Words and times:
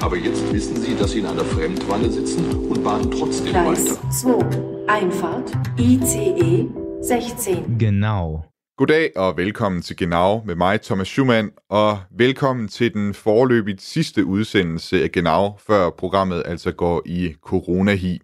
Aber 0.00 0.16
jetzt 0.16 0.52
wissen 0.52 0.76
Sie, 0.76 0.94
dass 0.94 1.10
Sie 1.10 1.18
in 1.18 1.26
einer 1.26 1.44
Fremdwanne 1.44 2.10
sitzen 2.10 2.50
und 2.70 2.84
bahnen 2.84 3.10
trotzdem 3.10 3.50
Gleis 3.50 3.90
weiter. 3.90 4.10
2. 4.10 4.86
Einfahrt. 4.86 5.52
ICE 5.76 6.68
16. 7.02 7.78
Genau. 7.78 8.44
Goddag 8.76 9.12
og 9.16 9.36
velkommen 9.36 9.82
til 9.82 9.96
Genau 9.96 10.42
med 10.44 10.54
mig, 10.54 10.80
Thomas 10.82 11.08
Schumann, 11.08 11.50
og 11.68 11.98
velkommen 12.10 12.68
til 12.68 12.94
den 12.94 13.14
forløbigt 13.14 13.82
sidste 13.82 14.24
udsendelse 14.24 15.02
af 15.02 15.12
Genau, 15.12 15.58
før 15.66 15.90
programmet 15.90 16.42
altså 16.46 16.72
går 16.72 17.02
i 17.06 17.34
coronahi. 17.42 18.20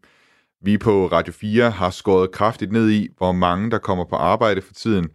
Vi 0.62 0.78
på 0.78 1.06
Radio 1.06 1.32
4 1.32 1.70
har 1.70 1.90
skåret 1.90 2.30
kraftigt 2.30 2.72
ned 2.72 2.90
i, 2.90 3.08
hvor 3.18 3.32
mange 3.32 3.70
der 3.70 3.78
kommer 3.78 4.04
på 4.04 4.16
arbejde 4.16 4.62
for 4.62 4.74
tiden, 4.74 5.08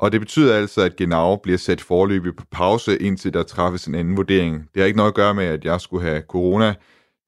og 0.00 0.12
det 0.12 0.20
betyder 0.20 0.56
altså, 0.56 0.80
at 0.80 0.96
Genau 0.96 1.36
bliver 1.36 1.58
sat 1.58 1.80
forløbig 1.80 2.36
på 2.36 2.44
pause, 2.50 3.02
indtil 3.02 3.32
der 3.32 3.42
træffes 3.42 3.86
en 3.86 3.94
anden 3.94 4.16
vurdering. 4.16 4.54
Det 4.74 4.80
har 4.80 4.84
ikke 4.84 4.96
noget 4.96 5.10
at 5.10 5.14
gøre 5.14 5.34
med, 5.34 5.44
at 5.44 5.64
jeg 5.64 5.80
skulle 5.80 6.08
have 6.08 6.22
corona. 6.28 6.74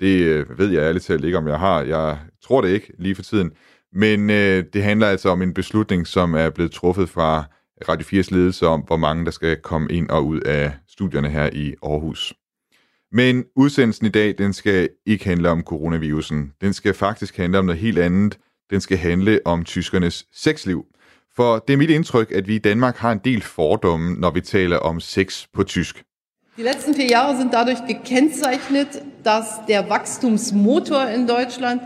Det 0.01 0.21
øh, 0.21 0.59
ved 0.59 0.71
jeg 0.71 0.83
ærligt 0.83 1.05
talt 1.05 1.25
ikke, 1.25 1.39
om 1.39 1.49
jeg 1.49 1.59
har. 1.59 1.83
Jeg 1.83 2.19
tror 2.45 2.61
det 2.61 2.69
ikke 2.69 2.93
lige 2.99 3.15
for 3.15 3.23
tiden. 3.23 3.53
Men 3.93 4.31
øh, 4.31 4.65
det 4.73 4.83
handler 4.83 5.07
altså 5.07 5.29
om 5.29 5.43
en 5.43 5.55
beslutning, 5.55 6.07
som 6.07 6.35
er 6.35 6.51
blevet 6.51 6.73
truffet 6.73 7.09
fra 7.09 7.45
Radio 7.89 8.21
4's 8.21 8.35
ledelse 8.35 8.67
om, 8.67 8.81
hvor 8.81 8.97
mange 8.97 9.25
der 9.25 9.31
skal 9.31 9.57
komme 9.57 9.93
ind 9.93 10.09
og 10.11 10.27
ud 10.27 10.41
af 10.41 10.73
studierne 10.89 11.29
her 11.29 11.51
i 11.53 11.75
Aarhus. 11.83 12.35
Men 13.13 13.45
udsendelsen 13.57 14.07
i 14.07 14.11
dag, 14.11 14.35
den 14.39 14.53
skal 14.53 14.89
ikke 15.07 15.25
handle 15.25 15.51
om 15.51 15.63
coronavirusen. 15.63 16.53
Den 16.61 16.73
skal 16.73 16.95
faktisk 16.95 17.37
handle 17.37 17.59
om 17.59 17.65
noget 17.65 17.81
helt 17.81 17.99
andet. 17.99 18.39
Den 18.71 18.81
skal 18.81 18.99
handle 18.99 19.41
om 19.45 19.65
tyskernes 19.65 20.27
sexliv. 20.33 20.87
For 21.37 21.59
det 21.59 21.73
er 21.73 21.77
mit 21.77 21.91
indtryk, 21.91 22.31
at 22.31 22.49
vi 22.49 22.55
i 22.55 22.59
Danmark 22.59 22.97
har 22.97 23.13
en 23.13 23.21
del 23.25 23.43
fordomme, 23.43 24.15
når 24.21 24.31
vi 24.31 24.41
taler 24.41 24.77
om 24.77 25.01
sex 25.01 25.47
på 25.53 25.63
tysk. 25.63 26.05
Die 26.57 26.65
letzten 26.65 26.95
vier 26.95 27.07
Jahre 27.07 27.37
sind 27.37 27.51
dadurch 27.53 27.83
gekennzeichnet, 27.89 29.03
dass 29.25 29.47
der 29.69 29.89
Wachstumsmotor 29.89 31.09
in 31.09 31.27
Deutschland 31.27 31.81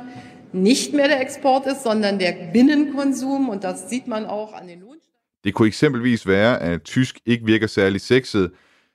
nicht 0.53 0.93
mehr 0.93 1.09
der 1.09 1.21
Export 1.21 1.67
ist, 1.67 1.83
sondern 1.83 2.19
der 2.19 2.33
Binnenkonsum. 2.53 3.49
Und 3.49 3.63
das 3.63 3.89
sieht 3.91 4.09
man 4.09 4.27
auch 4.27 4.53
an 4.55 4.67
den 4.69 4.81
Lohn. 4.81 4.97
Det 5.45 5.55
kunne 5.55 5.69
eksempelvis 5.69 6.27
være, 6.27 6.63
at 6.63 6.83
tysk 6.83 7.21
ikke 7.27 7.47
virker 7.47 7.67
særlig 7.67 8.01
sexet, 8.01 8.51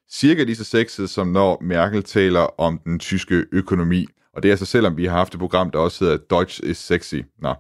cirka 0.10 0.44
lige 0.44 0.56
så 0.56 0.64
sexet, 0.64 1.10
som 1.10 1.28
når 1.28 1.64
Merkel 1.64 2.04
taler 2.04 2.60
om 2.60 2.80
den 2.86 3.00
tyske 3.00 3.46
økonomi. 3.52 4.08
Og 4.34 4.44
det 4.44 4.50
er 4.50 4.54
altså 4.54 4.66
selvom 4.66 4.98
vi 4.98 5.06
har 5.06 5.18
haft 5.18 5.34
et 5.34 5.40
program, 5.40 5.72
der 5.72 5.80
også 5.80 6.06
hedder 6.06 6.18
Deutsch 6.18 6.60
is 6.64 6.78
sexy. 6.78 7.16
Nå. 7.42 7.54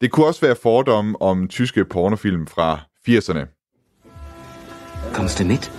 Det 0.00 0.10
kunne 0.10 0.26
også 0.26 0.40
være 0.40 0.56
fordomme 0.62 1.22
om 1.22 1.48
tyske 1.48 1.84
pornofilm 1.84 2.46
fra 2.46 2.80
80'erne. 3.08 3.46
Kommst 5.14 5.38
du 5.38 5.44
mit? 5.44 5.72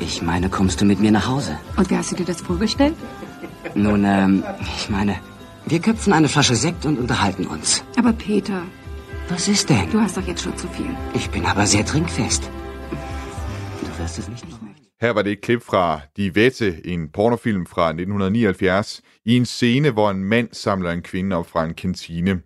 Ich 0.00 0.22
meine, 0.22 0.48
kommst 0.50 0.80
du 0.80 0.84
mit 0.84 1.00
mir 1.00 1.10
nach 1.10 1.26
Hause? 1.28 1.58
Und 1.78 1.90
wie 1.90 1.96
hast 1.96 2.12
du 2.12 2.16
dir 2.16 2.24
das 2.26 2.40
vorgestellt? 2.40 2.94
Nun, 3.74 4.04
ähm, 4.04 4.44
ich 4.76 4.90
meine, 4.90 5.14
wir 5.66 5.78
köpfen 5.80 6.12
eine 6.12 6.28
Flasche 6.28 6.54
Sekt 6.54 6.86
und 6.86 6.98
unterhalten 6.98 7.46
uns. 7.46 7.82
Aber 7.98 8.12
Peter, 8.12 8.62
Was 9.28 9.48
ist 9.48 9.68
denn? 9.70 9.90
du 9.90 10.00
hast 10.00 10.16
doch 10.16 10.26
jetzt 10.28 10.42
schon 10.42 10.56
zu 10.56 10.68
viel. 10.68 10.96
Ich 11.14 11.30
bin 11.30 11.44
aber 11.46 11.66
sehr 11.66 11.84
trinkfest. 11.84 12.50
Du 13.80 14.02
wirst 14.02 14.18
es 14.18 14.28
nicht 14.28 14.44
nicht 14.44 14.62
möchten. 14.62 14.86
Her 15.00 15.14
var 15.14 15.22
det 15.22 15.32
et 15.32 15.42
klip 15.42 15.62
fra 15.62 16.02
Die 16.16 16.34
Wette, 16.34 16.68
en 16.84 17.10
pornofilm 17.12 17.66
fra 17.66 17.88
1979, 17.90 19.02
i 19.24 19.36
en 19.36 19.44
scene, 19.46 19.90
hvor 19.90 20.10
en 20.10 20.24
mand 20.24 20.48
samler 20.52 20.90
en 20.90 21.02
kvinde 21.02 21.36
op 21.36 21.46
fra 21.46 21.64
en 21.64 21.74
kantine. 21.74 22.42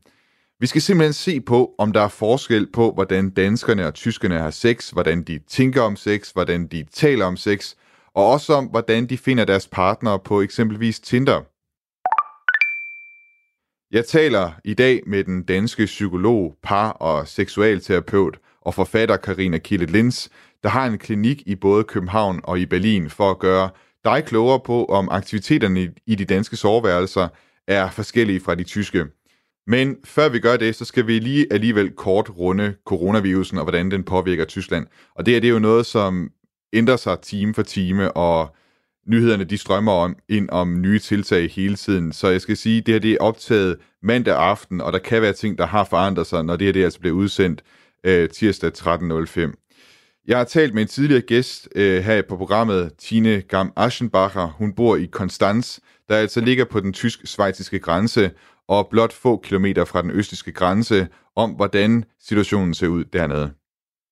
Vi 0.60 0.66
skal 0.66 0.82
simpelthen 0.82 1.12
se 1.12 1.40
på, 1.40 1.74
om 1.78 1.92
der 1.92 2.00
er 2.00 2.08
forskel 2.08 2.70
på, 2.72 2.92
hvordan 2.92 3.30
danskerne 3.30 3.86
og 3.86 3.94
tyskerne 3.94 4.38
har 4.38 4.50
sex, 4.50 4.90
hvordan 4.90 5.22
de 5.22 5.38
tænker 5.48 5.82
om 5.82 5.96
sex, 5.96 6.30
hvordan 6.30 6.66
de 6.66 6.84
taler 6.92 7.26
om 7.26 7.36
sex, 7.36 7.74
og 8.14 8.26
også 8.30 8.52
om, 8.54 8.64
hvordan 8.66 9.06
de 9.06 9.18
finder 9.18 9.44
deres 9.44 9.68
partnere 9.68 10.18
på 10.18 10.40
eksempelvis 10.40 11.00
Tinder. 11.00 11.40
Jeg 13.94 14.06
taler 14.06 14.52
i 14.64 14.74
dag 14.74 15.00
med 15.06 15.24
den 15.24 15.42
danske 15.42 15.84
psykolog, 15.86 16.54
par- 16.62 16.90
og 16.90 17.28
seksualterapeut 17.28 18.38
og 18.60 18.74
forfatter 18.74 19.16
Karina 19.16 19.58
Kille 19.58 19.86
Lins, 19.86 20.30
der 20.62 20.68
har 20.68 20.86
en 20.86 20.98
klinik 20.98 21.42
i 21.46 21.54
både 21.54 21.84
København 21.84 22.40
og 22.44 22.58
i 22.60 22.66
Berlin 22.66 23.10
for 23.10 23.30
at 23.30 23.38
gøre 23.38 23.70
dig 24.04 24.24
klogere 24.26 24.60
på, 24.60 24.84
om 24.84 25.08
aktiviteterne 25.10 25.82
i- 25.82 25.88
i 26.06 26.14
de 26.14 26.24
danske 26.24 26.56
soveværelser 26.56 27.28
er 27.68 27.90
forskellige 27.90 28.40
fra 28.40 28.54
de 28.54 28.64
tyske. 28.64 29.06
Men 29.70 29.96
før 30.04 30.28
vi 30.28 30.38
gør 30.38 30.56
det, 30.56 30.74
så 30.74 30.84
skal 30.84 31.06
vi 31.06 31.18
lige 31.18 31.46
alligevel 31.50 31.90
kort 31.90 32.30
runde 32.38 32.74
coronavirusen 32.84 33.58
og 33.58 33.64
hvordan 33.64 33.90
den 33.90 34.04
påvirker 34.04 34.44
Tyskland. 34.44 34.86
Og 35.14 35.26
det 35.26 35.36
er, 35.36 35.40
det 35.40 35.48
er 35.48 35.52
jo 35.52 35.58
noget, 35.58 35.86
som 35.86 36.30
ændrer 36.72 36.96
sig 36.96 37.20
time 37.20 37.54
for 37.54 37.62
time, 37.62 38.12
og 38.12 38.56
nyhederne 39.06 39.44
de 39.44 39.58
strømmer 39.58 39.92
om, 39.92 40.16
ind 40.28 40.48
om 40.50 40.80
nye 40.80 40.98
tiltag 40.98 41.50
hele 41.50 41.76
tiden. 41.76 42.12
Så 42.12 42.28
jeg 42.28 42.40
skal 42.40 42.56
sige, 42.56 42.80
det 42.80 42.94
her 42.94 42.98
det 42.98 43.12
er 43.12 43.16
optaget 43.20 43.76
mandag 44.02 44.36
aften, 44.36 44.80
og 44.80 44.92
der 44.92 44.98
kan 44.98 45.22
være 45.22 45.32
ting, 45.32 45.58
der 45.58 45.66
har 45.66 45.84
forandret 45.84 46.26
sig, 46.26 46.44
når 46.44 46.56
det 46.56 46.66
her 46.66 46.72
det 46.72 46.84
altså 46.84 47.00
bliver 47.00 47.16
udsendt 47.16 47.62
øh, 48.04 48.28
tirsdag 48.28 48.72
13.05. 48.78 50.22
Jeg 50.26 50.38
har 50.38 50.44
talt 50.44 50.74
med 50.74 50.82
en 50.82 50.88
tidligere 50.88 51.22
gæst 51.22 51.68
øh, 51.74 52.02
her 52.02 52.22
på 52.28 52.36
programmet, 52.36 52.92
Tine 52.98 53.40
Gam 53.40 53.72
Aschenbacher. 53.76 54.46
Hun 54.46 54.72
bor 54.72 54.96
i 54.96 55.04
Konstanz, 55.12 55.78
der 56.08 56.16
altså 56.16 56.40
ligger 56.40 56.64
på 56.64 56.80
den 56.80 56.92
tysk-svejtiske 56.92 57.78
grænse, 57.78 58.30
og 58.74 58.88
blot 58.90 59.12
få 59.22 59.36
kilometer 59.36 59.84
fra 59.84 60.02
den 60.02 60.10
østiske 60.20 60.52
grænse, 60.52 60.98
om 61.36 61.50
hvordan 61.58 62.04
situationen 62.18 62.74
ser 62.74 62.88
ud 62.88 63.04
dernede. 63.04 63.48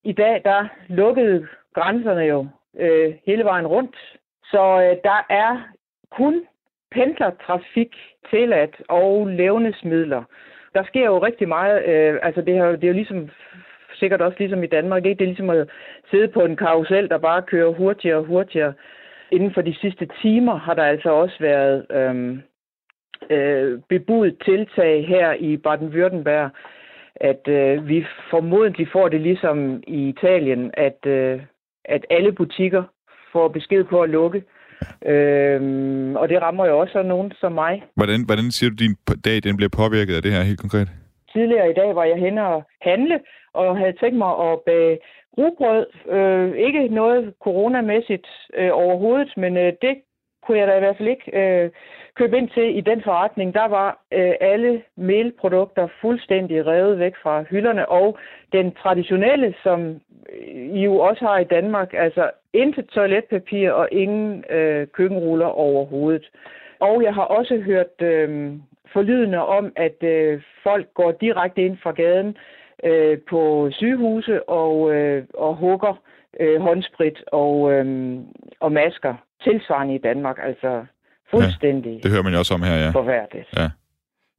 I 0.05 0.13
dag, 0.13 0.43
der 0.45 0.69
lukkede 0.89 1.47
grænserne 1.75 2.21
jo 2.21 2.47
øh, 2.79 3.15
hele 3.27 3.45
vejen 3.45 3.67
rundt, 3.67 3.97
så 4.45 4.63
øh, 4.83 4.97
der 5.09 5.21
er 5.31 5.53
kun 6.19 6.35
pendlertrafik 6.91 7.93
tilladt 8.31 8.77
og 8.89 9.27
levnedsmidler. 9.27 10.23
Der 10.75 10.85
sker 10.85 11.05
jo 11.05 11.19
rigtig 11.19 11.49
meget, 11.49 11.85
øh, 11.89 12.19
altså 12.23 12.41
det, 12.41 12.55
her, 12.55 12.67
det 12.67 12.85
er 12.85 12.89
jo 12.89 13.01
ligesom, 13.03 13.31
sikkert 13.95 14.23
også 14.23 14.37
ligesom 14.39 14.63
i 14.63 14.67
Danmark, 14.67 15.05
ikke? 15.05 15.19
det 15.19 15.25
er 15.25 15.33
ligesom 15.35 15.51
at 15.51 15.69
sidde 16.11 16.29
på 16.29 16.41
en 16.41 16.57
karusel, 16.57 17.09
der 17.09 17.19
bare 17.19 17.43
kører 17.43 17.73
hurtigere 17.73 18.19
og 18.19 18.25
hurtigere. 18.25 18.73
Inden 19.33 19.55
for 19.55 19.63
de 19.63 19.75
sidste 19.81 20.09
timer 20.23 20.57
har 20.59 20.75
der 20.75 20.85
altså 20.85 21.11
også 21.11 21.37
været 21.41 21.87
øh, 21.91 22.39
øh, 23.31 23.81
bebudet 23.89 24.37
tiltag 24.45 25.06
her 25.09 25.33
i 25.33 25.56
Baden-Württemberg, 25.56 26.51
at 27.17 27.49
øh, 27.49 27.89
vi 27.89 28.05
formodentlig 28.31 28.89
får 28.93 29.09
det 29.09 29.21
ligesom 29.21 29.83
i 29.87 30.09
Italien, 30.09 30.71
at, 30.75 31.06
øh, 31.06 31.41
at 31.84 32.07
alle 32.11 32.33
butikker 32.33 32.83
får 33.33 33.49
besked 33.49 33.84
på 33.84 34.03
at 34.03 34.11
lukke. 34.11 34.43
Øhm, 35.07 36.17
og 36.17 36.28
det 36.28 36.43
rammer 36.43 36.67
jo 36.67 36.78
også 36.78 37.03
nogen 37.03 37.33
som 37.41 37.53
mig. 37.53 37.83
Hvordan, 37.95 38.25
hvordan 38.27 38.51
siger 38.51 38.71
du, 38.71 38.77
din 38.84 38.97
dag 39.25 39.37
den 39.45 39.57
bliver 39.57 39.73
påvirket 39.81 40.15
af 40.17 40.23
det 40.23 40.33
her 40.33 40.43
helt 40.43 40.61
konkret? 40.61 40.89
Tidligere 41.33 41.71
i 41.71 41.75
dag 41.75 41.95
var 41.95 42.05
jeg 42.05 42.17
henne 42.17 42.47
og 42.47 42.65
handle, 42.83 43.21
og 43.53 43.78
havde 43.78 43.97
tænkt 44.01 44.19
mig 44.19 44.33
at 44.49 44.61
bage 44.67 44.99
rugbrød. 45.39 45.87
Øh, 46.17 46.51
ikke 46.67 46.95
noget 46.95 47.34
coronamæssigt 47.45 48.27
øh, 48.59 48.71
overhovedet, 48.73 49.31
men 49.37 49.57
øh, 49.57 49.73
det 49.83 49.95
kunne 50.42 50.59
jeg 50.59 50.69
da 50.69 50.77
i 50.77 50.84
hvert 50.84 50.97
fald 50.97 51.09
ikke 51.09 51.28
øh, 51.41 51.71
købe 52.18 52.38
ind 52.38 52.48
til 52.48 52.78
i 52.78 52.80
den 52.80 53.03
forretning. 53.03 53.54
Der 53.54 53.68
var 53.68 53.98
øh, 54.12 54.34
alle 54.41 54.82
melprodukter 54.97 55.88
fuldstændig 56.00 56.66
revet 56.66 56.98
væk 56.98 57.15
fra 57.22 57.42
hylderne, 57.42 57.88
og 57.88 58.18
den 58.53 58.74
traditionelle, 58.74 59.54
som 59.62 60.00
øh, 60.32 60.76
I 60.78 60.84
jo 60.84 60.98
også 60.98 61.24
har 61.24 61.38
i 61.38 61.44
Danmark, 61.44 61.94
altså 61.94 62.30
intet 62.53 62.86
toiletpapir 62.86 63.70
og 63.70 63.88
ingen 63.92 64.44
øh, 64.50 64.86
køkkenruller 64.86 65.47
overhovedet. 65.47 66.30
Og 66.80 67.03
jeg 67.03 67.15
har 67.15 67.22
også 67.22 67.56
hørt 67.56 68.03
øh, 68.03 68.53
forlydende 68.92 69.47
om, 69.47 69.72
at 69.76 70.03
øh, 70.03 70.42
folk 70.62 70.94
går 70.94 71.12
direkte 71.12 71.62
ind 71.62 71.76
fra 71.82 71.91
gaden 71.92 72.36
øh, 72.84 73.18
på 73.30 73.70
sygehuse 73.72 74.48
og, 74.48 74.94
øh, 74.94 75.24
og 75.34 75.56
hugger 75.56 76.03
øh, 76.41 76.60
håndsprit 76.60 77.24
og, 77.26 77.72
øh, 77.72 78.18
og 78.60 78.72
masker 78.72 79.15
tilsvarende 79.42 79.94
i 79.94 79.98
Danmark. 79.98 80.38
Altså 80.42 80.84
fuldstændig 81.30 81.92
Ja, 81.92 81.98
det 82.03 82.10
hører 82.10 82.22
man 82.22 82.33
jo 82.33 82.39
også 82.39 82.54
om 82.54 82.63
her, 82.63 82.75
ja. 82.77 82.91
forfærdeligt. 82.91 83.47
ja. 83.57 83.71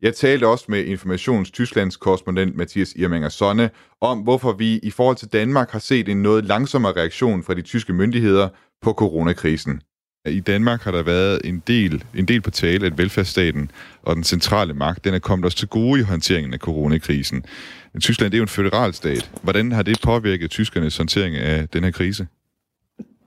Jeg 0.02 0.16
talte 0.16 0.48
også 0.48 0.66
med 0.70 0.84
Informations 0.86 1.52
Tysklands 1.52 1.98
korrespondent 1.98 2.56
Mathias 2.56 2.94
Irmanger 2.96 3.30
Sonne 3.30 3.70
om, 4.02 4.20
hvorfor 4.20 4.52
vi 4.54 4.78
i 4.84 4.90
forhold 4.92 5.16
til 5.16 5.28
Danmark 5.34 5.72
har 5.72 5.80
set 5.80 6.10
en 6.10 6.22
noget 6.22 6.46
langsommere 6.46 6.94
reaktion 6.94 7.44
fra 7.44 7.54
de 7.54 7.62
tyske 7.62 7.94
myndigheder 7.94 8.50
på 8.82 8.94
coronakrisen. 8.94 9.82
I 10.26 10.40
Danmark 10.40 10.82
har 10.82 10.92
der 10.92 11.04
været 11.04 11.42
en 11.44 11.64
del, 11.68 12.04
en 12.16 12.26
del 12.26 12.42
på 12.42 12.52
tale, 12.52 12.86
at 12.86 12.98
velfærdsstaten 12.98 13.72
og 14.02 14.16
den 14.16 14.24
centrale 14.24 14.74
magt, 14.74 15.04
den 15.06 15.14
er 15.14 15.20
kommet 15.20 15.46
os 15.46 15.56
til 15.56 15.68
gode 15.68 16.00
i 16.00 16.04
håndteringen 16.04 16.54
af 16.54 16.60
coronakrisen. 16.60 17.46
Tyskland 18.02 18.32
det 18.32 18.38
er 18.38 18.40
jo 18.40 18.44
en 18.44 18.48
federal 18.48 18.94
stat. 18.94 19.32
Hvordan 19.44 19.72
har 19.72 19.84
det 19.84 20.00
påvirket 20.04 20.52
tyskernes 20.52 20.98
håndtering 20.98 21.36
af 21.36 21.70
den 21.70 21.84
her 21.84 21.92
krise? 21.92 22.28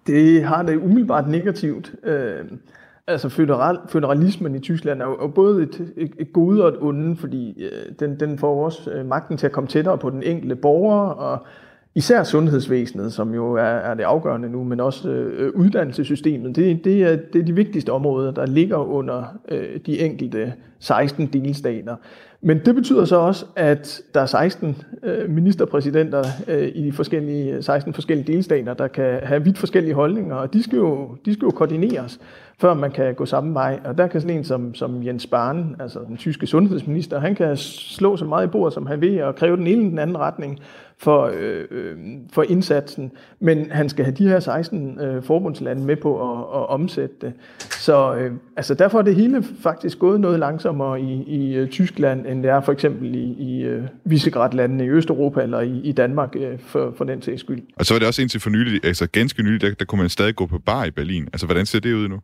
Det 0.06 0.44
har 0.44 0.62
det 0.62 0.76
umiddelbart 0.76 1.28
negativt. 1.28 1.92
Øh, 2.04 2.44
altså 3.06 3.28
federal, 3.28 3.78
federalismen 3.88 4.54
i 4.54 4.58
Tyskland 4.58 5.02
er 5.02 5.06
jo 5.06 5.28
både 5.34 5.62
et, 5.62 5.92
et, 5.96 6.12
et 6.18 6.32
gode 6.32 6.62
og 6.62 6.68
et 6.68 6.76
onde, 6.80 7.16
fordi 7.16 7.62
øh, 7.64 7.92
den, 8.00 8.20
den 8.20 8.38
får 8.38 8.64
også 8.64 8.90
øh, 8.90 9.06
magten 9.06 9.36
til 9.36 9.46
at 9.46 9.52
komme 9.52 9.68
tættere 9.68 9.98
på 9.98 10.10
den 10.10 10.22
enkelte 10.22 10.56
borger, 10.56 11.08
og 11.08 11.46
især 11.94 12.22
sundhedsvæsenet, 12.22 13.12
som 13.12 13.34
jo 13.34 13.54
er, 13.54 13.62
er 13.62 13.94
det 13.94 14.02
afgørende 14.02 14.48
nu, 14.48 14.64
men 14.64 14.80
også 14.80 15.08
øh, 15.08 15.52
uddannelsessystemet. 15.54 16.56
Det, 16.56 16.84
det, 16.84 17.02
er, 17.02 17.16
det 17.32 17.40
er 17.40 17.44
de 17.44 17.54
vigtigste 17.54 17.92
områder, 17.92 18.32
der 18.32 18.46
ligger 18.46 18.76
under 18.76 19.24
øh, 19.48 19.80
de 19.86 20.00
enkelte 20.00 20.52
16 20.78 21.26
delstater. 21.26 21.96
Men 22.44 22.60
det 22.64 22.74
betyder 22.74 23.04
så 23.04 23.16
også, 23.16 23.46
at 23.56 24.02
der 24.14 24.20
er 24.20 24.26
16 24.26 24.76
øh, 25.02 25.30
ministerpræsidenter 25.30 26.24
øh, 26.48 26.68
i 26.74 26.84
de 26.84 26.92
forskellige, 26.92 27.62
16 27.62 27.94
forskellige 27.94 28.32
delstater, 28.32 28.74
der 28.74 28.88
kan 28.88 29.20
have 29.22 29.44
vidt 29.44 29.58
forskellige 29.58 29.94
holdninger, 29.94 30.34
og 30.34 30.52
de 30.52 30.62
skal 30.62 30.76
jo, 30.76 31.16
de 31.24 31.32
skal 31.32 31.46
jo 31.46 31.50
koordineres, 31.50 32.20
før 32.62 32.74
man 32.74 32.90
kan 32.90 33.14
gå 33.14 33.26
samme 33.26 33.54
vej. 33.54 33.80
Og 33.84 33.98
der 33.98 34.06
kan 34.06 34.20
sådan 34.20 34.36
en 34.36 34.44
som, 34.44 34.74
som 34.74 35.06
Jens 35.06 35.22
Spahn, 35.22 35.76
altså 35.80 35.98
den 36.06 36.16
tyske 36.16 36.46
sundhedsminister, 36.46 37.20
han 37.20 37.34
kan 37.34 37.56
slå 37.56 38.16
så 38.16 38.24
meget 38.24 38.46
i 38.46 38.50
bordet, 38.50 38.74
som 38.74 38.86
han 38.86 39.00
vil, 39.00 39.22
og 39.22 39.36
kræve 39.36 39.56
den 39.56 39.66
ene 39.66 39.76
eller 39.76 39.88
den 39.88 39.98
anden 39.98 40.18
retning 40.18 40.60
for, 40.98 41.30
øh, 41.34 41.64
øh, 41.70 41.96
for 42.32 42.42
indsatsen, 42.42 43.12
men 43.40 43.70
han 43.70 43.88
skal 43.88 44.04
have 44.04 44.14
de 44.14 44.28
her 44.28 44.40
16 44.40 45.00
øh, 45.00 45.22
forbundslande 45.22 45.84
med 45.84 45.96
på 45.96 46.32
at, 46.32 46.38
at 46.38 46.68
omsætte 46.68 47.14
det. 47.20 47.32
Så 47.58 48.14
øh, 48.14 48.32
altså 48.56 48.74
derfor 48.74 48.98
er 48.98 49.02
det 49.02 49.14
hele 49.14 49.44
faktisk 49.62 49.98
gået 49.98 50.20
noget 50.20 50.38
langsommere 50.38 51.00
i, 51.00 51.22
i 51.22 51.54
øh, 51.54 51.68
Tyskland, 51.68 52.26
end 52.26 52.42
det 52.42 52.50
er 52.50 52.60
for 52.60 52.72
eksempel 52.72 53.14
i, 53.14 53.32
i 53.38 53.62
øh, 53.62 53.82
Visegrad-landene 54.04 54.84
i 54.84 54.88
Østeuropa 54.88 55.40
eller 55.40 55.60
i, 55.60 55.80
i 55.84 55.92
Danmark 55.92 56.36
øh, 56.36 56.58
for, 56.58 56.94
for 56.96 57.04
den 57.04 57.22
sags 57.22 57.40
skyld. 57.40 57.62
Og 57.76 57.86
så 57.86 57.94
var 57.94 57.98
det 57.98 58.08
også 58.08 58.22
indtil 58.22 58.40
for 58.40 58.50
nylig, 58.50 58.84
altså 58.84 59.06
ganske 59.06 59.42
nylig, 59.42 59.60
der, 59.60 59.74
der 59.74 59.84
kunne 59.84 60.00
man 60.00 60.08
stadig 60.08 60.36
gå 60.36 60.46
på 60.46 60.58
bar 60.58 60.84
i 60.84 60.90
Berlin. 60.90 61.28
Altså 61.32 61.46
hvordan 61.46 61.66
ser 61.66 61.80
det 61.80 61.94
ud 61.94 62.08
nu? 62.08 62.20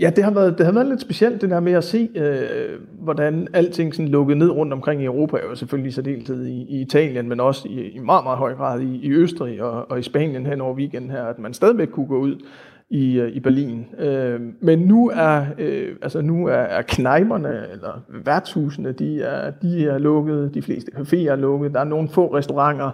Ja, 0.00 0.10
det 0.16 0.24
har, 0.24 0.30
været, 0.30 0.58
det 0.58 0.66
har 0.66 0.72
været 0.72 0.86
lidt 0.86 1.00
specielt, 1.00 1.42
det 1.42 1.50
der 1.50 1.60
med 1.60 1.72
at 1.72 1.84
se, 1.84 2.08
øh, 2.14 2.80
hvordan 2.98 3.48
alting 3.52 3.94
sådan 3.94 4.08
lukket 4.08 4.36
ned 4.36 4.50
rundt 4.50 4.72
omkring 4.72 5.02
i 5.02 5.04
Europa, 5.04 5.36
og 5.50 5.56
selvfølgelig 5.56 5.94
så 5.94 6.02
deltid 6.02 6.46
i, 6.46 6.62
i 6.62 6.80
Italien, 6.80 7.28
men 7.28 7.40
også 7.40 7.68
i, 7.68 7.88
i 7.88 7.98
meget, 7.98 8.24
meget 8.24 8.38
høj 8.38 8.54
grad 8.54 8.80
i, 8.80 9.00
i 9.02 9.12
Østrig 9.12 9.62
og, 9.62 9.90
og 9.90 9.98
i 9.98 10.02
Spanien 10.02 10.46
hen 10.46 10.60
over 10.60 10.74
weekenden 10.74 11.10
her, 11.10 11.24
at 11.24 11.38
man 11.38 11.54
stadigvæk 11.54 11.88
kunne 11.88 12.06
gå 12.06 12.18
ud 12.18 12.36
i, 12.90 13.20
øh, 13.20 13.32
i 13.32 13.40
Berlin. 13.40 13.86
Øh, 13.98 14.40
men 14.60 14.78
nu 14.78 15.10
er, 15.14 15.44
øh, 15.58 15.96
altså 16.02 16.20
nu 16.20 16.46
er, 16.46 16.52
er 16.52 16.82
knejmerne, 16.82 17.66
eller 17.72 18.02
værtshusene, 18.24 18.92
de 18.92 19.22
er, 19.22 19.50
de 19.50 19.86
er 19.86 19.98
lukket, 19.98 20.54
de 20.54 20.62
fleste 20.62 20.92
caféer 20.96 21.30
er 21.30 21.36
lukket, 21.36 21.74
der 21.74 21.80
er 21.80 21.84
nogle 21.84 22.08
få 22.08 22.36
restauranter, 22.36 22.90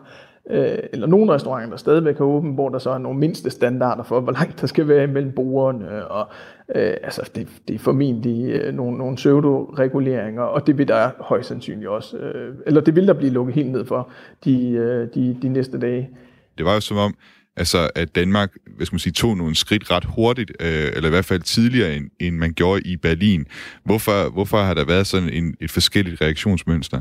øh, 0.50 0.78
eller 0.93 1.06
nogle 1.06 1.32
restauranter, 1.32 1.70
der 1.70 1.76
stadigvæk 1.76 2.16
er 2.16 2.25
åbent, 2.25 2.54
hvor 2.54 2.69
der 2.69 2.78
så 2.78 2.90
er 2.90 2.98
nogle 2.98 3.19
mindste 3.19 3.50
standarder 3.50 4.02
for, 4.02 4.20
hvor 4.20 4.32
langt 4.32 4.60
der 4.60 4.66
skal 4.66 4.88
være 4.88 5.04
imellem 5.04 5.32
bordene, 5.32 6.06
og 6.06 6.28
øh, 6.75 6.94
altså 7.02 7.31
det, 7.34 7.48
det 7.69 7.75
er 7.75 7.78
formentlig 7.78 8.50
øh, 8.50 8.75
nogle, 8.75 8.98
nogle 8.98 9.16
pseudo-reguleringer, 9.16 10.43
og 10.43 10.66
det 10.66 10.78
vil 10.78 10.88
der 10.88 11.10
højst 11.20 11.48
sandsynligt 11.48 11.88
også, 11.88 12.16
øh, 12.16 12.54
eller 12.66 12.81
det 12.81 12.96
vil 12.96 13.06
der 13.06 13.14
blive 13.14 13.32
lukket 13.32 13.54
helt 13.54 13.72
ned 13.72 13.84
for 13.84 14.10
de, 14.44 14.70
øh, 14.70 15.08
de, 15.14 15.37
de 15.43 15.48
næste 15.48 15.78
dage. 15.78 16.10
Det 16.58 16.66
var 16.66 16.75
jo 16.75 16.81
som 16.81 16.96
om, 16.96 17.14
altså 17.56 17.90
at 17.94 18.14
Danmark, 18.14 18.52
hvad 18.76 18.87
skal 18.87 18.94
man 18.94 19.00
sige, 19.00 19.12
tog 19.12 19.37
nogle 19.37 19.54
skridt 19.54 19.90
ret 19.90 20.04
hurtigt, 20.04 20.50
øh, 20.60 20.88
eller 20.96 21.08
i 21.08 21.10
hvert 21.10 21.25
fald 21.25 21.42
tidligere, 21.42 21.96
end, 21.96 22.10
end 22.20 22.37
man 22.37 22.52
gjorde 22.52 22.82
i 22.82 22.96
Berlin. 22.96 23.46
Hvorfor, 23.84 24.31
hvorfor 24.32 24.56
har 24.56 24.75
der 24.75 24.84
været 24.84 25.06
sådan 25.06 25.28
en, 25.28 25.54
et 25.60 25.70
forskelligt 25.70 26.20
reaktionsmønster? 26.20 27.00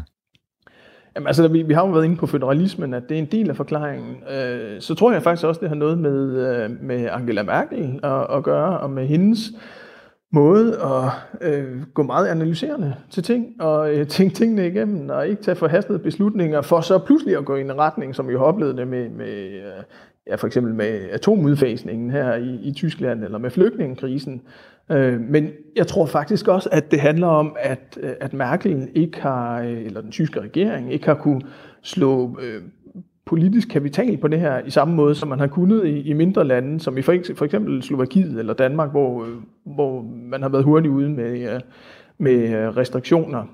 Jamen, 1.15 1.27
altså, 1.27 1.47
vi, 1.47 1.62
vi 1.62 1.73
har 1.73 1.85
jo 1.85 1.91
været 1.91 2.06
inde 2.06 2.15
på 2.15 2.27
federalismen, 2.27 2.94
at 2.94 3.03
det 3.09 3.15
er 3.15 3.19
en 3.19 3.31
del 3.31 3.50
af 3.50 3.56
forklaringen. 3.56 4.15
Øh, 4.33 4.81
så 4.81 4.95
tror 4.95 5.12
jeg 5.12 5.23
faktisk 5.23 5.47
også, 5.47 5.62
det 5.62 5.69
har 5.69 5.75
noget 5.75 5.97
med, 5.97 6.47
øh, 6.47 6.71
med 6.81 7.09
Angela 7.12 7.44
Merkel 7.44 8.00
at, 8.03 8.38
at 8.38 8.44
gøre, 8.44 8.79
og 8.79 8.89
med 8.89 9.07
hendes 9.07 9.51
måde 10.33 10.77
at 10.81 11.12
øh, 11.41 11.81
gå 11.94 12.03
meget 12.03 12.27
analyserende 12.27 12.95
til 13.09 13.23
ting, 13.23 13.62
og 13.62 13.94
øh, 13.94 14.07
tænke 14.07 14.35
tingene 14.35 14.67
igennem, 14.67 15.09
og 15.09 15.27
ikke 15.27 15.44
tage 15.44 15.56
forhastede 15.56 16.00
beslutninger, 16.00 16.62
for 16.62 16.81
så 16.81 17.00
pludselig 17.00 17.38
at 17.38 17.45
gå 17.45 17.56
i 17.56 17.62
en 17.62 17.77
retning, 17.77 18.15
som 18.15 18.27
vi 18.27 18.33
har 18.33 18.39
oplevet 18.39 18.77
det 18.77 18.88
med, 18.88 19.09
med 19.09 19.51
øh, 19.51 19.83
ja, 20.27 20.35
for 20.35 20.47
eksempel 20.47 20.73
med 20.73 21.09
atomudfasningen 21.12 22.12
her 22.12 22.35
i, 22.35 22.59
i 22.63 22.73
Tyskland, 22.73 23.23
eller 23.23 23.38
med 23.38 23.50
flygtningekrisen. 23.50 24.41
Øh, 24.92 25.22
men 25.22 25.50
jeg 25.76 25.88
tror 25.88 26.06
faktisk 26.06 26.48
også, 26.48 26.70
at 26.72 26.92
det 26.92 27.00
handler 27.00 27.28
om, 27.28 27.56
at, 27.60 27.98
øh, 28.02 28.12
at 28.20 28.34
Merkel 28.34 28.90
ikke 28.96 29.22
har, 29.22 29.62
øh, 29.62 29.86
eller 29.86 30.02
den 30.02 30.12
tyske 30.12 30.42
regering 30.42 30.94
ikke 30.94 31.06
har 31.06 31.14
kunne 31.14 31.42
slå 31.82 32.40
øh, 32.42 32.62
politisk 33.26 33.70
kapital 33.70 34.18
på 34.18 34.28
det 34.28 34.40
her 34.40 34.60
i 34.66 34.70
samme 34.70 34.96
måde, 34.96 35.16
som 35.16 35.30
man 35.30 35.40
har 35.40 35.48
kunnet 35.48 35.86
i, 35.86 36.02
i 36.02 36.14
mindre 36.14 36.44
lande, 36.44 36.80
som 36.80 36.98
i 36.98 37.02
for, 37.02 37.16
for 37.36 37.46
eksempel 37.46 37.84
Slovakiet 37.84 38.40
eller 38.40 38.54
Danmark, 38.54 38.92
hvor, 38.92 39.24
øh, 39.24 39.30
hvor 39.66 40.02
man 40.30 40.42
har 40.42 40.50
været 40.50 40.64
hurtigt 40.64 40.94
ude 40.94 41.10
med, 41.10 41.62
med 42.18 42.78
restriktioner. 42.78 43.46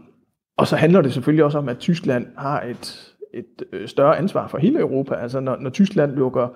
Og 0.57 0.67
så 0.67 0.75
handler 0.75 1.01
det 1.01 1.13
selvfølgelig 1.13 1.45
også 1.45 1.57
om, 1.57 1.69
at 1.69 1.77
Tyskland 1.77 2.27
har 2.37 2.61
et, 2.61 3.13
et 3.33 3.89
større 3.89 4.17
ansvar 4.17 4.47
for 4.47 4.57
hele 4.57 4.79
Europa. 4.79 5.15
Altså 5.15 5.39
når, 5.39 5.57
når 5.59 5.69
Tyskland 5.69 6.11
lukker 6.11 6.47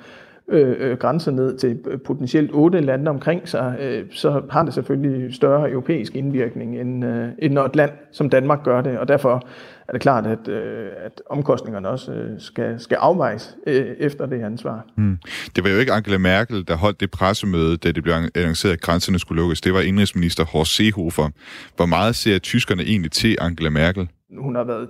øh, 0.49 0.75
øh, 0.79 0.97
grænser 0.97 1.31
ned 1.31 1.57
til 1.57 1.79
potentielt 2.05 2.51
otte 2.53 2.81
lande 2.81 3.09
omkring 3.09 3.49
sig, 3.49 3.77
øh, 3.81 4.03
så 4.11 4.41
har 4.49 4.63
det 4.63 4.73
selvfølgelig 4.73 5.33
større 5.33 5.71
europæisk 5.71 6.15
indvirkning, 6.15 6.79
end, 6.79 7.05
øh, 7.05 7.27
end 7.39 7.53
når 7.53 7.65
et 7.65 7.75
land 7.75 7.91
som 8.11 8.29
Danmark 8.29 8.63
gør 8.63 8.81
det. 8.81 8.99
Og 8.99 9.07
derfor 9.07 9.47
er 9.87 9.91
det 9.91 10.01
klart, 10.01 10.25
at, 10.25 10.47
øh, 10.47 10.89
at 11.05 11.21
omkostningerne 11.29 11.87
også 11.87 12.11
øh, 12.11 12.39
skal, 12.39 12.79
skal 12.79 12.95
afvejes 12.95 13.57
øh, 13.67 13.85
efter 13.99 14.25
det 14.25 14.41
ansvar. 14.41 14.85
Hmm. 14.97 15.17
Det 15.55 15.63
var 15.63 15.69
jo 15.69 15.77
ikke 15.77 15.93
Angela 15.93 16.17
Merkel, 16.17 16.67
der 16.67 16.75
holdt 16.75 16.99
det 16.99 17.11
pressemøde, 17.11 17.77
da 17.77 17.91
det 17.91 18.03
blev 18.03 18.15
annonceret, 18.35 18.73
at 18.73 18.81
grænserne 18.81 19.19
skulle 19.19 19.41
lukkes. 19.41 19.61
Det 19.61 19.73
var 19.73 19.81
indrigsminister 19.81 20.45
Horst 20.45 20.75
Seehofer. 20.75 21.29
Hvor 21.75 21.85
meget 21.85 22.15
ser 22.15 22.37
tyskerne 22.39 22.83
egentlig 22.83 23.11
til 23.11 23.37
Angela 23.41 23.69
Merkel? 23.69 24.09
Hun 24.37 24.55
har 24.55 24.63
været 24.63 24.87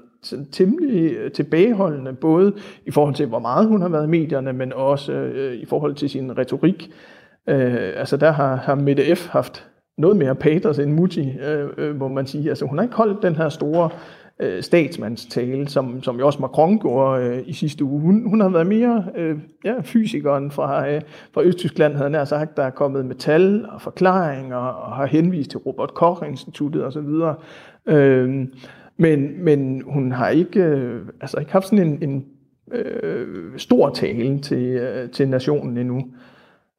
temmelig 0.51 1.13
øh, 1.13 1.31
tilbageholdende, 1.31 2.13
både 2.13 2.53
i 2.85 2.91
forhold 2.91 3.15
til, 3.15 3.25
hvor 3.25 3.39
meget 3.39 3.67
hun 3.67 3.81
har 3.81 3.89
været 3.89 4.05
i 4.05 4.09
medierne, 4.09 4.53
men 4.53 4.73
også 4.73 5.11
øh, 5.11 5.53
i 5.55 5.65
forhold 5.65 5.95
til 5.95 6.09
sin 6.09 6.37
retorik. 6.37 6.91
Øh, 7.49 7.93
altså 7.95 8.17
der 8.17 8.31
har, 8.31 8.55
har 8.55 8.75
Mette 8.75 9.15
F. 9.15 9.27
haft 9.27 9.67
noget 9.97 10.17
mere 10.17 10.35
paters 10.35 10.79
end 10.79 10.91
Mutti, 10.93 11.33
øh, 11.47 11.69
øh, 11.77 11.99
må 11.99 12.07
man 12.07 12.27
sige. 12.27 12.49
Altså 12.49 12.65
hun 12.65 12.77
har 12.77 12.83
ikke 12.83 12.95
holdt 12.95 13.23
den 13.23 13.35
her 13.35 13.49
store 13.49 13.89
øh, 14.39 14.63
statsmandstale, 14.63 15.67
som, 15.67 16.03
som 16.03 16.19
jo 16.19 16.25
også 16.25 16.41
Macron 16.41 16.79
gjorde 16.79 17.25
øh, 17.25 17.43
i 17.45 17.53
sidste 17.53 17.83
uge. 17.83 18.01
Hun, 18.01 18.29
hun 18.29 18.41
har 18.41 18.49
været 18.49 18.67
mere 18.67 19.05
øh, 19.15 19.37
ja, 19.65 19.73
fysikeren 19.81 20.51
fra, 20.51 20.89
øh, 20.89 21.01
fra 21.33 21.43
Østtyskland, 21.43 21.95
havde 21.95 22.09
nær 22.09 22.25
sagt, 22.25 22.57
der 22.57 22.63
er 22.63 22.69
kommet 22.69 23.05
med 23.05 23.15
tal 23.15 23.65
og 23.69 23.81
forklaringer, 23.81 24.57
og 24.57 24.95
har 24.95 25.05
henvist 25.05 25.49
til 25.49 25.59
Robert 25.59 25.93
Koch-instituttet 25.93 26.85
osv. 26.85 27.07
Øh, 27.85 28.47
men, 28.97 29.43
men 29.43 29.81
hun 29.85 30.11
har 30.11 30.29
ikke, 30.29 30.63
øh, 30.63 31.01
altså 31.21 31.39
ikke 31.39 31.51
haft 31.51 31.67
sådan 31.67 31.87
en, 31.87 32.09
en 32.09 32.25
øh, 32.71 33.57
stor 33.57 33.89
tale 33.89 34.39
til, 34.39 34.63
øh, 34.63 35.09
til 35.09 35.29
nationen 35.29 35.77
endnu. 35.77 36.05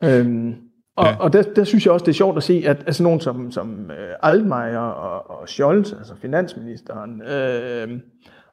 Øhm, 0.05 0.55
og, 0.97 1.07
ja. 1.07 1.17
og 1.17 1.33
der, 1.33 1.43
der 1.43 1.65
synes 1.65 1.87
jeg 1.87 1.93
også, 1.93 2.05
det 2.05 2.11
er 2.11 2.15
sjovt 2.15 2.37
at 2.37 2.43
se, 2.43 2.63
at 2.67 2.83
altså 2.87 3.03
nogen 3.03 3.21
som, 3.21 3.51
som 3.51 3.91
øh, 3.91 4.15
Altmaier 4.23 4.79
og, 4.79 5.41
og 5.41 5.49
Scholz, 5.49 5.93
altså 5.93 6.15
finansministeren, 6.17 7.23
øh, 7.23 8.01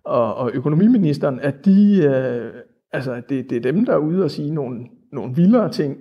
og, 0.04 0.36
og 0.36 0.52
økonomiministeren, 0.54 1.40
at 1.40 1.66
de, 1.66 2.04
øh, 2.04 2.54
altså 2.92 3.22
det, 3.30 3.50
det 3.50 3.58
er 3.58 3.72
dem, 3.72 3.86
der 3.86 3.94
er 3.94 3.98
ude 3.98 4.24
og 4.24 4.32
sige 4.32 4.54
nogle, 4.54 4.86
nogle 5.12 5.36
vildere 5.36 5.72
ting, 5.72 5.98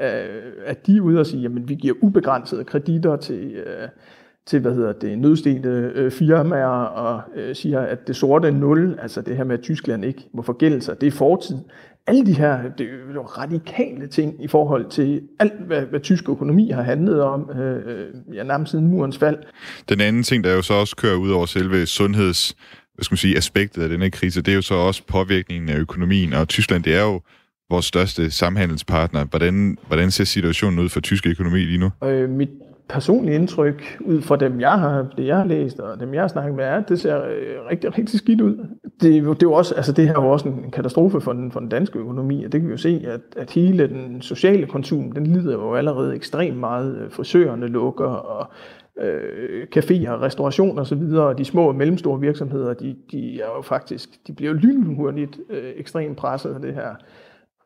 øh, 0.00 0.52
at 0.66 0.86
de 0.86 0.96
er 0.96 1.00
ude 1.00 1.20
og 1.20 1.26
sige, 1.26 1.42
jamen 1.42 1.68
vi 1.68 1.74
giver 1.74 1.94
ubegrænsede 2.02 2.64
kreditter 2.64 3.16
til, 3.16 3.52
øh, 3.52 3.88
til 4.46 4.60
hvad 4.60 4.74
hedder 4.74 4.92
det, 4.92 5.18
nødstede 5.18 5.92
øh, 5.94 6.10
firmaer 6.10 6.66
og 6.84 7.22
øh, 7.36 7.54
siger, 7.56 7.80
at 7.80 8.06
det 8.06 8.16
sorte 8.16 8.50
nul, 8.50 8.98
altså 9.02 9.22
det 9.22 9.36
her 9.36 9.44
med, 9.44 9.58
at 9.58 9.62
Tyskland 9.62 10.04
ikke 10.04 10.28
må 10.34 10.42
forgælde 10.42 10.82
sig, 10.82 11.00
det 11.00 11.06
er 11.06 11.10
fortid. 11.10 11.56
Alle 12.06 12.26
de 12.26 12.32
her 12.32 12.62
det 12.78 12.86
er 12.86 13.14
jo 13.14 13.22
radikale 13.22 14.06
ting 14.06 14.44
i 14.44 14.48
forhold 14.48 14.90
til 14.90 15.22
alt, 15.38 15.66
hvad, 15.66 15.82
hvad 15.82 16.00
tysk 16.00 16.28
økonomi 16.28 16.70
har 16.70 16.82
handlet 16.82 17.22
om, 17.22 17.50
øh, 17.50 17.76
øh, 17.76 18.06
ja, 18.34 18.42
nærmest 18.42 18.70
siden 18.70 18.86
murens 18.86 19.18
fald. 19.18 19.38
Den 19.88 20.00
anden 20.00 20.22
ting, 20.22 20.44
der 20.44 20.54
jo 20.54 20.62
så 20.62 20.74
også 20.74 20.96
kører 20.96 21.16
ud 21.16 21.30
over 21.30 21.46
selve 21.46 21.86
sundheds 21.86 22.56
hvad 22.94 23.04
skal 23.04 23.12
man 23.12 23.18
sige, 23.18 23.36
aspektet 23.36 23.82
af 23.82 23.88
denne 23.88 24.10
krise, 24.10 24.42
det 24.42 24.52
er 24.52 24.54
jo 24.54 24.62
så 24.62 24.74
også 24.74 25.02
påvirkningen 25.06 25.68
af 25.68 25.76
økonomien, 25.76 26.32
og 26.32 26.48
Tyskland, 26.48 26.82
det 26.82 26.94
er 26.94 27.02
jo 27.02 27.20
vores 27.70 27.86
største 27.86 28.30
samhandelspartner. 28.30 29.24
Hvordan, 29.24 29.78
hvordan 29.86 30.10
ser 30.10 30.24
situationen 30.24 30.78
ud 30.78 30.88
for 30.88 31.00
tysk 31.00 31.26
økonomi 31.26 31.58
lige 31.58 31.78
nu? 31.78 31.90
Øh, 32.04 32.30
mit 32.30 32.48
personlige 32.92 33.34
indtryk, 33.34 33.98
ud 34.00 34.20
fra 34.20 34.36
dem, 34.36 34.60
jeg 34.60 34.72
har, 34.72 35.06
det 35.16 35.26
jeg 35.26 35.36
har 35.36 35.44
læst, 35.44 35.80
og 35.80 36.00
dem, 36.00 36.14
jeg 36.14 36.22
har 36.22 36.28
snakket 36.28 36.54
med, 36.54 36.64
er, 36.64 36.76
at 36.76 36.88
det 36.88 37.00
ser 37.00 37.24
øh, 37.24 37.66
rigtig, 37.70 37.98
rigtig 37.98 38.18
skidt 38.18 38.40
ud. 38.40 38.56
Det, 38.82 39.00
det, 39.00 39.26
er 39.26 39.36
jo 39.42 39.52
også, 39.52 39.74
altså 39.74 39.92
det 39.92 40.06
her 40.06 40.16
er 40.16 40.22
jo 40.22 40.30
også 40.30 40.48
en 40.48 40.70
katastrofe 40.70 41.20
for 41.20 41.32
den, 41.32 41.52
for 41.52 41.60
den 41.60 41.68
danske 41.68 41.98
økonomi, 41.98 42.44
og 42.44 42.52
det 42.52 42.60
kan 42.60 42.68
vi 42.68 42.72
jo 42.72 42.78
se, 42.78 43.04
at, 43.08 43.20
at 43.36 43.50
hele 43.50 43.88
den 43.88 44.22
sociale 44.22 44.66
konsum, 44.66 45.12
den 45.12 45.26
lider 45.26 45.52
jo 45.52 45.74
allerede 45.74 46.14
ekstremt 46.14 46.56
meget. 46.56 46.96
Øh, 46.96 47.10
frisørerne 47.10 47.66
lukker, 47.66 48.04
og 48.04 48.52
øh, 49.00 49.66
caféer, 49.76 50.22
restaurationer 50.22 50.82
osv., 50.82 51.02
og 51.02 51.38
de 51.38 51.44
små 51.44 51.68
og 51.68 51.74
mellemstore 51.74 52.20
virksomheder, 52.20 52.74
de, 52.74 52.96
de 53.10 53.40
er 53.40 53.46
jo 53.56 53.62
faktisk, 53.62 54.26
de 54.26 54.32
bliver 54.32 54.52
jo 54.52 54.58
lynhurtigt 54.58 55.40
øh, 55.50 55.72
ekstremt 55.76 56.16
presset 56.16 56.54
af 56.54 56.60
det 56.60 56.74
her. 56.74 56.94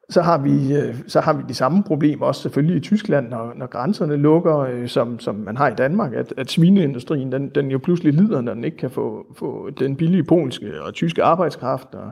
Så 0.08 0.22
har, 0.22 0.38
vi, 0.38 0.76
øh, 0.76 0.94
så 1.06 1.20
har 1.20 1.32
vi 1.32 1.42
de 1.48 1.54
samme 1.54 1.82
problemer 1.82 2.26
også 2.26 2.42
selvfølgelig 2.42 2.76
i 2.76 2.80
Tyskland, 2.80 3.28
når, 3.28 3.52
når 3.56 3.66
grænserne 3.66 4.16
lukker, 4.16 4.58
øh, 4.58 4.88
som, 4.88 5.18
som 5.18 5.34
man 5.34 5.56
har 5.56 5.68
i 5.68 5.75
Danmark, 5.75 6.12
at, 6.12 6.34
at 6.36 6.50
svineindustrien, 6.50 7.32
den, 7.32 7.48
den 7.48 7.70
jo 7.70 7.78
pludselig 7.78 8.12
lider, 8.14 8.40
når 8.40 8.54
den 8.54 8.64
ikke 8.64 8.76
kan 8.76 8.90
få, 8.90 9.26
få 9.38 9.70
den 9.70 9.96
billige 9.96 10.25
polske 10.25 10.82
og 10.82 10.94
tyske 10.94 11.22
arbejdskraft. 11.22 11.94
Og 11.94 12.10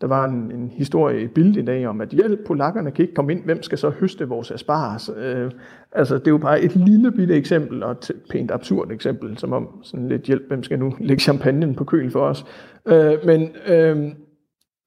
der 0.00 0.06
var 0.06 0.24
en, 0.24 0.52
en 0.52 0.72
historie 0.74 1.22
i 1.22 1.26
Bild 1.26 1.56
i 1.56 1.62
dag 1.62 1.86
om, 1.86 2.00
at 2.00 2.08
hjælp, 2.08 2.46
polakkerne 2.46 2.90
kan 2.90 3.02
ikke 3.02 3.14
komme 3.14 3.32
ind, 3.32 3.44
hvem 3.44 3.62
skal 3.62 3.78
så 3.78 3.90
høste 3.90 4.28
vores 4.28 4.50
asparges? 4.50 5.10
Øh, 5.16 5.50
altså, 5.92 6.18
det 6.18 6.26
er 6.26 6.30
jo 6.30 6.38
bare 6.38 6.60
et 6.60 6.76
lille 6.76 7.12
bitte 7.12 7.34
eksempel, 7.34 7.82
og 7.82 7.90
et 7.90 8.10
pænt 8.30 8.50
absurd 8.50 8.92
eksempel, 8.92 9.38
som 9.38 9.52
om 9.52 9.68
sådan 9.82 10.08
lidt 10.08 10.22
hjælp, 10.22 10.48
hvem 10.48 10.62
skal 10.62 10.78
nu 10.78 10.94
lægge 11.00 11.22
champagnen 11.22 11.74
på 11.74 11.84
køl 11.84 12.10
for 12.10 12.20
os? 12.20 12.44
Øh, 12.86 13.14
men... 13.24 13.48
Øh, 13.68 14.12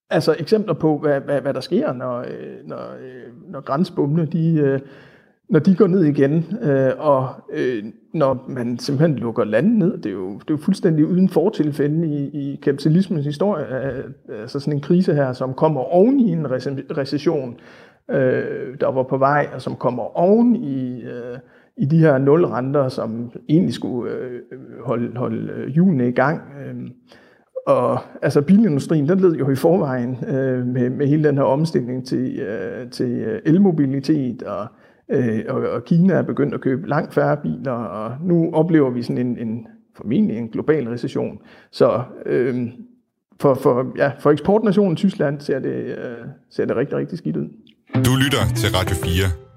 altså 0.09 0.35
eksempler 0.39 0.73
på, 0.73 0.97
hvad, 0.97 1.21
hvad, 1.21 1.41
hvad 1.41 1.53
der 1.53 1.59
sker, 1.59 1.93
når, 1.93 2.19
øh, 2.19 2.67
når, 2.67 2.77
øh, 2.77 3.51
når 3.51 3.61
grænsbommene, 3.61 4.25
de, 4.25 4.55
øh, 4.55 4.79
når 5.49 5.59
de 5.59 5.75
går 5.75 5.87
ned 5.87 6.03
igen, 6.03 6.45
og 6.97 7.29
når 8.13 8.45
man 8.47 8.79
simpelthen 8.79 9.19
lukker 9.19 9.43
landet 9.43 9.77
ned. 9.77 9.97
Det 9.97 10.05
er 10.05 10.13
jo, 10.13 10.33
det 10.33 10.41
er 10.41 10.53
jo 10.53 10.57
fuldstændig 10.57 11.05
uden 11.05 11.29
fortilfælde 11.29 12.07
i, 12.07 12.29
i 12.33 12.59
kapitalismens 12.63 13.25
historie, 13.25 13.65
altså 14.29 14.59
sådan 14.59 14.73
en 14.73 14.81
krise 14.81 15.13
her, 15.13 15.33
som 15.33 15.53
kommer 15.53 15.81
oven 15.81 16.19
i 16.19 16.31
en 16.31 16.51
recession, 16.97 17.57
der 18.79 18.91
var 18.91 19.03
på 19.03 19.17
vej, 19.17 19.49
og 19.53 19.61
som 19.61 19.75
kommer 19.75 20.17
oven 20.17 20.55
i... 20.55 21.03
I 21.81 21.85
de 21.85 21.99
her 21.99 22.17
nulrenter, 22.17 22.89
som 22.89 23.31
egentlig 23.49 23.73
skulle 23.73 24.11
holde, 24.83 25.17
holde 25.17 25.53
øh, 25.53 25.67
hjulene 25.67 26.07
i 26.07 26.11
gang. 26.11 26.41
Øh, 26.65 26.75
og 27.69 27.99
altså 28.21 28.41
bilindustrien, 28.41 29.09
den 29.09 29.19
led 29.19 29.35
jo 29.35 29.51
i 29.51 29.55
forvejen 29.55 30.17
øh, 30.27 30.65
med, 30.65 30.89
med 30.89 31.07
hele 31.07 31.23
den 31.23 31.38
her 31.38 31.43
omstilling 31.43 32.07
til, 32.07 32.39
øh, 32.39 32.89
til 32.91 33.09
øh, 33.11 33.41
elmobilitet, 33.45 34.43
og, 34.43 34.67
øh, 35.09 35.39
og, 35.49 35.61
og 35.69 35.85
Kina 35.85 36.13
er 36.13 36.21
begyndt 36.21 36.53
at 36.53 36.61
købe 36.61 36.89
langt 36.89 37.13
færre 37.13 37.38
biler, 37.38 37.71
og 37.71 38.15
nu 38.23 38.49
oplever 38.53 38.89
vi 38.89 39.01
sådan 39.01 39.17
en, 39.17 39.38
en 39.38 39.67
formentlig 39.95 40.38
en 40.38 40.49
global 40.49 40.88
recession. 40.88 41.39
Så 41.71 42.01
øh, 42.25 42.67
for, 43.41 43.53
for, 43.53 43.93
ja, 43.97 44.11
for 44.19 44.31
eksportnationen 44.31 44.95
Tyskland 44.95 45.39
ser 45.39 45.59
det, 45.59 45.85
øh, 45.85 45.95
ser 46.49 46.65
det 46.65 46.75
rigtig, 46.75 46.97
rigtig 46.97 47.17
skidt 47.17 47.38
ud. 47.38 47.47
Du 47.95 48.11
lytter 48.23 48.55
til 48.55 48.69
Radio 48.75 48.95
4. 48.95 49.49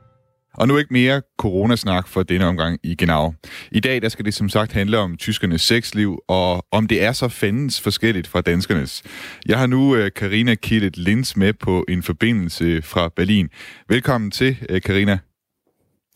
Og 0.54 0.68
nu 0.68 0.78
ikke 0.78 0.92
mere 0.92 1.22
coronasnak 1.38 2.08
for 2.08 2.22
denne 2.22 2.46
omgang 2.46 2.78
i 2.82 2.94
Genau. 2.94 3.34
I 3.70 3.80
dag 3.80 4.02
der 4.02 4.08
skal 4.08 4.24
det 4.24 4.34
som 4.34 4.48
sagt 4.48 4.72
handle 4.72 4.98
om 4.98 5.16
tyskernes 5.16 5.62
sexliv, 5.62 6.18
og 6.28 6.66
om 6.70 6.86
det 6.86 7.02
er 7.02 7.12
så 7.12 7.28
fandens 7.28 7.80
forskelligt 7.80 8.26
fra 8.26 8.40
danskernes. 8.40 9.02
Jeg 9.46 9.58
har 9.58 9.66
nu 9.66 9.96
uh, 9.96 10.08
Karina 10.16 10.54
Killet 10.54 10.96
Linds 10.96 11.36
med 11.36 11.52
på 11.52 11.84
en 11.88 12.02
forbindelse 12.02 12.82
fra 12.82 13.08
Berlin. 13.16 13.48
Velkommen 13.88 14.30
til, 14.30 14.56
uh, 14.72 14.80
Karina. 14.80 15.18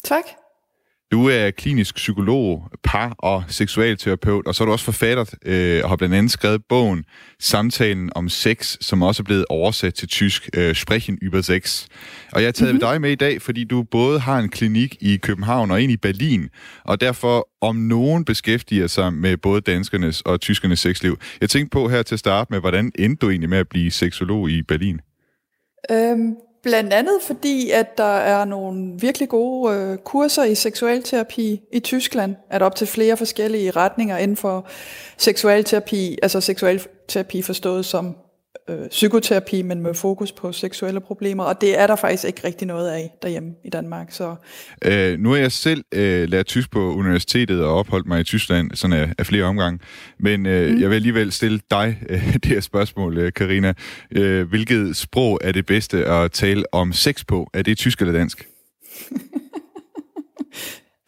Tak. 0.04 0.24
Du 1.12 1.28
er 1.28 1.50
klinisk 1.50 1.94
psykolog, 1.94 2.70
par- 2.84 3.14
og 3.18 3.44
seksualterapeut, 3.48 4.46
og 4.46 4.54
så 4.54 4.64
er 4.64 4.66
du 4.66 4.72
også 4.72 4.84
forfatter 4.84 5.24
øh, 5.44 5.80
og 5.84 5.88
har 5.88 5.96
blandt 5.96 6.14
andet 6.14 6.32
skrevet 6.32 6.62
bogen 6.68 7.04
Samtalen 7.40 8.10
om 8.14 8.28
sex, 8.28 8.76
som 8.80 9.02
også 9.02 9.22
er 9.22 9.24
blevet 9.24 9.44
oversat 9.48 9.94
til 9.94 10.08
tysk, 10.08 10.48
øh, 10.56 10.74
Sprechen 10.74 11.18
über 11.22 11.40
Sex. 11.40 11.86
Og 12.32 12.40
jeg 12.40 12.46
har 12.46 12.52
taget 12.52 12.74
mm-hmm. 12.74 12.88
dig 12.88 13.00
med 13.00 13.10
i 13.10 13.14
dag, 13.14 13.42
fordi 13.42 13.64
du 13.64 13.82
både 13.82 14.18
har 14.20 14.38
en 14.38 14.48
klinik 14.48 14.96
i 15.00 15.16
København 15.16 15.70
og 15.70 15.82
en 15.82 15.90
i 15.90 15.96
Berlin, 15.96 16.48
og 16.84 17.00
derfor 17.00 17.48
om 17.60 17.76
nogen 17.76 18.24
beskæftiger 18.24 18.86
sig 18.86 19.12
med 19.12 19.36
både 19.36 19.60
danskernes 19.60 20.20
og 20.20 20.40
tyskernes 20.40 20.80
sexliv. 20.80 21.18
Jeg 21.40 21.50
tænkte 21.50 21.70
på 21.70 21.88
her 21.88 22.02
til 22.02 22.14
at 22.14 22.18
starte 22.18 22.52
med, 22.52 22.60
hvordan 22.60 22.92
endte 22.98 23.26
du 23.26 23.30
egentlig 23.30 23.50
med 23.50 23.58
at 23.58 23.68
blive 23.68 23.90
seksolog 23.90 24.50
i 24.50 24.62
Berlin? 24.62 25.00
Øhm, 25.90 26.34
blandt 26.66 26.92
andet 26.92 27.22
fordi, 27.22 27.70
at 27.70 27.98
der 27.98 28.16
er 28.16 28.44
nogle 28.44 28.92
virkelig 29.00 29.28
gode 29.28 29.74
øh, 29.74 29.98
kurser 29.98 30.44
i 30.44 30.54
seksualterapi 30.54 31.60
i 31.72 31.80
Tyskland, 31.80 32.36
at 32.50 32.62
op 32.62 32.74
til 32.74 32.86
flere 32.86 33.16
forskellige 33.16 33.70
retninger 33.70 34.16
inden 34.16 34.36
for 34.36 34.66
seksualterapi, 35.16 36.18
altså 36.22 36.40
seksualterapi 36.40 37.42
forstået 37.42 37.84
som 37.84 38.16
øh, 38.68 38.88
psykoterapi, 38.88 39.62
men 39.62 39.80
med 39.80 39.94
fokus 39.94 40.32
på 40.32 40.52
seksuelle 40.52 41.00
problemer, 41.00 41.44
og 41.44 41.60
det 41.60 41.78
er 41.78 41.86
der 41.86 41.96
faktisk 41.96 42.24
ikke 42.24 42.40
rigtig 42.44 42.66
noget 42.66 42.90
af 42.90 43.10
derhjemme 43.22 43.50
i 43.64 43.70
Danmark. 43.70 44.12
Så. 44.12 44.34
Øh, 44.84 45.18
nu 45.18 45.32
er 45.32 45.36
jeg 45.36 45.52
selv 45.52 45.84
øh, 45.94 46.28
lært 46.28 46.46
tysk 46.46 46.70
på 46.70 46.94
universitetet 46.94 47.64
og 47.64 47.74
opholdt 47.74 48.06
mig 48.06 48.20
i 48.20 48.24
Tyskland 48.24 48.70
sådan 48.74 48.96
af, 48.96 49.12
af 49.18 49.26
flere 49.26 49.44
omgange, 49.44 49.78
men 50.20 50.46
øh, 50.46 50.70
mm. 50.70 50.80
jeg 50.80 50.90
vil 50.90 50.96
alligevel 50.96 51.32
stille 51.32 51.60
dig 51.70 51.98
øh, 52.08 52.32
det 52.42 52.44
her 52.44 52.60
spørgsmål, 52.60 53.18
øh, 53.18 53.32
Karina. 53.32 53.72
Øh, 54.10 54.48
hvilket 54.48 54.96
sprog 54.96 55.38
er 55.42 55.52
det 55.52 55.66
bedste 55.66 56.06
at 56.06 56.32
tale 56.32 56.64
om 56.72 56.92
sex 56.92 57.24
på? 57.26 57.50
Er 57.54 57.62
det 57.62 57.78
tysk 57.78 58.00
eller 58.00 58.12
dansk? 58.12 58.48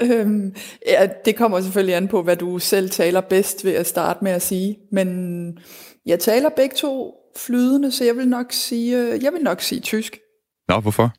Øhm, 0.03 0.55
ja, 0.87 1.09
det 1.25 1.37
kommer 1.37 1.61
selvfølgelig 1.61 1.95
an 1.95 2.09
på, 2.09 2.23
hvad 2.23 2.37
du 2.37 2.59
selv 2.59 2.91
taler 2.91 3.21
bedst 3.21 3.65
ved 3.65 3.73
at 3.73 3.87
starte 3.87 4.25
med 4.25 4.33
at 4.33 4.43
sige, 4.43 4.79
men 4.93 5.59
jeg 6.07 6.21
taler 6.21 6.49
begge 6.57 6.77
to 6.77 7.15
flydende, 7.39 7.93
så 7.93 8.05
jeg 8.05 8.17
vil 8.17 8.29
nok 8.29 8.53
sige, 8.53 8.99
øh, 8.99 9.23
jeg 9.23 9.33
vil 9.33 9.43
nok 9.43 9.61
sige 9.61 9.81
tysk. 9.81 10.19
Nå, 10.69 10.81
hvorfor? 10.81 11.13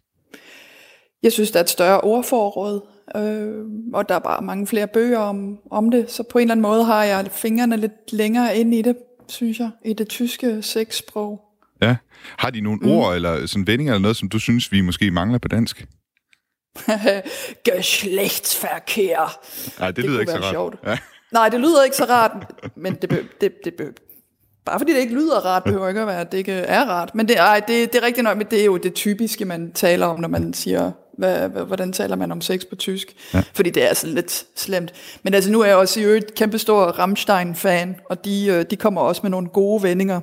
Jeg 1.24 1.32
synes, 1.32 1.52
der 1.52 1.60
er 1.60 1.64
et 1.64 1.70
større 1.70 2.02
ordforråd, 2.02 2.82
øh, 3.16 3.66
og 3.94 4.10
der 4.10 4.16
er 4.16 4.20
bare 4.20 4.42
mange 4.42 4.68
flere 4.68 4.88
bøger 4.88 5.20
om, 5.20 5.58
om 5.72 5.92
det, 5.92 6.12
så 6.12 6.24
på 6.24 6.38
en 6.38 6.42
eller 6.42 6.52
anden 6.52 6.62
måde 6.62 6.84
har 6.84 7.04
jeg 7.04 7.28
fingrene 7.32 7.78
lidt 7.78 8.14
længere 8.14 8.58
ind 8.58 8.74
i 8.74 8.82
det, 8.82 8.98
synes 9.28 9.60
jeg, 9.60 9.70
i 9.86 9.94
det 9.94 10.08
tyske 10.10 10.62
sexsprog. 10.62 11.42
Ja. 11.82 11.96
Har 12.38 12.50
de 12.50 12.62
nogle 12.62 12.80
mm. 12.82 12.92
ord 12.92 13.16
eller 13.16 13.46
sådan 13.46 13.68
vendinger 13.68 13.94
eller 13.94 14.02
noget, 14.02 14.18
som 14.18 14.30
du 14.30 14.40
synes, 14.40 14.72
vi 14.72 14.82
måske 14.82 15.12
mangler 15.12 15.38
på 15.38 15.48
dansk? 15.48 15.88
Geschlechtsverkehr. 17.66 19.40
Nej, 19.80 19.88
det, 19.88 19.96
det 19.96 20.06
lyder 20.06 20.20
ikke 20.20 20.32
så 20.32 20.38
rart. 20.38 20.54
Sjovt. 20.54 20.76
Ja. 20.86 20.98
Nej, 21.32 21.50
det 21.50 21.60
lyder 21.60 21.84
ikke 21.84 21.96
så 21.96 22.06
rart, 22.06 22.32
men 22.76 22.96
det, 22.96 23.10
be, 23.10 23.28
det, 23.42 23.54
det, 23.64 23.74
be, 23.74 23.94
bare 24.70 24.80
fordi 24.80 24.94
det 24.94 25.00
ikke 25.00 25.14
lyder 25.14 25.46
rart, 25.46 25.64
behøver 25.64 25.88
ikke 25.88 26.02
at 26.02 26.08
være, 26.08 26.22
at 26.22 26.32
det 26.32 26.38
ikke 26.38 26.52
er 26.52 26.86
rart. 26.86 27.16
Men 27.16 27.28
det, 27.28 27.38
ej, 27.38 27.62
det, 27.68 27.94
det 27.94 28.02
er 28.02 28.06
rigtigt 28.06 28.24
nok, 28.24 28.38
men 28.38 28.48
det 28.52 28.62
er 28.62 28.66
jo 28.66 28.78
det 28.78 28.94
typiske, 28.94 29.46
man 29.46 29.72
taler 29.72 30.06
om, 30.06 30.20
når 30.20 30.28
man 30.28 30.54
siger, 30.54 30.92
hvad, 31.18 31.50
hvordan 31.50 31.94
taler 31.94 32.16
man 32.16 32.32
om 32.32 32.42
sex 32.42 32.62
på 32.70 32.76
tysk. 32.76 33.16
Ja. 33.34 33.44
Fordi 33.54 33.70
det 33.70 33.84
er 33.84 33.88
altså 33.88 34.08
lidt 34.08 34.46
slemt. 34.56 34.94
Men 35.24 35.34
altså 35.34 35.52
nu 35.52 35.62
er 35.62 35.66
jeg 35.66 35.76
også 35.76 36.00
i 36.00 36.04
øvrigt 36.04 36.36
kæmpestor 36.36 36.82
Rammstein-fan, 36.82 37.96
og 38.10 38.26
de, 38.26 38.64
de 38.64 38.76
kommer 38.76 39.02
også 39.02 39.22
med 39.24 39.30
nogle 39.30 39.48
gode 39.48 39.84
vendinger. 39.84 40.22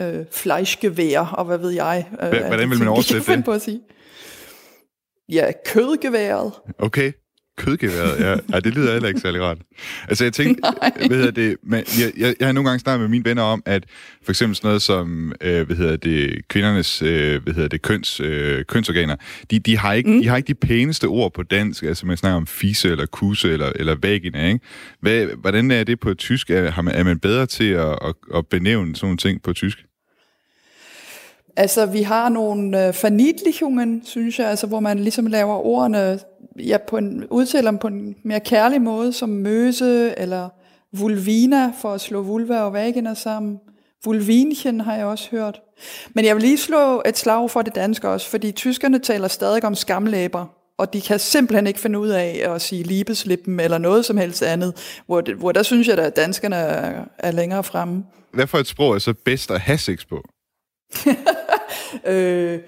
Øh, 0.00 0.24
Fleischgevær, 0.30 1.20
og 1.20 1.44
hvad 1.44 1.58
ved 1.58 1.70
jeg. 1.70 2.06
Øh, 2.22 2.28
hvordan 2.46 2.70
vil 2.70 2.78
man 2.78 2.88
oversætte 2.88 3.32
det? 3.36 3.44
På 3.44 3.52
at 3.52 3.62
sige. 3.62 3.80
Ja, 5.28 5.50
kødgeværet. 5.66 6.52
Okay. 6.78 7.12
Kødgeværet, 7.56 8.20
ja. 8.20 8.36
ja. 8.52 8.60
det 8.60 8.74
lyder 8.74 8.92
heller 8.92 9.08
ikke 9.08 9.20
særlig 9.20 9.42
rart. 9.42 9.58
Altså, 10.08 10.24
jeg 10.24 10.32
tænkte, 10.32 10.62
hvad 11.06 11.16
hedder 11.16 11.30
det, 11.30 11.56
men 11.62 11.84
jeg, 12.00 12.12
jeg, 12.16 12.34
jeg 12.40 12.48
har 12.48 12.52
nogle 12.52 12.68
gange 12.68 12.80
snakket 12.80 13.00
med 13.00 13.08
mine 13.08 13.24
venner 13.24 13.42
om, 13.42 13.62
at 13.66 13.84
for 14.24 14.32
eksempel 14.32 14.56
sådan 14.56 14.68
noget 14.68 14.82
som, 14.82 15.32
øh, 15.40 15.66
hvad 15.66 15.76
hedder 15.76 15.96
det, 15.96 16.48
kvindernes, 16.48 17.02
øh, 17.02 17.42
hvad 17.42 17.54
hedder 17.54 17.68
det, 17.68 17.82
køns, 17.82 18.20
øh, 18.20 18.64
kønsorganer, 18.64 19.16
de, 19.50 19.58
de, 19.58 19.78
har 19.78 19.92
ikke, 19.92 20.10
mm. 20.10 20.22
de 20.22 20.28
har 20.28 20.36
ikke 20.36 20.46
de 20.46 20.54
pæneste 20.54 21.04
ord 21.04 21.32
på 21.32 21.42
dansk, 21.42 21.82
altså 21.82 22.06
man 22.06 22.16
snakker 22.16 22.36
om 22.36 22.46
fise, 22.46 22.90
eller 22.90 23.06
kusse, 23.06 23.52
eller, 23.52 23.72
eller 23.76 23.96
vagina, 24.02 24.48
ikke? 24.48 24.60
Hvad, 25.00 25.26
hvordan 25.40 25.70
er 25.70 25.84
det 25.84 26.00
på 26.00 26.14
tysk? 26.14 26.50
Er, 26.50 26.70
har 26.70 26.82
man, 26.82 26.94
er 26.94 27.04
man 27.04 27.18
bedre 27.18 27.46
til 27.46 27.70
at, 27.70 27.98
at, 28.02 28.14
at 28.34 28.46
benævne 28.46 28.96
sådan 28.96 29.06
nogle 29.06 29.16
ting 29.16 29.42
på 29.42 29.52
tysk? 29.52 29.84
Altså, 31.56 31.86
vi 31.86 32.02
har 32.02 32.28
nogle 32.28 32.86
øh, 32.86 32.94
fornidlichungen, 32.94 34.02
synes 34.04 34.38
jeg, 34.38 34.48
altså, 34.48 34.66
hvor 34.66 34.80
man 34.80 34.98
ligesom 34.98 35.26
laver 35.26 35.54
ordene, 35.54 36.18
ja, 36.58 36.76
på 36.88 36.96
en, 36.96 37.24
udtaler 37.30 37.70
dem 37.70 37.78
på 37.78 37.86
en 37.86 38.16
mere 38.22 38.40
kærlig 38.40 38.82
måde, 38.82 39.12
som 39.12 39.28
møse, 39.28 40.18
eller 40.18 40.48
vulvina, 40.92 41.72
for 41.80 41.92
at 41.92 42.00
slå 42.00 42.22
vulva 42.22 42.60
og 42.60 42.72
vagina 42.72 43.14
sammen. 43.14 43.58
Vulvinchen 44.04 44.80
har 44.80 44.96
jeg 44.96 45.06
også 45.06 45.28
hørt. 45.30 45.60
Men 46.14 46.24
jeg 46.24 46.34
vil 46.34 46.42
lige 46.42 46.58
slå 46.58 47.02
et 47.06 47.18
slag 47.18 47.50
for 47.50 47.62
det 47.62 47.74
danske 47.74 48.08
også, 48.08 48.30
fordi 48.30 48.52
tyskerne 48.52 48.98
taler 48.98 49.28
stadig 49.28 49.64
om 49.64 49.74
skamlæber, 49.74 50.46
og 50.78 50.92
de 50.92 51.00
kan 51.00 51.18
simpelthen 51.18 51.66
ikke 51.66 51.80
finde 51.80 51.98
ud 51.98 52.08
af 52.08 52.42
at 52.54 52.62
sige 52.62 52.82
libeslippen 52.82 53.60
eller 53.60 53.78
noget 53.78 54.04
som 54.04 54.16
helst 54.16 54.42
andet, 54.42 55.00
hvor, 55.06 55.20
det, 55.20 55.34
hvor 55.34 55.52
der 55.52 55.62
synes 55.62 55.88
jeg, 55.88 55.98
at 55.98 56.16
danskerne 56.16 56.56
er, 56.56 57.04
er 57.18 57.30
længere 57.30 57.64
fremme. 57.64 58.04
Hvad 58.32 58.46
for 58.46 58.58
et 58.58 58.66
sprog 58.66 58.94
er 58.94 58.98
så 58.98 59.14
bedst 59.24 59.50
at 59.50 59.60
have 59.60 59.78
sex 59.78 60.06
på? 60.08 60.22
øh, 62.12 62.58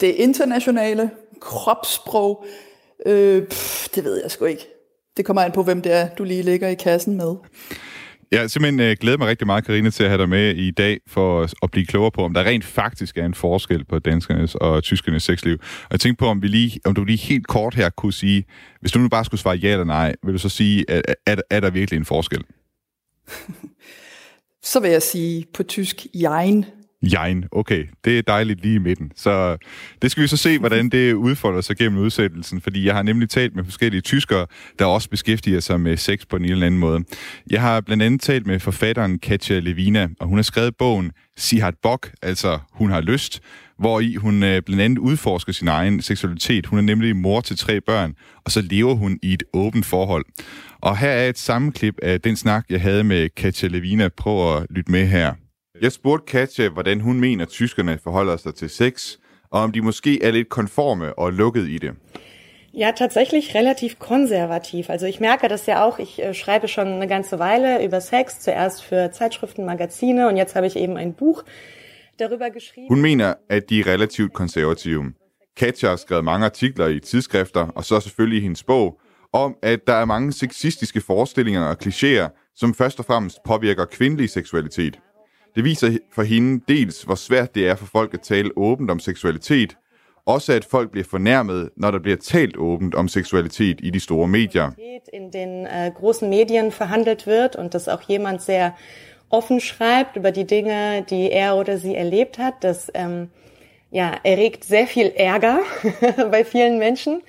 det 0.00 0.14
internationale 0.14 1.10
kropssprog, 1.40 2.46
øh, 3.06 3.46
pff, 3.46 3.88
det 3.88 4.04
ved 4.04 4.20
jeg 4.22 4.30
sgu 4.30 4.44
ikke. 4.44 4.66
Det 5.16 5.24
kommer 5.24 5.42
an 5.42 5.52
på, 5.52 5.62
hvem 5.62 5.82
det 5.82 5.92
er, 5.92 6.08
du 6.08 6.24
lige 6.24 6.42
ligger 6.42 6.68
i 6.68 6.74
kassen 6.74 7.16
med. 7.16 7.34
Jeg 8.30 8.40
har 8.40 8.46
simpelthen 8.46 8.90
uh, 8.90 8.96
glædet 9.00 9.18
mig 9.18 9.28
rigtig 9.28 9.46
meget, 9.46 9.64
Karina, 9.64 9.90
til 9.90 10.04
at 10.04 10.10
have 10.10 10.20
dig 10.20 10.28
med 10.28 10.54
i 10.54 10.70
dag 10.70 11.00
for 11.06 11.42
at, 11.42 11.54
at 11.62 11.70
blive 11.70 11.86
klogere 11.86 12.10
på, 12.10 12.24
om 12.24 12.34
der 12.34 12.44
rent 12.44 12.64
faktisk 12.64 13.18
er 13.18 13.24
en 13.24 13.34
forskel 13.34 13.84
på 13.84 13.98
danskernes 13.98 14.54
og 14.54 14.82
tyskernes 14.82 15.22
sexliv. 15.22 15.56
Og 15.60 15.88
jeg 15.90 16.00
tænkte 16.00 16.20
på, 16.20 16.26
om, 16.26 16.42
vi 16.42 16.48
lige, 16.48 16.80
om 16.84 16.94
du 16.94 17.04
lige 17.04 17.18
helt 17.18 17.46
kort 17.46 17.74
her 17.74 17.90
kunne 17.90 18.12
sige, 18.12 18.44
hvis 18.80 18.92
du 18.92 18.98
nu 18.98 19.08
bare 19.08 19.24
skulle 19.24 19.40
svare 19.40 19.56
ja 19.56 19.72
eller 19.72 19.84
nej, 19.84 20.14
vil 20.22 20.34
du 20.34 20.38
så 20.38 20.48
sige, 20.48 20.90
at, 20.90 21.14
er, 21.26 21.36
er 21.50 21.60
der 21.60 21.70
virkelig 21.70 21.98
en 21.98 22.04
forskel? 22.04 22.44
så 24.70 24.80
vil 24.80 24.90
jeg 24.90 25.02
sige 25.02 25.46
på 25.54 25.62
tysk, 25.62 26.06
jein. 26.14 26.64
Jein, 27.02 27.44
okay. 27.52 27.84
Det 28.04 28.18
er 28.18 28.22
dejligt 28.22 28.62
lige 28.62 28.74
i 28.74 28.78
midten. 28.78 29.12
Så 29.16 29.30
øh, 29.30 29.58
det 30.02 30.10
skal 30.10 30.22
vi 30.22 30.28
så 30.28 30.36
se, 30.36 30.58
hvordan 30.58 30.88
det 30.88 31.12
udfolder 31.12 31.60
sig 31.60 31.76
gennem 31.76 31.98
udsættelsen, 32.00 32.60
fordi 32.60 32.86
jeg 32.86 32.94
har 32.94 33.02
nemlig 33.02 33.30
talt 33.30 33.56
med 33.56 33.64
forskellige 33.64 34.00
tyskere, 34.00 34.46
der 34.78 34.84
også 34.84 35.10
beskæftiger 35.10 35.60
sig 35.60 35.80
med 35.80 35.96
sex 35.96 36.20
på 36.30 36.36
en 36.36 36.44
eller 36.44 36.66
anden 36.66 36.80
måde. 36.80 37.04
Jeg 37.50 37.60
har 37.60 37.80
blandt 37.80 38.02
andet 38.02 38.20
talt 38.20 38.46
med 38.46 38.60
forfatteren 38.60 39.18
Katja 39.18 39.58
Levina, 39.58 40.08
og 40.20 40.26
hun 40.26 40.38
har 40.38 40.42
skrevet 40.42 40.76
bogen 40.76 41.12
Sie 41.36 41.60
hat 41.60 41.74
Bock, 41.82 42.12
altså 42.22 42.58
Hun 42.72 42.90
har 42.90 43.00
lyst, 43.00 43.40
hvor 43.78 44.00
i 44.00 44.14
hun 44.14 44.42
øh, 44.42 44.62
blandt 44.62 44.82
andet 44.82 44.98
udforsker 44.98 45.52
sin 45.52 45.68
egen 45.68 46.02
seksualitet. 46.02 46.66
Hun 46.66 46.78
er 46.78 46.82
nemlig 46.82 47.16
mor 47.16 47.40
til 47.40 47.58
tre 47.58 47.80
børn, 47.80 48.14
og 48.44 48.50
så 48.50 48.62
lever 48.62 48.94
hun 48.94 49.18
i 49.22 49.32
et 49.32 49.42
åbent 49.52 49.86
forhold. 49.86 50.24
Og 50.80 50.98
her 50.98 51.10
er 51.10 51.28
et 51.28 51.38
sammenklip 51.38 51.94
af 52.02 52.20
den 52.20 52.36
snak, 52.36 52.64
jeg 52.70 52.80
havde 52.80 53.04
med 53.04 53.28
Katja 53.36 53.68
Levina. 53.68 54.08
Prøv 54.16 54.56
at 54.56 54.66
lytte 54.70 54.92
med 54.92 55.06
her. 55.06 55.34
Jeg 55.82 55.92
spurgte 55.92 56.26
Katja, 56.26 56.68
hvordan 56.68 57.00
hun 57.00 57.20
mener, 57.20 57.44
at 57.44 57.48
tyskerne 57.48 57.98
forholder 58.02 58.36
sig 58.36 58.54
til 58.54 58.70
sex, 58.70 59.16
og 59.50 59.60
om 59.60 59.72
de 59.72 59.80
måske 59.80 60.22
er 60.24 60.30
lidt 60.30 60.48
konforme 60.48 61.18
og 61.18 61.32
lukket 61.32 61.68
i 61.68 61.78
det. 61.78 61.92
Ja, 62.74 62.92
tatsächlich 62.96 63.54
relativ 63.54 63.90
konservativ. 63.98 64.84
Also 64.88 65.06
ich 65.06 65.20
merke 65.20 65.48
das 65.48 65.66
ja 65.66 65.84
auch. 65.84 65.98
Ich 65.98 66.22
äh, 66.22 66.34
schreibe 66.34 66.68
schon 66.68 66.86
eine 66.86 67.08
ganze 67.08 67.38
Weile 67.38 67.84
über 67.84 68.00
Sex, 68.00 68.40
zuerst 68.40 68.84
für 68.84 69.10
Zeitschriften, 69.10 69.64
Magazine 69.64 70.28
und 70.28 70.36
jetzt 70.36 70.54
habe 70.54 70.66
ich 70.66 70.76
eben 70.76 70.96
ein 70.96 71.14
Buch 71.14 71.44
darüber 72.18 72.50
geschrieben. 72.50 72.88
Hun 72.88 73.00
mener, 73.00 73.36
at 73.48 73.70
de 73.70 73.80
er 73.80 73.86
relativt 73.86 74.32
konservative. 74.32 75.12
Katja 75.56 75.88
har 75.88 75.96
skrevet 75.96 76.24
mange 76.24 76.46
artikler 76.46 76.86
i 76.86 77.00
tidsskrifter, 77.00 77.68
og 77.74 77.84
så 77.84 78.00
selvfølgelig 78.00 78.38
i 78.38 78.42
hendes 78.42 78.64
bog, 78.64 79.00
om 79.32 79.56
at 79.62 79.86
der 79.86 79.94
er 79.94 80.04
mange 80.04 80.32
sexistiske 80.32 81.00
forestillinger 81.00 81.64
og 81.64 81.76
klichéer, 81.82 82.52
som 82.56 82.74
først 82.74 82.98
og 82.98 83.04
fremmest 83.04 83.38
påvirker 83.44 83.84
kvindelig 83.84 84.30
seksualitet. 84.30 85.00
Det 85.58 85.64
viser 85.64 85.98
for 86.12 86.22
hende 86.22 86.64
dels, 86.68 87.02
hvor 87.02 87.14
svært 87.14 87.54
det 87.54 87.68
er 87.68 87.74
for 87.74 87.86
folk 87.86 88.14
at 88.14 88.20
tale 88.20 88.50
åbent 88.56 88.90
om 88.90 88.98
seksualitet, 88.98 89.76
også 90.26 90.52
at 90.52 90.64
folk 90.64 90.90
bliver 90.90 91.04
fornærmet, 91.04 91.70
når 91.76 91.90
der 91.90 91.98
bliver 91.98 92.16
talt 92.16 92.56
åbent 92.56 92.94
om 92.94 93.08
seksualitet 93.08 93.80
i 93.82 93.90
de 93.90 94.00
store 94.00 94.28
medier. 94.28 94.70
In 95.12 95.32
den 95.32 95.66
uh, 95.66 95.94
großen 95.94 96.30
Medien 96.30 96.72
verhandelt 96.72 97.26
wird 97.26 97.56
und 97.56 97.70
dass 97.72 97.88
auch 97.88 98.10
jemand 98.10 98.40
sehr 98.40 98.70
offen 99.30 99.60
schreibt 99.60 100.16
über 100.16 100.30
die 100.30 100.46
Dinge, 100.46 101.04
die 101.10 101.32
er 101.32 101.54
oder 101.56 101.76
sie 101.78 101.94
erlebt 101.94 102.38
hat, 102.38 102.54
das 102.62 102.90
ähm, 102.94 103.28
ja, 103.92 104.10
erregt 104.24 104.64
sehr 104.64 104.86
viel 104.86 105.12
Ärger 105.16 105.58
bei 106.30 106.44
vielen 106.44 106.78
Menschen. 106.78 107.22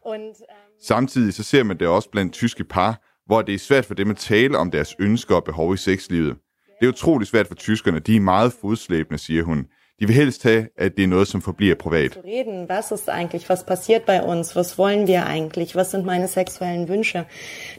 Und, 0.00 0.36
ähm, 0.40 0.56
Samtidig 0.80 1.34
så 1.34 1.42
ser 1.42 1.64
man 1.64 1.78
det 1.78 1.88
også 1.88 2.10
blandt 2.10 2.32
tyske 2.32 2.64
par, 2.64 3.00
hvor 3.26 3.42
det 3.42 3.54
er 3.54 3.58
svært 3.58 3.84
for 3.84 3.94
dem 3.94 4.10
at 4.10 4.16
tale 4.16 4.58
om 4.58 4.70
deres 4.70 4.96
ønsker 4.98 5.36
og 5.36 5.44
behov 5.44 5.74
i 5.74 5.76
sexlivet. 5.76 6.36
Det 6.80 6.86
er 6.86 6.92
utrolig 6.92 7.26
svært 7.26 7.46
for 7.46 7.54
tyskerne. 7.54 7.98
De 7.98 8.16
er 8.16 8.20
meget 8.20 8.52
fodslæbende, 8.60 9.18
siger 9.18 9.42
hun. 9.44 9.66
De 10.00 10.06
vil 10.06 10.16
helst 10.16 10.42
have, 10.42 10.68
at 10.76 10.96
det 10.96 11.04
er 11.04 11.08
noget, 11.08 11.28
som 11.28 11.42
forbliver 11.42 11.74
privat. 11.74 12.18
Reden, 12.24 12.68
was 12.68 12.90
ist 12.92 13.08
eigentlich, 13.08 13.48
was 13.48 13.64
passiert 13.64 14.02
bei 14.06 14.22
uns, 14.22 14.56
was 14.56 14.78
wollen 14.78 15.06
wir 15.06 15.26
eigentlich, 15.26 15.76
was 15.76 15.90
sind 15.90 16.06
meine 16.06 16.28
sexuellen 16.28 16.88
Wünsche. 16.88 17.26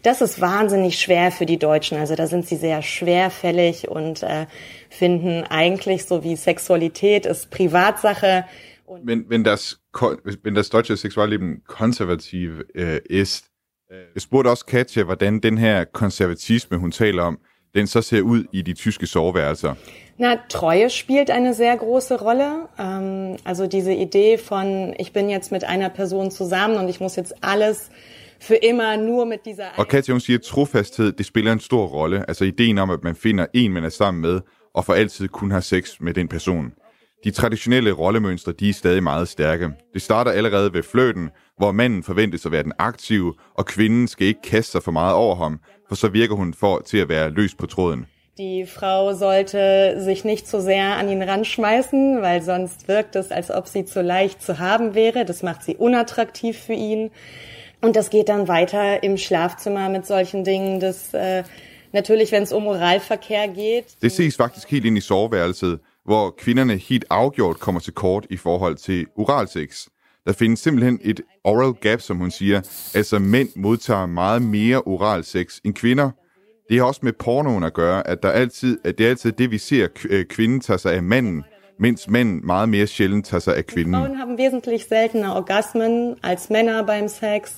Das 0.06 0.22
ist 0.22 0.40
wahnsinnig 0.42 1.00
schwer 1.00 1.32
für 1.32 1.46
die 1.46 1.58
Deutschen. 1.58 1.98
Also 1.98 2.16
da 2.16 2.28
sind 2.28 2.48
sie 2.48 2.58
sehr 2.58 2.82
schwerfällig 2.82 3.88
und 3.88 4.22
äh, 4.22 4.46
finden 4.90 5.44
eigentlich 5.50 6.06
so 6.06 6.24
wie 6.24 6.36
Sexualität 6.36 7.26
ist 7.26 7.50
Privatsache. 7.50 8.46
Wenn, 9.04 9.30
wenn, 9.30 9.44
das, 9.44 9.80
wenn 10.44 10.54
das 10.54 10.70
deutsche 10.70 10.98
Sexualleben 10.98 11.64
konservativ 11.66 12.52
äh, 12.76 13.00
ist, 13.00 13.52
jeg 14.14 14.22
spurgte 14.22 14.50
også 14.50 14.66
Katja, 14.66 15.04
hvordan 15.04 15.40
den 15.40 15.58
her 15.58 15.86
konservatisme, 15.86 16.78
hun 16.78 16.92
taler 16.92 17.24
om, 17.24 17.40
den 17.76 17.88
så 17.88 18.02
ser 18.02 18.22
ud 18.22 18.44
i 18.54 18.62
de 18.62 18.74
tyske 18.74 19.08
soveværelser? 19.08 19.76
Na, 20.18 20.38
Treue 20.50 20.90
spielt 20.90 21.30
eine 21.30 21.54
sehr 21.54 21.78
große 21.78 22.16
Rolle. 22.22 22.68
Ähm, 22.80 23.38
also 23.46 23.68
diese 23.68 23.94
Idee 23.94 24.38
von, 24.38 24.94
ich 25.00 25.14
bin 25.14 25.30
jetzt 25.30 25.52
mit 25.52 25.64
einer 25.64 25.90
Person 25.90 26.32
zusammen 26.32 26.78
und 26.78 26.90
ich 26.90 27.00
muss 27.00 27.16
jetzt 27.16 27.34
alles 27.42 27.90
für 28.40 28.56
immer 28.56 28.98
nur 28.98 29.26
mit 29.26 29.40
dieser... 29.46 29.66
Og 29.78 29.88
Katja, 29.88 30.14
hun 30.14 30.20
siger, 30.20 30.40
at 30.40 30.44
trofasthed, 30.44 31.12
det 31.12 31.26
spiller 31.26 31.52
en 31.52 31.60
stor 31.60 31.86
rolle. 31.86 32.26
Altså 32.28 32.46
ideen 32.46 32.78
om, 32.78 32.90
at 32.90 33.04
man 33.04 33.16
finder 33.16 33.46
en, 33.54 33.74
man 33.74 33.84
er 33.84 33.90
sammen 33.90 34.22
med, 34.22 34.42
og 34.74 34.86
for 34.86 34.94
altid 34.94 35.28
kun 35.28 35.52
har 35.52 35.60
sex 35.60 36.00
med 36.00 36.14
den 36.14 36.28
person. 36.28 36.72
De 37.24 37.32
traditionelle 37.32 37.92
rollemønstre, 37.92 38.52
de 38.52 38.70
er 38.70 38.74
stadig 38.74 39.04
meget 39.04 39.28
stærke. 39.28 39.70
Det 39.94 40.02
starter 40.02 40.32
allerede 40.32 40.74
ved 40.74 40.84
fløten, 40.84 41.30
hvor 41.58 41.72
manden 41.72 42.04
forventes 42.04 42.46
at 42.46 42.52
være 42.52 42.64
den 42.64 42.74
aktive, 42.80 43.34
og 43.56 43.66
kvinden 43.66 44.08
skal 44.08 44.28
ikke 44.28 44.42
kaste 44.42 44.72
sig 44.72 44.84
for 44.84 44.92
meget 44.92 45.16
over 45.16 45.36
ham, 45.36 45.60
for 45.92 45.96
så 45.96 46.08
virker 46.08 46.36
hun 46.36 46.54
for 46.54 46.80
til 46.80 46.98
at 46.98 47.10
være 47.10 47.30
løs 47.30 47.56
på 47.56 47.66
tråden. 47.66 48.06
Die 48.38 48.66
Frau 48.66 49.14
sollte 49.14 49.62
sich 50.04 50.24
nicht 50.24 50.48
zu 50.48 50.62
sehr 50.62 50.96
an 51.00 51.10
ihn 51.10 51.22
ranschmeißen, 51.22 52.22
weil 52.22 52.42
sonst 52.42 52.88
wirkt 52.88 53.16
es, 53.16 53.32
als 53.32 53.52
ob 53.52 53.68
sie 53.68 53.84
zu 53.86 54.02
leicht 54.02 54.42
zu 54.42 54.58
haben 54.58 54.96
wäre. 54.96 55.26
Das 55.26 55.44
macht 55.44 55.64
sie 55.64 55.76
unattraktiv 55.76 56.58
für 56.58 56.74
ihn. 56.74 57.12
Und 57.82 57.96
das 57.96 58.10
geht 58.10 58.30
dann 58.30 58.48
weiter 58.48 59.04
im 59.04 59.18
Schlafzimmer 59.18 59.90
mit 59.90 60.06
solchen 60.06 60.44
Dingen, 60.46 60.80
dass 60.80 61.14
äh, 61.14 61.44
natürlich, 61.92 62.32
wenn 62.32 62.44
es 62.44 62.54
um 62.54 62.68
Oralverkehr 62.68 63.48
geht. 63.50 63.86
Det 64.02 64.12
ses 64.12 64.36
faktisk 64.36 64.72
helt 64.72 64.86
ind 64.86 64.98
i 64.98 65.02
soveværelset, 65.02 65.80
hvor 66.06 66.36
kvinderne 66.38 66.78
helt 66.78 67.06
afgjort 67.10 67.60
kommer 67.60 67.82
til 67.82 67.94
kort 67.94 68.26
i 68.30 68.38
forhold 68.38 68.76
til 68.76 69.06
oralsex. 69.18 69.88
Der 70.26 70.34
findes 70.34 70.60
simpelthen 70.60 71.00
et 71.02 71.22
oral 71.44 71.74
gap, 71.74 72.02
som 72.02 72.18
hun 72.18 72.32
siger. 72.32 72.62
Altså 72.96 73.20
mænd 73.20 73.50
modtager 73.56 74.06
meget 74.06 74.42
mere 74.42 74.82
oral 74.82 75.24
sex 75.24 75.60
end 75.66 75.74
kvinder. 75.74 76.12
Det 76.70 76.80
har 76.80 76.86
også 76.86 77.02
med 77.04 77.14
pornoen 77.14 77.64
at 77.64 77.74
gøre, 77.74 78.08
at, 78.08 78.24
der 78.24 78.30
altid, 78.30 78.80
at 78.84 78.98
det 78.98 79.06
er 79.06 79.10
altid 79.10 79.32
det, 79.32 79.52
vi 79.52 79.58
ser, 79.58 79.88
øh, 80.10 80.26
kvinden 80.26 80.60
tager 80.60 80.78
sig 80.78 80.94
af 80.94 81.04
manden, 81.04 81.44
mens 81.80 82.10
mænd 82.10 82.42
meget 82.42 82.70
mere 82.70 82.88
sjældent 82.88 83.26
tager 83.26 83.42
sig 83.42 83.58
af 83.58 83.66
kvinden. 83.66 83.94
Frauen 83.94 84.16
haben 84.16 84.40
wesentlich 84.40 84.86
seltener 84.90 85.36
Orgasmen 85.36 86.16
als 86.24 86.50
Männer 86.50 86.86
beim 86.86 87.08
Sex. 87.08 87.52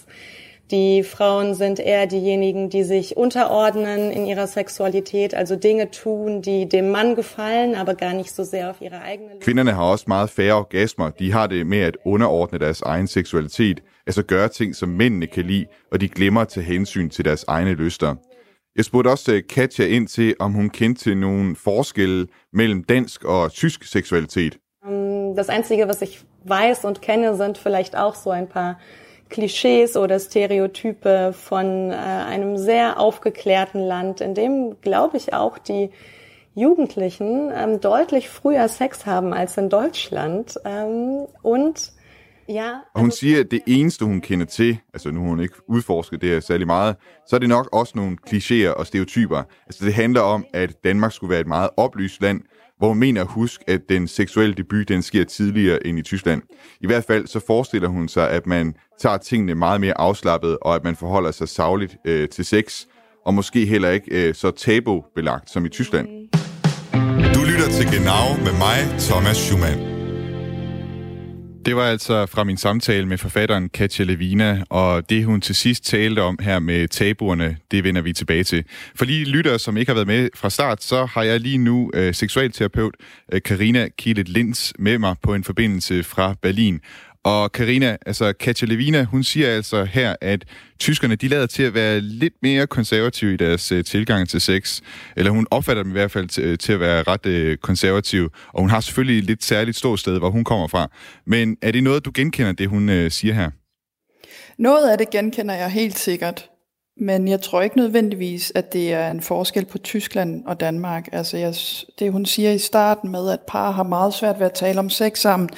Die 0.71 1.03
Frauen 1.03 1.55
sind 1.55 1.79
eher 1.79 2.07
diejenigen, 2.07 2.69
die 2.69 2.83
sich 2.83 3.17
unterordnen 3.17 4.11
in 4.11 4.25
ihrer 4.25 4.47
Sexualität, 4.47 5.33
also 5.33 5.55
Dinge 5.55 5.91
tun, 5.91 6.41
die 6.41 6.69
dem 6.69 6.89
Mann 6.89 7.15
gefallen, 7.15 7.75
aber 7.75 7.95
gar 7.95 8.13
nicht 8.13 8.31
so 8.31 8.43
sehr 8.43 8.69
auf 8.69 8.81
ihre 8.81 8.95
Lust. 8.95 9.41
Kvinderne 9.41 9.73
har 9.73 9.83
også 9.83 10.05
meget 10.07 10.29
færre 10.29 10.53
orgasmer. 10.53 11.09
De 11.09 11.31
har 11.31 11.47
det 11.47 11.67
med 11.67 11.79
at 11.79 11.97
underordne 12.05 12.59
deres 12.59 12.81
egen 12.81 13.07
seksualitet, 13.07 13.83
altså 14.07 14.23
gøre 14.23 14.49
ting, 14.49 14.75
som 14.75 14.89
mændene 14.89 15.27
kan 15.27 15.45
lide, 15.45 15.65
og 15.91 16.01
de 16.01 16.09
glemmer 16.09 16.41
at 16.41 16.47
tage 16.47 16.65
hensyn 16.65 17.09
til 17.09 17.25
deres 17.25 17.45
egne 17.47 17.73
lyster. 17.73 18.15
Jeg 18.75 18.85
spurgte 18.85 19.07
også 19.07 19.33
øh, 19.33 19.43
Katja 19.49 19.85
ind 19.85 20.07
til, 20.07 20.35
om 20.39 20.51
hun 20.51 20.69
kendte 20.69 21.03
til 21.03 21.17
nogle 21.17 21.55
forskelle 21.55 22.27
mellem 22.53 22.83
dansk 22.83 23.23
og 23.23 23.51
tysk 23.51 23.83
seksualitet. 23.83 24.57
Das 25.37 25.49
Einzige, 25.49 25.87
was 25.87 26.01
ich 26.01 26.19
weiß 26.45 26.85
und 26.85 27.01
kenne, 27.01 27.35
sind 27.35 27.57
vielleicht 27.57 27.95
auch 27.95 28.15
so 28.15 28.31
ein 28.31 28.47
paar 28.47 28.75
Klischees 29.33 29.97
oder 29.97 30.19
Stereotype 30.19 31.33
von 31.33 31.89
äh, 31.89 31.95
einem 31.95 32.57
sehr 32.57 32.99
aufgeklärten 32.99 33.81
Land, 33.81 34.21
in 34.21 34.35
dem, 34.35 34.79
glaube 34.81 35.17
ich, 35.17 35.33
auch 35.33 35.57
die 35.57 35.89
Jugendlichen 36.53 37.51
ähm, 37.51 37.81
deutlich 37.81 38.29
früher 38.29 38.67
Sex 38.67 39.07
haben 39.07 39.33
als 39.33 39.57
in 39.57 39.69
Deutschland. 39.69 40.55
Ähm, 40.65 41.25
und 41.41 41.93
ja, 42.47 42.81
og 42.93 43.01
hun 43.01 43.11
siger, 43.11 43.39
at 43.39 43.51
det 43.51 43.61
eneste, 43.67 44.05
hun 44.05 44.21
kender 44.21 44.45
til, 44.45 44.77
altså 44.93 45.11
nu 45.11 45.21
har 45.21 45.29
hun 45.29 45.39
ikke 45.39 45.55
udforsket 45.69 46.21
det 46.21 46.43
særlig 46.43 46.67
meget, 46.67 46.95
så 47.27 47.35
er 47.35 47.39
det 47.39 47.49
nok 47.49 47.69
også 47.71 47.93
nogle 47.95 48.17
klichéer 48.27 48.69
og 48.69 48.87
stereotyper. 48.87 49.43
Altså 49.65 49.85
det 49.85 49.93
handler 49.93 50.21
om, 50.21 50.45
at 50.53 50.83
Danmark 50.83 51.11
skulle 51.11 51.31
være 51.31 51.41
et 51.41 51.47
meget 51.47 51.69
oplyst 51.77 52.21
land, 52.21 52.41
hvor 52.77 52.87
hun 52.87 52.99
mener 52.99 53.21
at 53.21 53.27
huske, 53.27 53.63
at 53.67 53.81
den 53.89 54.07
seksuelle 54.07 54.55
debut, 54.55 54.89
den 54.89 55.01
sker 55.01 55.23
tidligere 55.23 55.87
end 55.87 55.99
i 55.99 56.01
Tyskland. 56.01 56.41
I 56.81 56.87
hvert 56.87 57.03
fald 57.03 57.27
så 57.27 57.39
forestiller 57.47 57.87
hun 57.87 58.07
sig, 58.07 58.29
at 58.29 58.47
man 58.47 58.73
tager 58.99 59.17
tingene 59.17 59.55
meget 59.55 59.81
mere 59.81 59.97
afslappet, 59.97 60.57
og 60.61 60.75
at 60.75 60.83
man 60.83 60.95
forholder 60.95 61.31
sig 61.31 61.49
savligt 61.49 61.97
øh, 62.05 62.29
til 62.29 62.45
sex, 62.45 62.85
og 63.25 63.33
måske 63.33 63.65
heller 63.65 63.89
ikke 63.89 64.27
øh, 64.27 64.35
så 64.35 64.51
tabubelagt 64.51 65.49
som 65.49 65.65
i 65.65 65.69
Tyskland. 65.69 66.07
Du 67.35 67.39
lytter 67.43 67.69
til 67.71 67.85
Genau 67.85 68.43
med 68.43 68.57
mig, 68.57 68.99
Thomas 68.99 69.37
Schumann. 69.37 69.92
Det 71.65 71.75
var 71.75 71.83
altså 71.83 72.25
fra 72.25 72.43
min 72.43 72.57
samtale 72.57 73.05
med 73.07 73.17
forfatteren 73.17 73.69
Katja 73.69 74.05
Levina, 74.05 74.63
og 74.69 75.09
det 75.09 75.25
hun 75.25 75.41
til 75.41 75.55
sidst 75.55 75.85
talte 75.85 76.21
om 76.21 76.39
her 76.41 76.59
med 76.59 76.87
tabuerne, 76.87 77.57
det 77.71 77.83
vender 77.83 78.01
vi 78.01 78.13
tilbage 78.13 78.43
til. 78.43 78.63
For 78.95 79.05
lige 79.05 79.25
lyttere, 79.25 79.59
som 79.59 79.77
ikke 79.77 79.89
har 79.89 79.93
været 79.93 80.07
med 80.07 80.29
fra 80.35 80.49
start, 80.49 80.83
så 80.83 81.05
har 81.05 81.23
jeg 81.23 81.39
lige 81.39 81.57
nu 81.57 81.91
øh, 81.93 82.13
seksualterapeut 82.13 82.95
øh, 83.31 83.41
Karina 83.41 83.87
Kielet 83.97 84.29
Linds 84.29 84.73
med 84.79 84.97
mig 84.97 85.15
på 85.21 85.33
en 85.33 85.43
forbindelse 85.43 86.03
fra 86.03 86.35
Berlin. 86.41 86.81
Og 87.23 87.51
Karina, 87.51 87.97
altså 88.05 88.33
Katja 88.33 88.67
Levina, 88.67 89.03
hun 89.03 89.23
siger 89.23 89.55
altså 89.55 89.83
her, 89.83 90.15
at 90.21 90.45
tyskerne 90.79 91.15
de 91.15 91.27
lader 91.27 91.45
til 91.45 91.63
at 91.63 91.73
være 91.73 92.01
lidt 92.01 92.33
mere 92.41 92.67
konservative 92.67 93.33
i 93.33 93.37
deres 93.37 93.71
øh, 93.71 93.83
tilgang 93.83 94.29
til 94.29 94.41
sex. 94.41 94.81
Eller 95.17 95.31
hun 95.31 95.47
opfatter 95.51 95.83
dem 95.83 95.91
i 95.91 95.93
hvert 95.93 96.11
fald 96.11 96.27
til, 96.27 96.43
øh, 96.43 96.57
til 96.57 96.73
at 96.73 96.79
være 96.79 97.03
ret 97.03 97.25
øh, 97.25 97.57
konservative. 97.57 98.29
Og 98.53 98.61
hun 98.61 98.69
har 98.69 98.79
selvfølgelig 98.79 99.19
et 99.19 99.25
lidt 99.25 99.43
særligt 99.43 99.77
stort 99.77 99.99
sted, 99.99 100.19
hvor 100.19 100.29
hun 100.29 100.43
kommer 100.43 100.67
fra. 100.67 100.87
Men 101.27 101.57
er 101.61 101.71
det 101.71 101.83
noget, 101.83 102.05
du 102.05 102.11
genkender, 102.13 102.51
det 102.51 102.69
hun 102.69 102.89
øh, 102.89 103.11
siger 103.11 103.33
her? 103.33 103.49
Noget 104.57 104.91
af 104.91 104.97
det 104.97 105.09
genkender 105.09 105.55
jeg 105.55 105.69
helt 105.69 105.97
sikkert. 105.97 106.49
Men 106.97 107.27
jeg 107.27 107.41
tror 107.41 107.61
ikke 107.61 107.77
nødvendigvis, 107.77 108.51
at 108.55 108.73
det 108.73 108.93
er 108.93 109.11
en 109.11 109.21
forskel 109.21 109.65
på 109.65 109.77
Tyskland 109.77 110.45
og 110.45 110.59
Danmark. 110.59 111.09
Altså 111.11 111.37
jeg, 111.37 111.55
det 111.99 112.11
hun 112.11 112.25
siger 112.25 112.51
i 112.51 112.57
starten 112.57 113.11
med, 113.11 113.29
at 113.29 113.39
par 113.47 113.71
har 113.71 113.83
meget 113.83 114.13
svært 114.13 114.39
ved 114.39 114.45
at 114.45 114.53
tale 114.53 114.79
om 114.79 114.89
sex 114.89 115.19
sammen, 115.19 115.49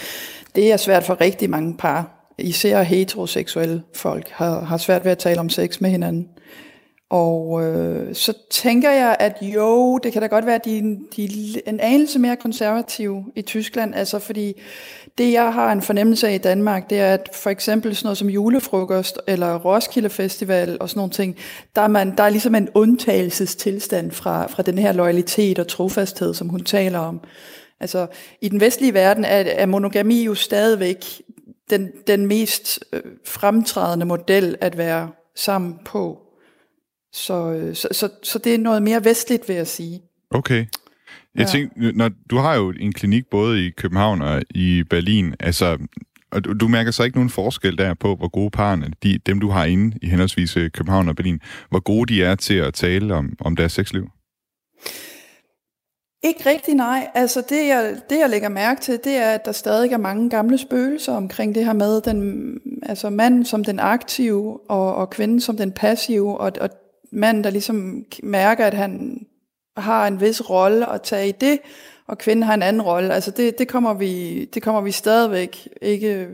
det 0.55 0.71
er 0.71 0.77
svært 0.77 1.03
for 1.03 1.21
rigtig 1.21 1.49
mange 1.49 1.77
par. 1.77 2.31
Især 2.37 2.81
heteroseksuelle 2.81 3.83
folk 3.95 4.29
har, 4.29 4.59
har 4.59 4.77
svært 4.77 5.05
ved 5.05 5.11
at 5.11 5.17
tale 5.17 5.39
om 5.39 5.49
sex 5.49 5.81
med 5.81 5.89
hinanden. 5.89 6.29
Og 7.09 7.63
øh, 7.63 8.15
så 8.15 8.33
tænker 8.51 8.91
jeg, 8.91 9.15
at 9.19 9.37
jo, 9.41 9.97
det 9.97 10.13
kan 10.13 10.21
da 10.21 10.27
godt 10.27 10.45
være, 10.45 10.55
at 10.55 10.65
de, 10.65 10.99
de 11.15 11.25
er 11.65 11.69
en 11.69 11.79
anelse 11.79 12.19
mere 12.19 12.35
konservative 12.35 13.25
i 13.35 13.41
Tyskland. 13.41 13.95
Altså 13.95 14.19
fordi 14.19 14.61
det, 15.17 15.31
jeg 15.31 15.53
har 15.53 15.71
en 15.71 15.81
fornemmelse 15.81 16.27
af 16.27 16.33
i 16.33 16.37
Danmark, 16.37 16.89
det 16.89 16.99
er, 16.99 17.13
at 17.13 17.29
for 17.33 17.49
eksempel 17.49 17.95
sådan 17.95 18.07
noget 18.07 18.17
som 18.17 18.29
julefrokost 18.29 19.19
eller 19.27 19.55
Roskilde 19.55 20.09
Festival 20.09 20.77
og 20.79 20.89
sådan 20.89 20.99
nogle 20.99 21.11
ting, 21.11 21.35
der 21.75 21.81
er, 21.81 21.87
man, 21.87 22.17
der 22.17 22.23
er 22.23 22.29
ligesom 22.29 22.55
en 22.55 22.69
undtagelsestilstand 22.73 24.11
fra, 24.11 24.47
fra 24.47 24.63
den 24.63 24.77
her 24.77 24.91
loyalitet 24.91 25.59
og 25.59 25.67
trofasthed, 25.67 26.33
som 26.33 26.49
hun 26.49 26.63
taler 26.63 26.99
om. 26.99 27.21
Altså 27.79 28.07
i 28.41 28.49
den 28.49 28.59
vestlige 28.59 28.93
verden 28.93 29.25
er, 29.25 29.43
er 29.47 29.65
monogami 29.65 30.23
jo 30.23 30.35
stadigvæk 30.35 31.05
den, 31.69 31.91
den 32.07 32.27
mest 32.27 32.79
øh, 32.93 33.01
fremtrædende 33.25 34.05
model 34.05 34.57
at 34.61 34.77
være 34.77 35.09
sammen 35.35 35.79
på. 35.85 36.24
Så, 37.15 37.51
øh, 37.51 37.75
så, 37.75 37.87
så, 37.91 38.09
så 38.23 38.39
det 38.39 38.55
er 38.55 38.57
noget 38.57 38.83
mere 38.83 39.05
vestligt, 39.05 39.47
vil 39.47 39.55
jeg 39.55 39.67
sige. 39.67 40.01
Okay. 40.31 40.65
Jeg 41.35 41.41
ja. 41.41 41.45
tænker, 41.45 41.91
når, 41.95 42.09
du 42.29 42.37
har 42.37 42.55
jo 42.55 42.73
en 42.79 42.93
klinik 42.93 43.23
både 43.31 43.65
i 43.65 43.69
København 43.69 44.21
og 44.21 44.41
i 44.49 44.83
Berlin, 44.89 45.35
altså, 45.39 45.77
og 46.31 46.43
du, 46.43 46.53
du 46.53 46.67
mærker 46.67 46.91
så 46.91 47.03
ikke 47.03 47.17
nogen 47.17 47.29
forskel 47.29 47.77
der 47.77 47.93
på, 47.93 48.15
hvor 48.15 48.27
gode 48.27 48.49
parerne, 48.49 48.91
de, 49.03 49.17
dem 49.25 49.39
du 49.39 49.49
har 49.49 49.65
inde 49.65 49.97
i 50.01 50.09
henholdsvis 50.09 50.57
øh, 50.57 50.71
København 50.71 51.09
og 51.09 51.15
Berlin, 51.15 51.39
hvor 51.69 51.79
gode 51.79 52.13
de 52.13 52.23
er 52.23 52.35
til 52.35 52.53
at 52.53 52.73
tale 52.73 53.13
om, 53.13 53.33
om 53.39 53.55
deres 53.55 53.71
sexliv? 53.71 54.09
Ikke 56.23 56.49
rigtig 56.49 56.75
nej. 56.75 57.07
Altså 57.13 57.43
det 57.49 57.67
jeg, 57.67 57.95
det, 58.09 58.19
jeg 58.19 58.29
lægger 58.29 58.49
mærke 58.49 58.81
til, 58.81 58.99
det 59.03 59.15
er, 59.15 59.31
at 59.31 59.45
der 59.45 59.51
stadig 59.51 59.91
er 59.91 59.97
mange 59.97 60.29
gamle 60.29 60.57
spøgelser 60.57 61.13
omkring 61.13 61.55
det 61.55 61.65
her 61.65 61.73
med 61.73 62.01
den, 62.01 62.51
altså 62.83 63.09
manden 63.09 63.45
som 63.45 63.63
den 63.63 63.79
aktive, 63.79 64.59
og, 64.69 64.95
og 64.95 65.09
kvinden 65.09 65.41
som 65.41 65.57
den 65.57 65.71
passive, 65.71 66.37
og, 66.37 66.51
og 66.61 66.69
manden, 67.15 67.43
der 67.43 67.49
ligesom 67.49 68.05
mærker, 68.23 68.65
at 68.65 68.73
han 68.73 69.19
har 69.77 70.07
en 70.07 70.21
vis 70.21 70.49
rolle 70.49 70.93
at 70.93 71.01
tage 71.01 71.29
i 71.29 71.31
det, 71.31 71.59
og 72.07 72.17
kvinden 72.17 72.43
har 72.43 72.53
en 72.53 72.63
anden 72.63 72.81
rolle. 72.81 73.13
Altså 73.13 73.31
det, 73.31 73.57
det, 73.57 73.67
kommer 73.67 73.93
vi, 73.93 74.45
det 74.45 74.63
kommer 74.63 74.81
vi 74.81 74.91
stadigvæk 74.91 75.67
ikke... 75.81 76.27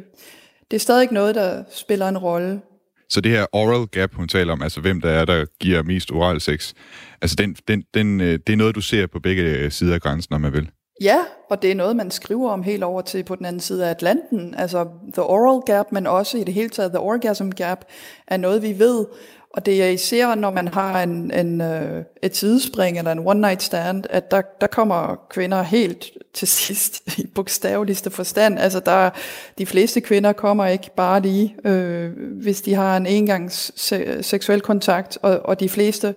Det 0.72 0.78
er 0.78 0.82
stadig 0.82 1.02
ikke 1.02 1.14
noget, 1.14 1.36
der 1.36 1.64
spiller 1.72 2.10
en 2.10 2.18
rolle. 2.18 2.62
Så 3.10 3.22
det 3.22 3.32
her 3.32 3.46
oral 3.52 3.88
gap, 3.88 4.14
hun 4.14 4.28
taler 4.28 4.54
om, 4.54 4.62
altså 4.62 4.82
hvem 4.82 5.02
der 5.02 5.10
er, 5.10 5.26
der 5.26 5.46
giver 5.60 5.84
mest 5.84 6.12
oral 6.12 6.42
sex, 6.42 6.74
altså 7.22 7.36
den, 7.36 7.56
den, 7.68 7.84
den, 7.94 8.22
øh, 8.22 8.40
det 8.48 8.54
er 8.54 8.58
noget, 8.58 8.76
du 8.76 8.82
ser 8.82 9.08
på 9.08 9.20
begge 9.20 9.72
sider 9.72 9.94
af 9.94 10.02
grænsen, 10.02 10.36
om 10.36 10.42
man 10.42 10.54
vil? 10.54 10.70
Ja, 11.02 11.18
og 11.50 11.62
det 11.62 11.72
er 11.72 11.76
noget, 11.76 11.96
man 11.96 12.12
skriver 12.12 12.52
om 12.52 12.64
helt 12.64 12.84
over 12.84 13.02
til 13.02 13.24
på 13.24 13.36
den 13.36 13.46
anden 13.46 13.60
side 13.60 13.86
af 13.86 13.90
Atlanten. 13.90 14.56
Altså 14.58 14.88
the 15.14 15.24
oral 15.24 15.62
gap, 15.66 15.86
men 15.92 16.08
også 16.08 16.38
i 16.38 16.44
det 16.44 16.54
hele 16.54 16.70
taget 16.70 16.92
the 16.92 17.00
orgasm 17.00 17.50
gap, 17.50 17.86
er 18.28 18.38
noget, 18.38 18.62
vi 18.62 18.80
ved. 18.80 19.06
Og 19.54 19.66
det 19.66 19.84
er 19.84 19.88
især, 19.88 20.36
når 20.36 20.52
man 20.52 20.68
har 20.68 21.04
en, 21.04 21.32
en, 21.32 21.62
øh, 21.62 22.04
et 22.24 22.36
sidespring 22.36 22.98
eller 22.98 23.12
en 23.12 23.28
one 23.28 23.42
night 23.42 23.64
stand, 23.64 24.04
at 24.10 24.32
der, 24.32 24.42
der 24.62 24.68
kommer 24.68 25.16
kvinder 25.30 25.62
helt 25.62 26.12
til 26.34 26.48
sidst 26.48 27.02
i 27.20 27.28
bogstaveligste 27.28 28.10
forstand. 28.10 28.60
Altså 28.60 28.80
der, 28.80 29.10
de 29.58 29.66
fleste 29.66 30.02
kvinder 30.02 30.34
kommer 30.34 30.66
ikke 30.66 30.90
bare 30.96 31.22
lige, 31.22 31.56
øh, 31.66 32.12
hvis 32.42 32.62
de 32.62 32.74
har 32.74 32.98
en 32.98 33.06
engangs 33.06 33.72
se, 33.82 34.24
seksuel 34.24 34.62
kontakt, 34.62 35.18
og, 35.22 35.40
og 35.40 35.60
de 35.60 35.70
fleste, 35.70 36.16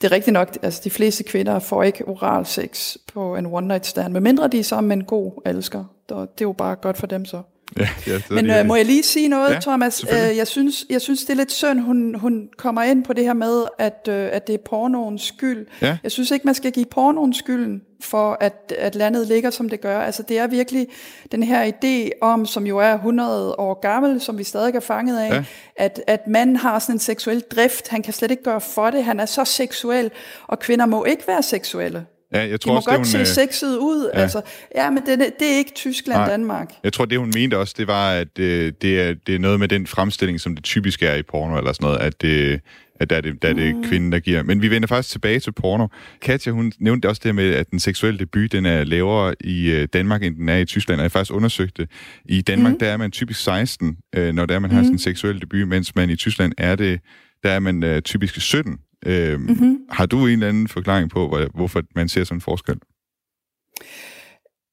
det 0.00 0.08
er 0.08 0.12
rigtigt 0.12 0.32
nok, 0.32 0.58
altså 0.62 0.80
de 0.84 0.90
fleste 0.90 1.24
kvinder 1.24 1.58
får 1.58 1.82
ikke 1.82 2.08
oral 2.08 2.46
sex 2.46 2.96
på 3.12 3.36
en 3.36 3.46
one 3.46 3.68
night 3.68 3.86
stand, 3.86 4.12
medmindre 4.12 4.48
de 4.48 4.58
er 4.58 4.64
sammen 4.64 4.88
med 4.88 4.96
en 4.96 5.04
god 5.04 5.42
elsker. 5.46 5.84
Det 6.08 6.16
er 6.16 6.26
jo 6.42 6.52
bare 6.52 6.76
godt 6.76 6.96
for 6.96 7.06
dem 7.06 7.24
så. 7.24 7.42
Ja, 7.78 7.88
ja, 8.06 8.20
Men 8.30 8.50
øh, 8.50 8.66
må 8.66 8.76
jeg 8.76 8.84
lige 8.84 9.02
sige 9.02 9.28
noget, 9.28 9.54
ja, 9.54 9.60
Thomas? 9.60 10.04
Øh, 10.12 10.36
jeg, 10.36 10.46
synes, 10.46 10.84
jeg 10.90 11.00
synes, 11.00 11.20
det 11.20 11.30
er 11.30 11.36
lidt 11.36 11.52
synd, 11.52 11.80
hun, 11.80 12.14
hun 12.14 12.48
kommer 12.56 12.82
ind 12.82 13.04
på 13.04 13.12
det 13.12 13.24
her 13.24 13.32
med, 13.32 13.64
at, 13.78 14.08
øh, 14.08 14.28
at 14.32 14.46
det 14.46 14.54
er 14.54 14.58
pornoens 14.64 15.22
skyld. 15.22 15.66
Ja. 15.82 15.98
Jeg 16.02 16.12
synes 16.12 16.30
ikke, 16.30 16.44
man 16.44 16.54
skal 16.54 16.72
give 16.72 16.86
pornoens 16.90 17.36
skylden 17.36 17.82
for, 18.00 18.36
at, 18.40 18.74
at 18.78 18.94
landet 18.94 19.26
ligger, 19.26 19.50
som 19.50 19.68
det 19.68 19.80
gør. 19.80 20.00
Altså, 20.00 20.22
det 20.22 20.38
er 20.38 20.46
virkelig 20.46 20.86
den 21.32 21.42
her 21.42 21.72
idé 21.72 22.18
om, 22.20 22.46
som 22.46 22.66
jo 22.66 22.78
er 22.78 22.94
100 22.94 23.54
år 23.58 23.80
gammel, 23.80 24.20
som 24.20 24.38
vi 24.38 24.44
stadig 24.44 24.74
er 24.74 24.80
fanget 24.80 25.18
af, 25.18 25.30
ja. 25.30 25.44
at, 25.76 26.02
at 26.06 26.26
manden 26.26 26.56
har 26.56 26.78
sådan 26.78 26.94
en 26.94 26.98
seksuel 26.98 27.40
drift. 27.40 27.88
Han 27.88 28.02
kan 28.02 28.12
slet 28.12 28.30
ikke 28.30 28.42
gøre 28.42 28.60
for 28.60 28.90
det. 28.90 29.04
Han 29.04 29.20
er 29.20 29.26
så 29.26 29.44
seksuel, 29.44 30.10
og 30.46 30.58
kvinder 30.58 30.86
må 30.86 31.04
ikke 31.04 31.22
være 31.26 31.42
seksuelle. 31.42 32.06
Ja, 32.34 32.48
jeg 32.48 32.60
tror 32.60 32.70
de 32.70 32.72
må 32.72 32.76
også, 32.76 32.90
godt 32.90 33.06
det, 33.06 33.16
hun, 33.16 33.26
se 33.26 33.34
sexet 33.34 33.76
ud. 33.76 34.10
Ja. 34.14 34.20
Altså, 34.20 34.40
ja, 34.74 34.90
men 34.90 35.02
det, 35.06 35.18
det 35.40 35.52
er 35.52 35.56
ikke 35.58 35.72
Tyskland 35.74 36.18
Nej. 36.18 36.30
Danmark. 36.30 36.70
Jeg 36.84 36.92
tror, 36.92 37.04
det 37.04 37.18
hun 37.18 37.32
mente 37.34 37.58
også, 37.58 37.74
det 37.78 37.86
var, 37.86 38.12
at 38.12 38.38
øh, 38.38 38.72
det, 38.82 39.00
er, 39.00 39.14
det 39.26 39.34
er 39.34 39.38
noget 39.38 39.60
med 39.60 39.68
den 39.68 39.86
fremstilling, 39.86 40.40
som 40.40 40.54
det 40.54 40.64
typisk 40.64 41.02
er 41.02 41.14
i 41.14 41.22
porno, 41.22 41.58
eller 41.58 41.72
sådan 41.72 41.86
noget, 41.86 41.98
at 41.98 42.22
det, 42.22 42.60
at 43.00 43.10
der 43.10 43.16
er 43.16 43.20
det, 43.20 43.42
der 43.42 43.48
er 43.48 43.52
det 43.52 43.76
mm. 43.76 43.84
kvinden, 43.84 44.12
der 44.12 44.18
giver. 44.18 44.42
Men 44.42 44.62
vi 44.62 44.70
vender 44.70 44.88
faktisk 44.88 45.12
tilbage 45.12 45.40
til 45.40 45.52
porno. 45.52 45.86
Katja, 46.22 46.52
hun 46.52 46.72
nævnte 46.78 47.08
også 47.08 47.20
det 47.24 47.34
med, 47.34 47.54
at 47.54 47.70
den 47.70 47.80
seksuelle 47.80 48.18
debut, 48.18 48.52
den 48.52 48.66
er 48.66 48.84
lavere 48.84 49.34
i 49.40 49.70
øh, 49.70 49.88
Danmark, 49.92 50.22
end 50.22 50.36
den 50.36 50.48
er 50.48 50.56
i 50.56 50.64
Tyskland, 50.64 51.00
og 51.00 51.02
jeg 51.02 51.12
faktisk 51.12 51.34
undersøgt 51.34 51.76
det. 51.76 51.90
I 52.24 52.40
Danmark, 52.40 52.72
mm. 52.72 52.78
der 52.78 52.88
er 52.88 52.96
man 52.96 53.10
typisk 53.10 53.42
16, 53.42 53.96
øh, 54.16 54.34
når 54.34 54.46
der 54.46 54.58
man 54.58 54.70
mm. 54.70 54.76
har 54.76 54.82
sådan 54.82 54.94
en 54.94 54.98
seksuel 54.98 55.40
debut, 55.40 55.68
mens 55.68 55.94
man 55.94 56.10
i 56.10 56.16
Tyskland 56.16 56.52
er 56.58 56.76
det, 56.76 57.00
der 57.42 57.50
er 57.50 57.58
man 57.58 57.82
øh, 57.82 58.02
typisk 58.02 58.40
17. 58.40 58.78
Øh, 59.06 59.40
mm-hmm. 59.40 59.78
Har 59.90 60.06
du 60.06 60.26
en 60.26 60.32
eller 60.32 60.48
anden 60.48 60.68
forklaring 60.68 61.10
på, 61.10 61.28
hvor, 61.28 61.48
hvorfor 61.54 61.82
man 61.94 62.08
ser 62.08 62.24
sådan 62.24 62.36
en 62.36 62.40
forskel? 62.40 62.78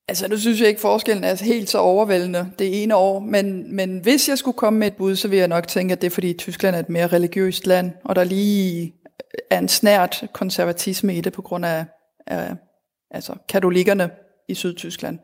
Altså, 0.07 0.27
nu 0.27 0.37
synes 0.37 0.59
jeg 0.59 0.67
ikke, 0.67 0.81
forskellen 0.81 1.23
er 1.23 1.43
helt 1.43 1.69
så 1.69 1.77
overvældende 1.77 2.51
det 2.59 2.83
ene 2.83 2.95
år, 2.95 3.19
men, 3.19 3.75
men 3.75 3.99
hvis 3.99 4.29
jeg 4.29 4.37
skulle 4.37 4.57
komme 4.57 4.79
med 4.79 4.87
et 4.87 4.95
bud, 4.95 5.15
så 5.15 5.27
vil 5.27 5.39
jeg 5.39 5.47
nok 5.47 5.67
tænke, 5.67 5.91
at 5.91 6.01
det 6.01 6.07
er 6.07 6.11
fordi 6.11 6.33
Tyskland 6.33 6.75
er 6.75 6.79
et 6.79 6.89
mere 6.89 7.07
religiøst 7.07 7.67
land, 7.67 7.91
og 8.03 8.15
der 8.15 8.23
lige 8.23 8.93
er 9.49 9.59
en 9.59 9.67
snært 9.67 10.23
konservatisme 10.33 11.15
i 11.15 11.21
det 11.21 11.33
på 11.33 11.41
grund 11.41 11.65
af, 11.65 11.85
af 12.27 12.55
altså, 13.11 13.33
katolikkerne 13.49 14.09
i 14.47 14.53
Sydtyskland. 14.53 15.19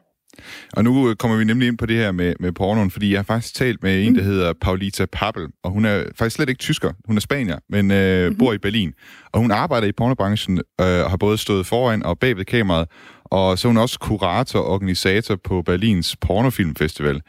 Og 0.73 0.83
nu 0.83 1.09
øh, 1.09 1.15
kommer 1.15 1.37
vi 1.37 1.43
nemlig 1.43 1.67
ind 1.67 1.77
på 1.77 1.85
det 1.85 1.95
her 1.95 2.11
med, 2.11 2.33
med 2.39 2.51
pornoen, 2.51 2.91
fordi 2.91 3.11
jeg 3.11 3.17
har 3.17 3.23
faktisk 3.23 3.55
talt 3.55 3.83
med 3.83 4.05
en, 4.05 4.15
der 4.15 4.21
mm. 4.21 4.27
hedder 4.27 4.53
Paulita 4.61 5.05
Pappel, 5.11 5.47
og 5.63 5.71
hun 5.71 5.85
er 5.85 6.03
faktisk 6.15 6.35
slet 6.35 6.49
ikke 6.49 6.59
tysker, 6.59 6.91
hun 7.07 7.15
er 7.15 7.21
spanier, 7.21 7.57
men 7.69 7.91
øh, 7.91 8.23
mm-hmm. 8.23 8.37
bor 8.37 8.53
i 8.53 8.57
Berlin. 8.57 8.93
Og 9.31 9.39
hun 9.39 9.51
arbejder 9.51 9.87
i 9.87 9.91
pornobranchen 9.91 10.57
øh, 10.57 11.03
og 11.03 11.09
har 11.09 11.17
både 11.17 11.37
stået 11.37 11.65
foran 11.65 12.03
og 12.03 12.19
bag 12.19 12.37
ved 12.37 12.45
kameraet, 12.45 12.87
og 13.25 13.59
så 13.59 13.67
er 13.67 13.69
hun 13.69 13.77
også 13.77 13.99
kurator 13.99 14.59
og 14.59 14.65
organisator 14.65 15.37
på 15.43 15.61
Berlins 15.61 16.15
Pornofilmfestival. 16.15 17.21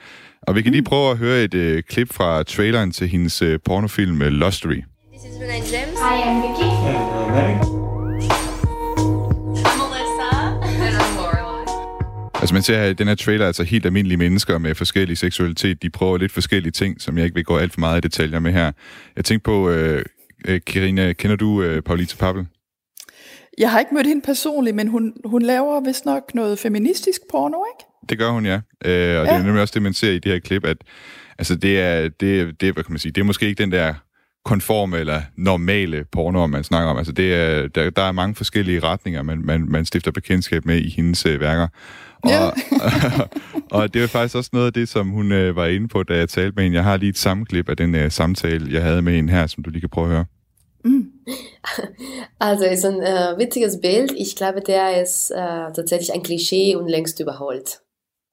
Og 0.42 0.54
vi 0.54 0.62
kan 0.62 0.72
lige 0.72 0.80
mm. 0.80 0.86
prøve 0.86 1.10
at 1.10 1.18
høre 1.18 1.44
et 1.44 1.54
øh, 1.54 1.82
klip 1.82 2.12
fra 2.12 2.42
traileren 2.42 2.92
til 2.92 3.08
hendes 3.08 3.42
øh, 3.42 3.58
pornofilm 3.64 4.22
øh, 4.22 4.28
Lustery. 4.28 4.82
This 5.12 5.24
is 5.24 5.40
Renee 5.40 5.72
James. 5.72 5.98
Hi, 5.98 6.16
I'm 6.22 6.42
Vicky. 6.42 6.70
Yeah, 6.86 7.75
Altså 12.40 12.54
man 12.54 12.62
ser 12.62 12.78
her 12.78 12.84
i 12.84 12.92
den 12.92 13.08
her 13.08 13.14
trailer, 13.14 13.46
altså 13.46 13.62
helt 13.62 13.86
almindelige 13.86 14.18
mennesker 14.18 14.58
med 14.58 14.74
forskellig 14.74 15.18
seksualitet, 15.18 15.82
de 15.82 15.90
prøver 15.90 16.18
lidt 16.18 16.32
forskellige 16.32 16.72
ting, 16.72 17.00
som 17.00 17.16
jeg 17.16 17.24
ikke 17.24 17.34
vil 17.34 17.44
gå 17.44 17.56
alt 17.56 17.72
for 17.72 17.80
meget 17.80 17.98
i 17.98 18.00
detaljer 18.00 18.38
med 18.38 18.52
her. 18.52 18.72
Jeg 19.16 19.24
tænkte 19.24 19.44
på, 19.44 19.70
øh, 19.70 20.04
øh, 20.48 20.60
Karina, 20.66 21.12
kender 21.12 21.36
du 21.36 21.62
øh, 21.62 21.82
Paulita 21.82 22.16
Pappel? 22.16 22.46
Jeg 23.58 23.70
har 23.70 23.78
ikke 23.78 23.94
mødt 23.94 24.06
hende 24.06 24.22
personligt, 24.22 24.76
men 24.76 24.88
hun, 24.88 25.12
hun 25.24 25.42
laver 25.42 25.80
vist 25.80 26.04
nok 26.04 26.22
noget 26.34 26.58
feministisk 26.58 27.20
porno, 27.30 27.56
ikke? 27.74 28.08
Det 28.08 28.18
gør 28.18 28.30
hun, 28.30 28.46
ja. 28.46 28.54
Øh, 28.54 28.60
og 28.84 28.90
ja. 28.90 29.20
det 29.20 29.28
er 29.28 29.42
nemlig 29.42 29.62
også 29.62 29.74
det, 29.74 29.82
man 29.82 29.94
ser 29.94 30.12
i 30.12 30.18
det 30.18 30.32
her 30.32 30.38
klip, 30.38 30.64
at 30.64 30.76
altså, 31.38 31.56
det, 31.56 31.80
er, 31.80 32.08
det, 32.08 32.60
det, 32.60 32.72
hvad 32.72 32.84
kan 32.84 32.92
man 32.92 32.98
sige, 32.98 33.12
det 33.12 33.20
er 33.20 33.24
måske 33.24 33.46
ikke 33.46 33.62
den 33.62 33.72
der 33.72 33.94
konforme 34.44 34.98
eller 34.98 35.22
normale 35.36 36.04
porno, 36.12 36.46
man 36.46 36.64
snakker 36.64 36.90
om. 36.90 36.96
Altså 36.96 37.12
det 37.12 37.34
er, 37.34 37.68
der, 37.68 37.90
der 37.90 38.02
er 38.02 38.12
mange 38.12 38.34
forskellige 38.34 38.80
retninger, 38.80 39.22
man, 39.22 39.42
man, 39.44 39.66
man 39.68 39.84
stifter 39.84 40.10
bekendtskab 40.10 40.64
med 40.64 40.78
i 40.78 40.90
hendes 40.96 41.26
øh, 41.26 41.40
værker. 41.40 41.68
Og, 42.22 42.30
ja. 42.30 42.50
og 43.78 43.94
det 43.94 44.02
er 44.02 44.06
faktisk 44.06 44.36
også 44.36 44.50
noget 44.52 44.66
af 44.66 44.72
det, 44.72 44.88
som 44.88 45.08
hun 45.08 45.32
øh, 45.32 45.56
var 45.56 45.66
inde 45.66 45.88
på, 45.88 46.02
da 46.02 46.16
jeg 46.16 46.28
talte 46.28 46.52
med 46.56 46.62
hende. 46.64 46.76
Jeg 46.76 46.84
har 46.84 46.96
lige 46.96 47.10
et 47.10 47.18
sammenklip 47.18 47.68
af 47.68 47.76
den 47.76 47.94
øh, 47.94 48.10
samtale, 48.10 48.72
jeg 48.72 48.82
havde 48.82 49.02
med 49.02 49.12
hende 49.12 49.32
her, 49.32 49.46
som 49.46 49.62
du 49.62 49.70
lige 49.70 49.80
kan 49.80 49.88
prøve 49.88 50.06
at 50.06 50.12
høre. 50.12 50.24
Mm. 50.84 51.06
Also 52.40 52.64
ist 52.64 52.84
ein 52.84 53.02
äh, 53.02 53.38
witziges 53.38 53.74
Bild. 53.82 54.10
Ich 54.24 54.36
glaube, 54.36 54.60
der 54.66 55.02
ist 55.02 55.30
äh, 55.30 55.72
tatsächlich 55.78 56.10
ein 56.14 56.22
Klischee 56.22 56.76
und 56.76 56.88
längst 56.90 57.20
überholt. 57.20 57.68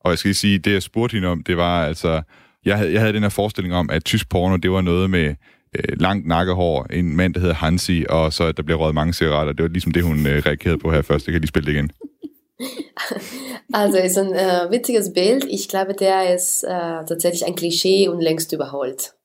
Og 0.03 0.09
jeg 0.09 0.17
skal 0.17 0.35
sige, 0.35 0.59
det 0.59 0.73
jeg 0.73 0.83
spurgte 0.83 1.13
hende 1.13 1.27
om, 1.27 1.43
det 1.43 1.57
var 1.57 1.85
altså, 1.85 2.21
Jeg 2.65 2.77
havde, 2.77 2.93
jeg 2.93 3.01
havde 3.01 3.13
den 3.13 3.21
her 3.21 3.29
forestilling 3.29 3.75
om, 3.75 3.89
at 3.89 4.05
tysk 4.05 4.29
porno, 4.29 4.55
det 4.55 4.71
var 4.71 4.81
noget 4.81 5.09
med 5.09 5.35
øh, 5.75 5.99
langt 5.99 6.27
nakkehår, 6.27 6.87
en 6.89 7.15
mand, 7.15 7.33
der 7.33 7.39
hedder 7.39 7.55
Hansi, 7.55 8.05
og 8.09 8.33
så 8.33 8.51
der 8.51 8.63
bliver 8.63 8.77
røget 8.77 8.95
mange 8.95 9.13
cigaretter. 9.13 9.53
Det 9.53 9.63
var 9.63 9.69
ligesom 9.69 9.91
det, 9.91 10.03
hun 10.03 10.27
øh, 10.27 10.43
reagerede 10.45 10.77
på 10.77 10.91
her 10.91 11.01
først. 11.01 11.27
Jeg 11.27 11.33
kan 11.33 11.41
lige 11.41 11.47
spille 11.47 11.65
det 11.65 11.73
igen. 11.73 11.89
Also 13.71 13.97
ist 13.97 14.17
ein 14.17 14.33
äh, 14.33 14.69
witziges 14.69 15.13
Bild. 15.13 15.45
Ich 15.45 15.67
glaube, 15.67 15.93
der 15.93 16.35
ist 16.35 16.63
äh, 16.63 16.67
tatsächlich 17.05 17.45
ein 17.45 17.55
Klischee 17.55 18.07
und 18.07 18.21
längst 18.21 18.53
überholt. 18.53 19.15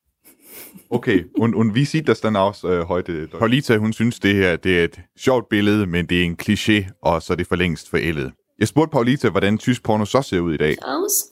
Okay, 0.90 1.26
und, 1.34 1.54
und 1.54 1.74
wie 1.74 1.84
sieht 1.84 2.08
das 2.08 2.20
dann 2.20 2.36
aus 2.36 2.64
äh, 2.64 2.86
heute? 2.88 3.28
Paulita, 3.28 3.76
hun 3.76 3.92
synes, 3.92 4.20
det 4.20 4.34
her 4.34 4.56
det 4.56 4.78
er 4.78 4.84
et 4.84 4.98
sjovt 5.16 5.48
billede, 5.48 5.86
men 5.86 6.06
det 6.06 6.20
er 6.20 6.24
en 6.24 6.36
kliché, 6.36 6.90
og 7.02 7.22
så 7.22 7.32
er 7.32 7.36
det 7.36 7.46
for 7.46 7.56
længst 7.56 7.90
forældet. 7.90 8.32
Jeg 8.58 8.68
spurgte 8.68 8.92
Paulita, 8.92 9.28
hvordan 9.28 9.58
tysk 9.58 9.82
porno 9.82 10.04
så 10.04 10.22
ser 10.22 10.40
ud 10.40 10.54
i 10.54 10.56
dag. 10.56 10.76
Aus? 10.82 11.30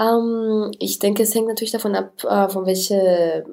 Ähm, 0.00 0.72
ich 0.80 0.98
denke, 0.98 1.22
es 1.22 1.34
hängt 1.34 1.48
natürlich 1.48 1.72
davon 1.72 1.94
ab, 1.94 2.24
äh, 2.24 2.48
von 2.52 2.66
welche 2.66 3.44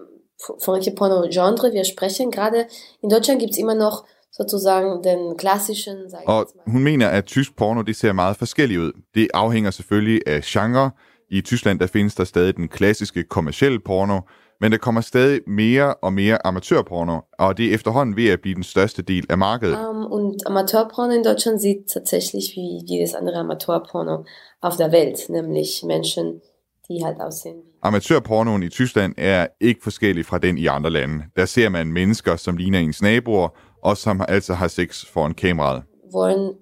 von 0.63 0.74
welchem 0.76 0.96
Porno-Genre 0.96 1.72
wir 1.72 1.84
sprechen. 1.84 2.32
Gerade 2.32 2.67
in 3.02 3.10
Deutschland 3.10 3.39
gibt 3.39 3.52
es 3.52 3.58
immer 3.58 3.76
noch 3.76 4.06
sozusagen 4.34 5.04
den 5.04 5.38
klassischen... 5.38 5.98
Og 6.26 6.48
hun 6.67 6.84
mener, 6.84 7.08
at 7.08 7.26
tysk 7.26 7.56
porno 7.56 7.82
det 7.82 7.96
ser 7.96 8.13
meget 8.13 8.38
forskelligt 8.38 8.80
ud. 8.80 8.91
Det 9.15 9.28
afhænger 9.34 9.72
selvfølgelig 9.72 10.22
af 10.28 10.41
genre. 10.44 10.91
I 11.30 11.41
Tyskland 11.41 11.80
der 11.80 11.88
findes 11.88 12.15
der 12.15 12.24
stadig 12.24 12.56
den 12.58 12.67
klassiske 12.67 13.24
kommercielle 13.24 13.80
porno, 13.80 14.20
men 14.62 14.72
der 14.72 14.78
kommer 14.78 15.02
stadig 15.02 15.41
mere 15.48 15.94
og 15.94 16.13
mere 16.13 16.48
amatørporno, 16.48 17.20
og 17.39 17.58
det 17.58 17.65
er 17.65 17.74
efterhånden 17.74 18.15
ved 18.15 18.30
at 18.30 18.41
blive 18.41 18.56
den 18.56 18.63
største 18.63 19.02
del 19.02 19.26
af 19.30 19.38
markedet. 19.38 19.78
Um, 19.89 20.12
und 20.12 20.39
Amateurporno 20.46 21.13
in 21.13 21.24
Deutschland 21.24 21.60
sieht 21.60 21.88
tatsächlich 21.88 22.46
wie 22.56 22.72
jedes 22.91 23.13
andere 23.13 23.39
Amateurporno 23.39 24.15
auf 24.62 24.76
der 24.78 24.91
Welt, 24.91 25.30
nämlich 25.30 25.70
Menschen, 25.84 26.41
die 26.88 27.06
halt 27.06 27.20
aussehen. 27.20 27.62
Amatørpornoen 27.84 28.63
i 28.63 28.70
Tyskland 28.70 29.13
er 29.17 29.48
ikke 29.62 29.84
forskellig 29.84 30.26
fra 30.26 30.38
den 30.38 30.58
i 30.58 30.65
andre 30.67 30.89
lande. 30.89 31.24
Der 31.36 31.46
ser 31.46 31.70
man 31.70 31.88
mennesker, 31.88 32.36
som 32.36 32.58
ligner 32.58 32.80
ens 32.80 33.02
naboer, 33.02 33.50
altså 33.84 34.54
har 34.54 34.67
sex 34.67 35.06
foran 35.06 35.34
kameraet. 35.34 35.84
Wollen 36.12 36.56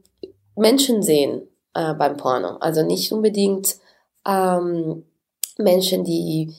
Menschen 0.58 1.04
sehen 1.04 1.42
äh, 1.76 1.94
beim 1.94 2.18
Porno, 2.18 2.58
also 2.58 2.84
nicht 2.84 3.12
unbedingt 3.12 3.76
ähm, 4.28 5.04
Menschen, 5.58 6.04
die 6.04 6.54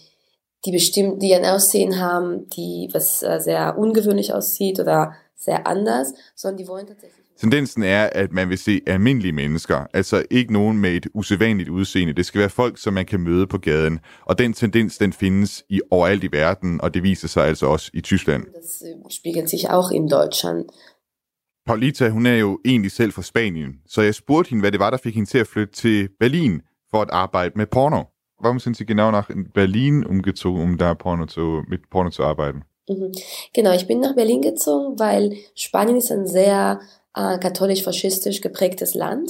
die 0.64 0.72
bestimmt, 0.72 1.22
die 1.22 1.34
ein 1.34 1.46
Aussehen 1.46 1.98
haben, 2.00 2.48
die 2.50 2.88
was 2.92 3.22
äh, 3.22 3.38
sehr 3.40 3.78
ungewöhnlich 3.78 4.34
aussieht 4.34 4.78
oder 4.78 5.14
sehr 5.34 5.66
anders, 5.66 6.12
sondern 6.34 6.58
die 6.58 6.68
wollen 6.68 6.86
tatsächlich 6.86 7.29
Tendensen 7.40 7.82
er, 7.82 8.10
at 8.12 8.32
man 8.32 8.48
vil 8.48 8.58
se 8.58 8.80
almindelige 8.86 9.32
mennesker, 9.32 9.86
altså 9.94 10.24
ikke 10.30 10.52
nogen 10.52 10.78
med 10.78 10.90
et 10.90 11.06
usædvanligt 11.14 11.68
udseende. 11.68 12.12
Det 12.12 12.26
skal 12.26 12.38
være 12.38 12.50
folk, 12.50 12.78
som 12.78 12.94
man 12.94 13.06
kan 13.06 13.20
møde 13.20 13.46
på 13.46 13.58
gaden. 13.58 14.00
Og 14.24 14.38
den 14.38 14.52
tendens, 14.52 14.98
den 14.98 15.12
findes 15.12 15.64
i 15.68 15.80
overalt 15.90 16.24
i 16.24 16.28
verden, 16.32 16.80
og 16.80 16.94
det 16.94 17.02
viser 17.02 17.28
sig 17.28 17.44
altså 17.44 17.66
også 17.66 17.90
i 17.94 18.00
Tyskland. 18.00 18.42
Das 18.44 18.82
äh, 18.82 19.10
spiegelt 19.10 19.50
sich 19.50 19.70
auch 19.70 19.90
in 19.92 20.08
Deutschland. 20.08 20.64
Paulita, 21.66 22.08
hun 22.08 22.26
er 22.26 22.36
jo 22.36 22.60
egentlig 22.64 22.92
selv 22.92 23.12
fra 23.12 23.22
Spanien, 23.22 23.74
så 23.86 24.02
jeg 24.02 24.14
spurgte 24.14 24.50
hende, 24.50 24.62
hvad 24.62 24.72
det 24.72 24.80
var, 24.80 24.90
der 24.90 24.98
fik 24.98 25.14
hende 25.14 25.30
til 25.30 25.38
at 25.38 25.46
flytte 25.46 25.74
til 25.74 26.08
Berlin 26.20 26.62
for 26.90 27.02
at 27.02 27.08
arbejde 27.10 27.52
med 27.56 27.66
porno. 27.66 28.02
Warum 28.42 28.58
sind 28.58 28.74
Sie 28.74 28.86
genau 28.86 29.10
nach 29.10 29.30
Berlin 29.54 30.06
umgezogen, 30.06 30.62
um 30.62 30.78
da 30.78 30.94
Porno 30.94 31.26
zu, 31.26 31.62
mit 31.68 31.80
Porno 31.90 32.10
zu 32.10 32.22
arbeiten? 32.22 32.62
Mhm. 32.88 33.12
Genau, 33.54 33.72
ich 33.72 33.86
bin 33.86 34.00
nach 34.00 34.14
Berlin 34.14 34.42
gezogen, 34.42 34.98
weil 34.98 35.36
Spanien 35.54 35.96
ist 35.96 36.10
ein 36.10 36.26
sehr 36.26 36.80
äh, 37.16 37.38
katholisch-faschistisch 37.38 38.40
geprägtes 38.40 38.94
Land. 38.94 39.28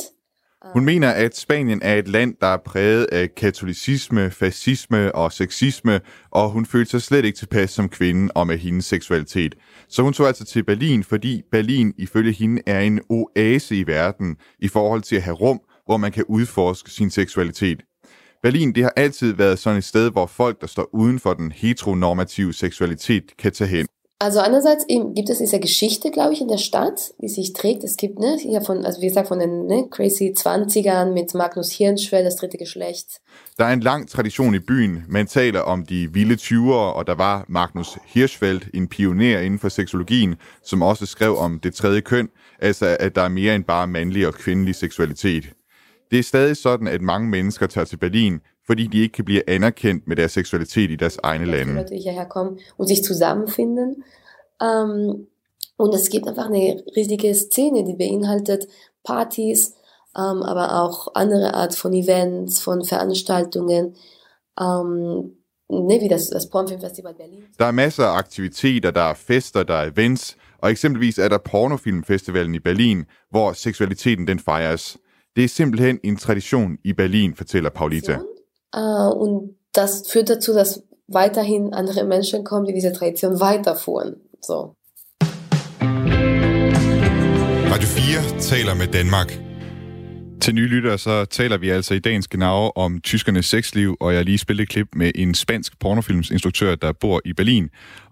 Hun 0.73 0.85
mener, 0.85 1.11
at 1.11 1.37
Spanien 1.37 1.83
er 1.83 1.95
et 1.95 2.09
land, 2.09 2.35
der 2.41 2.47
er 2.47 2.57
præget 2.57 3.05
af 3.05 3.35
katolicisme, 3.35 4.31
fascisme 4.31 5.15
og 5.15 5.33
sexisme, 5.33 6.01
og 6.31 6.51
hun 6.51 6.67
følte 6.67 6.91
sig 6.91 7.03
slet 7.03 7.25
ikke 7.25 7.39
tilpas 7.39 7.71
som 7.71 7.89
kvinde 7.89 8.33
og 8.35 8.47
med 8.47 8.59
hendes 8.59 8.85
seksualitet. 8.85 9.55
Så 9.89 10.03
hun 10.03 10.13
tog 10.13 10.27
altså 10.27 10.45
til 10.45 10.65
Berlin, 10.65 11.05
fordi 11.05 11.43
Berlin 11.51 11.95
ifølge 11.99 12.33
hende 12.33 12.63
er 12.67 12.81
en 12.81 13.01
oase 13.09 13.77
i 13.77 13.87
verden 13.87 14.37
i 14.59 14.69
forhold 14.69 15.03
til 15.03 15.17
at 15.17 15.23
have 15.23 15.37
rum, 15.37 15.61
hvor 15.87 15.97
man 15.97 16.13
kan 16.13 16.25
udforske 16.29 16.91
sin 16.91 17.11
seksualitet. 17.11 17.83
Berlin 18.43 18.75
det 18.75 18.83
har 18.83 18.93
altid 18.97 19.33
været 19.33 19.59
sådan 19.59 19.79
et 19.79 19.85
sted, 19.85 20.11
hvor 20.11 20.27
folk, 20.27 20.61
der 20.61 20.67
står 20.67 20.89
uden 20.93 21.19
for 21.19 21.35
den 21.35 21.53
heteronormative 21.53 22.53
seksualitet, 22.53 23.25
kan 23.39 23.53
tage 23.53 23.69
hen. 23.69 23.87
Also 24.23 24.41
einerseits 24.41 24.85
eben 24.87 25.15
gibt 25.15 25.31
es 25.31 25.39
diese 25.39 25.59
Geschichte, 25.61 26.11
glaube 26.11 26.35
ich, 26.35 26.43
in 26.43 26.49
der 26.49 26.59
Stadt, 26.59 27.15
die 27.23 27.29
sich 27.29 27.55
trägt. 27.55 27.85
Es 27.85 27.97
gibt, 27.97 28.19
ne, 28.19 28.37
hier 28.39 28.61
von, 28.61 28.85
also 28.85 29.01
wie 29.01 29.07
gesagt, 29.07 29.29
von 29.29 29.39
den 29.39 29.67
ne, 29.67 29.89
crazy 29.91 30.35
20ern 30.37 31.15
mit 31.15 31.33
Magnus 31.33 31.71
Hirnschwell, 31.71 32.23
das 32.23 32.37
dritte 32.37 32.59
Geschlecht. 32.59 33.23
Der 33.59 33.65
er 33.65 33.73
en 33.73 33.81
lang 33.81 34.07
tradition 34.07 34.55
i 34.55 34.59
byen. 34.59 35.05
Man 35.09 35.27
taler 35.27 35.63
om 35.63 35.87
de 35.87 36.13
vilde 36.13 36.35
20'ere, 36.35 36.95
og 36.95 37.07
der 37.07 37.15
var 37.15 37.47
Magnus 37.49 37.99
Hirschfeld, 38.05 38.63
en 38.75 38.89
pioner 38.89 39.41
inden 39.41 39.59
for 39.59 39.69
seksologien, 39.69 40.35
som 40.63 40.83
også 40.83 41.07
skrev 41.07 41.39
om 41.39 41.59
det 41.59 41.75
tredje 41.75 42.01
køn, 42.01 42.29
altså 42.59 42.97
at 43.01 43.15
der 43.15 43.23
er 43.23 43.29
mere 43.29 43.55
end 43.55 43.65
bare 43.65 43.87
mandlig 43.87 44.27
og 44.27 44.35
kvindelig 44.35 44.75
seksualitet. 44.75 45.45
Det 46.11 46.19
er 46.19 46.23
stadig 46.23 46.57
sådan, 46.57 46.89
at 46.89 47.03
mange 47.03 47.29
mennesker 47.29 47.67
tager 47.67 47.85
til 47.85 47.97
Berlin, 47.97 48.41
fordi 48.71 48.87
de 48.87 48.99
ikke 48.99 49.13
kan 49.13 49.25
blive 49.25 49.51
anerkendt 49.51 50.09
med 50.09 50.17
deres 50.17 50.33
seksualitet 50.33 50.91
i 50.91 50.97
deres 50.97 51.19
egne 51.23 51.45
lande. 51.45 51.75
Leute 51.75 51.97
hierher 51.97 52.25
kommen 52.25 52.59
und 52.79 52.89
sich 52.89 53.03
zusammenfinden. 53.05 54.05
Ähm, 54.63 55.27
und 55.79 55.95
es 55.95 56.09
gibt 56.11 56.29
einfach 56.29 56.47
eine 56.47 56.83
riesige 56.97 57.35
Szene, 57.35 57.85
die 57.85 57.97
beinhaltet 57.97 58.63
Partys, 59.05 59.61
ähm, 60.17 60.43
aber 60.51 60.67
auch 60.83 60.99
andere 61.15 61.55
Art 61.55 61.75
von 61.75 61.93
Events, 61.93 62.63
von 62.63 62.85
Veranstaltungen, 62.85 63.85
ähm, 64.61 65.33
ne, 65.69 66.01
wie 66.01 66.09
das, 66.09 66.31
das 66.31 66.49
Pornfilmfestival 66.51 67.15
Berlin. 67.15 67.43
Der 67.59 67.67
er 67.67 67.73
masser 67.73 68.05
af 68.05 68.19
aktiviteter, 68.19 68.91
der 68.93 69.07
er 69.13 69.15
fester, 69.15 69.63
der 69.65 69.75
er 69.75 69.87
events, 69.93 70.37
og 70.59 70.71
eksempelvis 70.71 71.19
er 71.19 71.29
der 71.29 71.39
Pornofilmfestivalen 71.39 72.55
i 72.55 72.61
Berlin, 72.61 73.05
hvor 73.31 73.53
seksualiteten 73.53 74.27
den 74.27 74.39
fejres. 74.39 74.99
Det 75.37 75.45
er 75.45 75.49
simpelthen 75.49 75.99
en 76.05 76.17
tradition 76.17 76.79
i 76.85 76.93
Berlin, 76.93 77.35
fortæller 77.35 77.71
Paulita. 77.71 78.13
Äh, 78.13 78.40
und 78.73 79.57
das 79.75 80.09
führt 80.11 80.29
dazu, 80.31 80.53
dass 80.53 80.83
weiterhin 81.09 81.75
andere 81.75 82.05
Menschen 82.05 82.45
kommen, 82.45 82.67
die 82.67 82.75
diese 82.75 82.93
Tradition 82.93 83.41
weiterführen. 83.41 84.17
So. 84.41 84.77
Radio 87.73 87.89
4 87.89 88.39
taler 88.41 88.75
med 88.75 88.87
Danmark. 88.87 89.39
Til 90.41 90.55
nye 90.55 90.67
lyttere, 90.67 90.99
så 90.99 91.25
taler 91.25 91.59
vi 91.59 91.71
altså 91.71 91.95
i 91.95 91.99
dagens 91.99 92.29
genau 92.29 92.71
om 92.77 93.01
tyskernes 93.01 93.47
sexliv, 93.47 93.97
og 94.01 94.13
jeg 94.13 94.19
har 94.19 94.25
lige 94.25 94.39
spillet 94.39 94.63
et 94.63 94.69
klip 94.69 94.87
med 94.97 95.13
en 95.15 95.35
spansk 95.35 95.81
pornofilmsinstruktør, 95.81 96.75
der 96.75 96.93
bor 96.93 97.21
i 97.25 97.33
Berlin. 97.33 97.69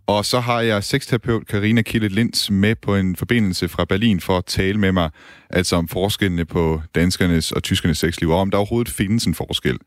Og 0.09 0.25
så 0.25 0.41
har 0.41 0.61
jeg 0.61 0.85
sexterapeut 0.85 1.47
Karina 1.47 1.83
Kille 1.83 2.09
Linds 2.09 2.51
med 2.51 2.75
på 2.75 2.97
en 2.97 3.17
forbindelse 3.17 3.69
fra 3.69 3.85
Berlin 3.85 4.21
for 4.21 4.39
at 4.39 4.45
tale 4.45 4.79
med 4.79 4.93
mig, 4.93 5.11
altså 5.51 5.77
om 5.77 5.89
forskellene 5.89 6.45
på 6.45 6.83
danskernes 6.95 7.53
og 7.53 7.63
tyskernes 7.63 7.99
sexliv, 7.99 8.31
og 8.31 8.39
om 8.39 8.51
der 8.51 8.59
overhovedet 8.59 8.93
findes 8.93 9.25
en 9.25 9.35
forskel. 9.35 9.79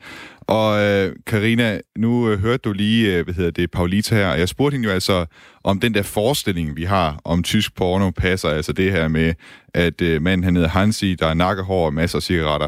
Og 0.41 0.83
øh, 0.83 1.15
Karina, 1.27 1.79
nu 1.97 2.29
øh, 2.29 2.39
hørte 2.39 2.57
du 2.57 2.73
lige, 2.73 3.15
øh, 3.15 3.23
hvad 3.23 3.33
hedder 3.33 3.51
det, 3.51 3.71
Paulita 3.71 4.15
her, 4.15 4.27
og 4.27 4.39
jeg 4.39 4.49
spurgte 4.49 4.75
hende 4.75 4.87
jo 4.87 4.93
altså, 4.93 5.25
om 5.63 5.79
den 5.79 5.93
der 5.93 6.03
forestilling, 6.03 6.75
vi 6.75 6.83
har 6.83 7.21
om 7.23 7.43
tysk 7.43 7.75
porno, 7.75 8.11
passer 8.11 8.49
altså 8.49 8.73
det 8.73 8.91
her 8.91 9.07
med, 9.07 9.33
at 9.73 10.01
øh, 10.01 10.21
manden 10.21 10.43
han 10.43 10.55
hedder 10.55 10.69
Hansi, 10.69 11.15
der 11.15 11.27
er 11.27 11.33
nakkehår 11.33 11.85
og 11.85 11.93
masser 11.93 12.17
af 12.17 12.23
cigaretter. 12.23 12.67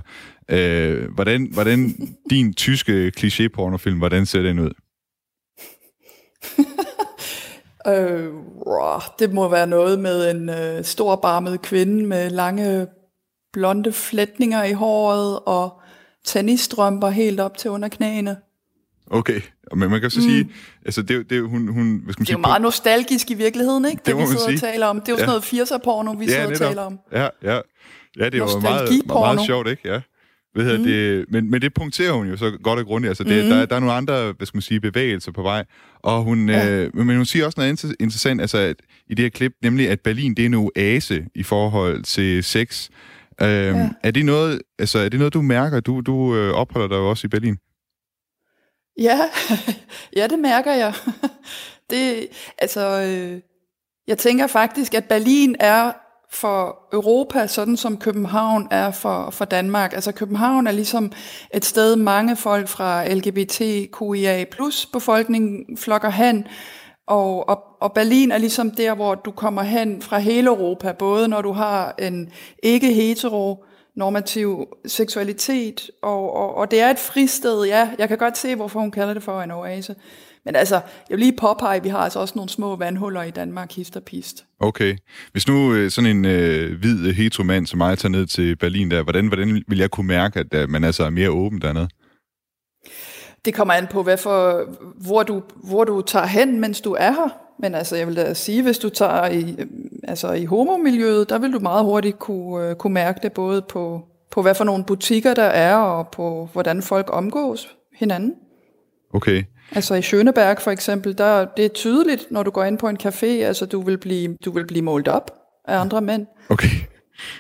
Øh, 0.50 1.12
hvordan, 1.14 1.50
hvordan 1.52 1.96
din 2.30 2.54
tyske 2.54 3.12
kliché-pornofilm, 3.18 3.98
hvordan 3.98 4.26
ser 4.26 4.42
den 4.42 4.60
ud? 4.60 4.72
Øh, 7.88 8.34
det 9.20 9.34
må 9.34 9.48
være 9.50 9.68
noget 9.68 10.00
med 10.00 10.32
en 10.32 10.50
øh, 10.50 10.84
stor 10.84 11.16
barmet 11.16 11.62
kvinde 11.62 12.06
med 12.08 12.30
lange 12.30 12.88
blonde 13.54 13.92
flætninger 13.94 14.64
i 14.64 14.74
håret 14.74 15.40
og 15.46 15.82
tennisstrømper 16.26 17.10
helt 17.10 17.40
op 17.40 17.58
til 17.58 17.72
under 17.72 17.88
knæene. 17.90 18.38
Okay, 19.12 19.42
men 19.76 19.90
man 19.90 20.02
kan 20.02 20.10
så 20.10 20.20
mm. 20.20 20.24
sige, 20.24 20.50
altså 20.86 21.02
det, 21.02 21.30
det 21.30 21.42
hun, 21.42 21.68
hun 21.68 21.74
hvad 21.74 21.74
skal 21.74 21.82
man 22.06 22.08
Det 22.08 22.20
er 22.22 22.26
sige, 22.26 22.34
jo 22.34 22.38
meget 22.38 22.62
nostalgisk 22.62 23.32
i 23.32 23.34
virkeligheden, 23.34 23.86
ikke? 23.86 23.98
Det, 23.98 24.06
Det 24.06 24.18
vi 24.18 24.26
sidder 24.26 24.44
og 24.44 24.50
sige. 24.50 24.58
taler 24.60 24.88
om. 24.88 25.00
Det 25.02 25.08
er 25.08 25.12
jo 25.14 25.18
sådan 25.18 25.30
Ja. 25.30 25.60
noget 25.60 25.72
80'er-porno, 25.72 26.12
vi 26.12 26.26
Ja, 26.26 26.32
sidder 26.32 26.44
og 26.46 26.50
netop. 26.52 26.68
taler 26.68 26.82
om. 26.82 27.00
Ja, 27.12 27.28
ja. 27.44 27.60
Ja, 28.18 28.26
det 28.26 28.34
er 28.34 28.38
jo 28.38 28.46
meget, 28.46 28.64
Nostalgiporno. 28.64 29.20
meget 29.34 29.46
sjovt, 29.46 29.68
ikke? 29.68 29.90
Ja. 29.90 30.02
Hvad 30.54 30.64
hedder 30.66 30.78
Mm. 30.78 30.84
det? 30.84 31.26
Men, 31.30 31.52
men 31.52 31.62
det 31.62 31.74
punkterer 31.74 32.12
hun 32.12 32.28
jo 32.28 32.38
så 32.38 32.52
godt 32.64 32.80
og 32.80 32.86
grundigt. 32.86 33.10
Altså, 33.10 33.24
det, 33.24 33.44
Mm. 33.44 33.50
der, 33.50 33.66
der 33.66 33.76
er 33.76 33.80
nogle 33.80 33.94
andre, 33.94 34.32
hvad 34.38 34.48
skal 34.48 34.58
man 34.58 34.62
sige, 34.62 34.80
bevægelser 34.80 35.32
på 35.32 35.42
vej. 35.42 35.66
Og 36.00 36.24
hun, 36.24 36.50
ja. 36.50 36.70
øh, 36.72 36.96
men 36.96 37.16
hun 37.16 37.26
siger 37.26 37.46
også 37.46 37.60
noget 37.62 37.84
inter- 37.84 37.94
interessant, 38.00 38.42
altså, 38.42 38.58
at, 38.58 38.76
i 39.10 39.14
det 39.14 39.26
her 39.26 39.30
klip, 39.30 39.54
nemlig 39.62 39.90
at 39.90 40.02
Berlin, 40.02 40.34
det 40.36 40.42
er 40.42 40.46
en 40.46 40.54
oase 40.76 41.26
i 41.36 41.44
forhold 41.44 42.04
til 42.04 42.44
sex. 42.44 42.90
Øhm, 43.42 43.50
ja. 43.50 43.90
er, 44.04 44.12
det 44.12 44.26
noget, 44.26 44.62
altså, 44.80 45.00
er 45.00 45.10
det 45.10 45.20
noget, 45.20 45.34
du 45.34 45.42
mærker? 45.42 45.80
Du, 45.80 46.02
du 46.02 46.36
øh, 46.36 46.54
opholder 46.54 46.88
dig 46.88 46.96
jo 46.96 47.10
også 47.10 47.28
i 47.28 47.30
Berlin. 47.30 47.58
Ja, 49.00 49.20
ja, 50.18 50.28
det 50.28 50.40
mærker 50.40 50.74
jeg. 50.74 50.94
Det, 51.90 52.28
altså, 52.58 53.02
øh, 53.02 53.40
jeg 54.08 54.18
tænker 54.18 54.48
faktisk, 54.48 54.94
at 54.94 55.04
Berlin 55.06 55.56
er 55.60 55.92
for 56.34 56.78
Europa, 56.94 57.48
sådan 57.48 57.78
som 57.78 57.98
København 57.98 58.68
er 58.72 58.92
for, 58.92 59.30
for 59.30 59.46
Danmark. 59.46 59.94
Altså 59.94 60.12
København 60.12 60.68
er 60.68 60.72
ligesom 60.72 61.12
et 61.54 61.66
sted, 61.66 61.96
mange 61.96 62.36
folk 62.36 62.68
fra 62.68 63.08
LGBTQIA 63.08 64.46
plus 64.52 64.86
befolkningen 64.86 65.78
flokker 65.78 66.10
hen, 66.10 66.48
og, 67.08 67.50
og, 67.50 67.64
og 67.82 67.94
Berlin 67.94 68.32
er 68.32 68.38
ligesom 68.38 68.72
der, 68.72 68.96
hvor 68.96 69.16
du 69.16 69.32
kommer 69.32 69.62
hen 69.62 70.02
fra 70.02 70.18
hele 70.18 70.48
Europa, 70.48 70.92
både 70.92 71.28
når 71.28 71.42
du 71.42 71.52
har 71.52 71.96
en 72.00 72.30
ikke-hetero 72.64 73.66
normativ 73.96 74.68
seksualitet, 74.86 75.92
og, 76.02 76.36
og, 76.36 76.56
og 76.56 76.72
det 76.72 76.82
er 76.82 76.90
et 76.90 77.00
fristed, 77.00 77.64
ja. 77.66 77.90
Jeg 77.98 78.08
kan 78.08 78.18
godt 78.18 78.38
se, 78.38 78.56
hvorfor 78.56 78.80
hun 78.80 78.92
kalder 78.92 79.14
det 79.14 79.24
for 79.24 79.42
en 79.42 79.52
oase. 79.52 79.96
Men 80.46 80.56
altså, 80.56 80.76
jeg 80.76 80.84
vil 81.18 81.20
lige 81.20 81.38
påpege, 81.38 81.76
at 81.76 81.84
vi 81.84 81.90
har 81.90 81.98
altså 81.98 82.20
også 82.20 82.34
nogle 82.36 82.50
små 82.50 82.76
vandhuller 82.76 83.24
i 83.24 83.32
Danmark, 83.32 83.72
hist 83.72 83.96
og 83.96 84.04
pist. 84.04 84.46
Okay. 84.60 84.96
Hvis 85.32 85.48
nu 85.48 85.74
øh, 85.74 85.92
sådan 85.92 86.10
en 86.18 86.26
øh, 86.26 86.80
hvid 86.80 87.14
heteromand 87.14 87.68
som 87.68 87.78
mig 87.78 87.98
tager 87.98 88.12
ned 88.12 88.26
til 88.26 88.56
Berlin 88.56 88.92
der, 88.92 89.04
hvordan, 89.04 89.28
hvordan 89.28 89.64
vil 89.68 89.78
jeg 89.78 89.92
kunne 89.92 90.08
mærke, 90.08 90.40
at 90.40 90.54
at 90.54 90.70
man 90.70 90.84
altså 90.84 91.04
er 91.04 91.10
mere 91.10 91.30
åben 91.30 91.62
dernede? 91.62 91.88
Det 93.46 93.54
kommer 93.54 93.74
an 93.74 93.88
på, 93.88 94.04
hvad 94.04 94.18
for, 94.18 94.64
hvor, 95.06 95.24
du, 95.24 95.42
hvor 95.64 95.84
du 95.84 96.02
tager 96.02 96.26
hen, 96.26 96.60
mens 96.60 96.82
du 96.82 96.94
er 97.00 97.12
her. 97.12 97.38
Men 97.60 97.76
altså, 97.76 97.96
jeg 97.96 98.08
vil 98.08 98.16
da 98.16 98.34
sige, 98.34 98.64
hvis 98.64 98.78
du 98.78 98.90
tager 98.90 99.30
i, 99.30 99.56
altså 100.04 100.32
i 100.32 100.46
homomiljøet, 100.46 101.30
der 101.30 101.40
vil 101.40 101.54
du 101.54 101.60
meget 101.60 101.86
hurtigt 101.86 102.20
kunne, 102.20 102.76
kunne 102.76 102.94
mærke 102.94 103.20
det, 103.24 103.34
både 103.34 103.62
på, 103.62 104.02
på 104.32 104.42
hvad 104.42 104.56
for 104.56 104.64
nogle 104.64 104.84
butikker 104.84 105.34
der 105.34 105.44
er, 105.44 105.76
og 105.76 106.08
på 106.08 106.50
hvordan 106.54 106.82
folk 106.82 107.10
omgås 107.10 107.68
hinanden. 107.96 108.34
Okay. 109.14 109.44
Altså 109.72 109.96
i 109.96 110.02
Schøneberg 110.02 110.58
for 110.62 110.72
eksempel, 110.72 111.18
der, 111.18 111.46
det 111.58 111.66
er 111.66 111.70
tydeligt, 111.70 112.32
når 112.32 112.44
du 112.44 112.52
går 112.52 112.64
ind 112.64 112.78
på 112.78 112.88
en 112.90 112.98
café, 113.04 113.26
altså 113.26 113.66
du 113.66 113.82
vil 113.82 113.98
blive, 113.98 114.38
du 114.46 114.52
vil 114.52 114.68
blive 114.68 114.82
målt 114.82 115.08
op 115.08 115.32
af 115.68 115.78
andre 115.78 116.02
mænd. 116.02 116.26
Okay. 116.50 116.70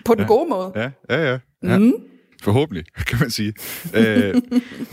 På 0.05 0.13
den 0.13 0.21
ja. 0.21 0.27
gode 0.27 0.49
måde. 0.49 0.71
Ja, 0.75 0.89
ja, 1.09 1.31
ja. 1.31 1.37
ja. 1.63 1.77
Mm. 1.77 1.93
Forhåbentlig, 2.43 2.85
kan 3.09 3.19
man 3.19 3.29
sige. 3.29 3.53
øh, 3.95 4.41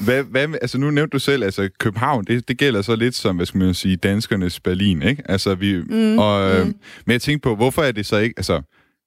hvad, 0.04 0.22
hvad, 0.22 0.48
altså 0.62 0.78
nu 0.78 0.90
nævnte 0.90 1.12
du 1.12 1.18
selv, 1.18 1.44
altså 1.44 1.68
København, 1.78 2.24
det, 2.24 2.48
det 2.48 2.58
gælder 2.58 2.82
så 2.82 2.96
lidt 2.96 3.14
som, 3.14 3.36
hvad 3.36 3.46
skal 3.46 3.58
man 3.58 3.74
sige, 3.74 3.96
danskernes 3.96 4.60
Berlin, 4.60 5.02
ikke? 5.02 5.22
Altså 5.28 5.54
vi, 5.54 5.76
Mm, 5.76 6.18
og, 6.18 6.50
øh, 6.50 6.66
mm. 6.66 6.74
Men 7.06 7.12
jeg 7.12 7.22
tænkte 7.22 7.48
på, 7.48 7.56
hvorfor 7.56 7.82
er 7.82 7.92
det 7.92 8.06
så 8.06 8.16
ikke, 8.16 8.34
altså 8.36 8.62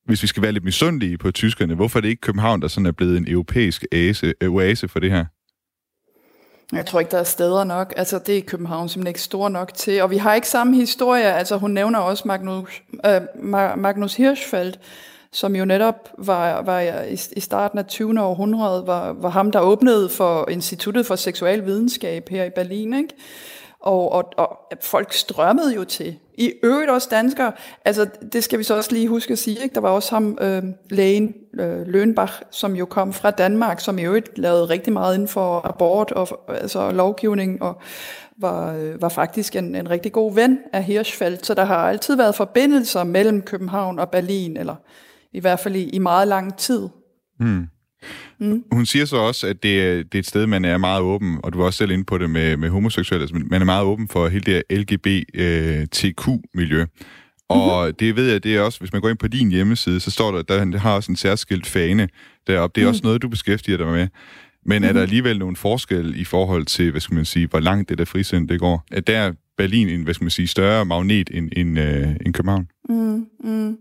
hvis 0.06 0.22
vi 0.22 0.28
skal 0.28 0.44
være 0.44 0.52
lidt 0.52 0.64
misundelige 0.64 1.18
på 1.18 1.32
tyskerne, 1.32 1.76
hvorfor 1.76 2.00
er 2.00 2.02
det 2.02 2.10
ikke 2.10 2.22
København, 2.22 2.62
der 2.62 2.68
sådan 2.68 2.86
er 2.86 2.92
blevet 2.92 3.18
en 3.18 3.28
europæisk 3.28 3.86
oase, 3.94 4.34
oase 4.42 4.88
for 4.88 5.00
det 5.00 5.12
her? 5.12 5.26
Jeg 6.76 6.86
tror 6.86 7.00
ikke, 7.00 7.12
der 7.12 7.18
er 7.18 7.24
steder 7.24 7.64
nok. 7.64 7.94
Altså, 7.98 8.20
det 8.20 8.38
er 8.38 8.42
København 8.42 8.90
simpelthen 8.90 9.08
ikke 9.10 9.22
stor 9.22 9.50
nok 9.50 9.74
til. 9.74 10.02
Og 10.02 10.12
vi 10.12 10.18
har 10.18 10.34
ikke 10.34 10.48
samme 10.48 10.76
historie. 10.76 11.24
Altså, 11.24 11.58
hun 11.58 11.72
nævner 11.72 12.00
også 12.00 12.24
Magnus, 12.28 12.82
øh, 13.06 13.22
Magnus 13.78 14.16
Hirschfeldt, 14.16 14.80
som 15.32 15.56
jo 15.56 15.66
netop 15.66 16.10
var, 16.18 16.62
var 16.62 16.80
i, 16.80 17.18
i 17.32 17.40
starten 17.40 17.80
af 17.80 17.86
20. 17.86 18.22
århundrede, 18.22 18.88
var, 18.88 19.14
var 19.14 19.30
ham, 19.30 19.52
der 19.52 19.60
åbnede 19.60 20.10
for 20.10 20.50
Instituttet 20.50 21.06
for 21.06 21.16
Seksuel 21.16 21.66
Videnskab 21.66 22.30
her 22.30 22.44
i 22.44 22.50
Berlin. 22.50 22.94
Ikke? 22.94 23.14
Og, 23.84 24.12
og, 24.12 24.24
og 24.38 24.60
folk 24.82 25.14
strømmede 25.14 25.76
jo 25.76 25.84
til. 25.84 26.20
I 26.38 26.54
øvrigt 26.64 26.92
også 26.92 27.08
danskere. 27.12 27.52
Altså, 27.86 28.10
det 28.34 28.44
skal 28.44 28.60
vi 28.60 28.64
så 28.64 28.76
også 28.76 28.92
lige 28.92 29.08
huske 29.08 29.32
at 29.32 29.40
sige. 29.40 29.64
Ikke? 29.64 29.76
Der 29.76 29.82
var 29.82 29.90
også 29.90 30.16
ham, 30.16 30.38
øh, 30.42 30.64
lægen 30.90 31.36
øh, 31.60 31.88
Lønbach, 31.88 32.42
som 32.52 32.76
jo 32.76 32.86
kom 32.86 33.14
fra 33.14 33.32
Danmark, 33.32 33.80
som 33.80 34.00
i 34.00 34.04
øvrigt 34.04 34.38
lavede 34.38 34.66
rigtig 34.66 34.94
meget 34.94 35.16
inden 35.16 35.28
for 35.28 35.68
abort 35.68 36.12
og 36.12 36.28
altså, 36.48 36.92
lovgivning, 36.92 37.62
og 37.62 37.82
var, 38.38 38.74
øh, 38.74 39.02
var 39.02 39.10
faktisk 39.10 39.56
en, 39.56 39.76
en 39.76 39.90
rigtig 39.90 40.12
god 40.12 40.34
ven 40.34 40.60
af 40.74 40.84
Hirschfeldt. 40.84 41.46
Så 41.46 41.54
der 41.54 41.66
har 41.66 41.90
altid 41.90 42.16
været 42.16 42.36
forbindelser 42.36 43.04
mellem 43.04 43.42
København 43.42 44.00
og 44.00 44.10
Berlin, 44.10 44.58
eller 44.58 44.76
i 45.34 45.40
hvert 45.40 45.60
fald 45.60 45.76
i, 45.76 45.90
i 45.90 46.00
meget 46.00 46.28
lang 46.28 46.58
tid. 46.58 46.90
Mm. 47.40 47.68
Mm. 48.44 48.64
Hun 48.72 48.86
siger 48.86 49.06
så 49.06 49.18
også, 49.18 49.48
at 49.48 49.64
det 49.64 49.82
er, 49.82 49.96
det 49.96 50.16
er 50.16 50.20
et 50.20 50.28
sted, 50.28 50.48
man 50.48 50.66
er 50.66 50.78
meget 50.78 51.02
åben, 51.02 51.40
og 51.44 51.54
du 51.54 51.58
var 51.58 51.66
også 51.66 51.78
selv 51.78 51.92
inde 51.92 52.04
på 52.04 52.18
det 52.18 52.30
med, 52.30 52.58
med 52.58 52.70
homoseksuelle, 52.70 53.24
altså 53.24 53.36
man 53.50 53.62
er 53.62 53.66
meget 53.66 53.86
åben 53.86 54.08
for 54.08 54.28
hele 54.28 54.44
det 54.44 54.54
her 54.54 54.62
LGBTQ-miljø. 54.78 56.86
Og 57.50 57.82
mm-hmm. 57.82 57.96
det 57.96 58.16
ved 58.16 58.32
jeg, 58.32 58.44
det 58.44 58.56
er 58.56 58.62
også, 58.62 58.80
hvis 58.80 58.94
man 58.94 59.02
går 59.02 59.10
ind 59.10 59.18
på 59.18 59.28
din 59.28 59.52
hjemmeside, 59.52 60.00
så 60.00 60.12
står 60.12 60.32
der, 60.32 60.42
der 60.42 60.66
det 60.66 60.80
har 60.80 60.96
også 60.96 61.12
en 61.12 61.16
særskilt 61.16 61.68
fane 61.68 62.10
deroppe. 62.48 62.76
Det 62.76 62.82
er 62.82 62.86
mm. 62.86 62.90
også 62.90 63.02
noget, 63.04 63.22
du 63.22 63.30
beskæftiger 63.30 63.78
dig 63.78 63.88
med. 63.88 64.08
Men 64.66 64.82
mm. 64.82 64.88
er 64.88 64.94
der 64.94 65.02
alligevel 65.02 65.40
nogle 65.40 65.56
forskel 65.56 66.20
i 66.20 66.24
forhold 66.24 66.66
til, 66.66 66.92
hvad 66.92 67.02
skal 67.02 67.16
man 67.16 67.26
sige, 67.26 67.48
hvor 67.48 67.60
langt 67.60 67.90
det 67.90 67.98
der 67.98 68.06
frisind 68.06 68.50
det 68.50 68.60
går? 68.60 68.86
Er 68.92 69.02
der 69.02 69.34
Berlin 69.58 69.90
en, 69.90 70.04
hvad 70.04 70.14
skal 70.14 70.26
man 70.26 70.32
sige, 70.32 70.48
større 70.48 70.86
magnet 70.86 71.30
end, 71.34 71.50
end, 71.58 71.80
øh, 71.80 72.08
end 72.26 72.34
København? 72.34 72.68
Mm, 72.90 73.28
mm. 73.40 73.78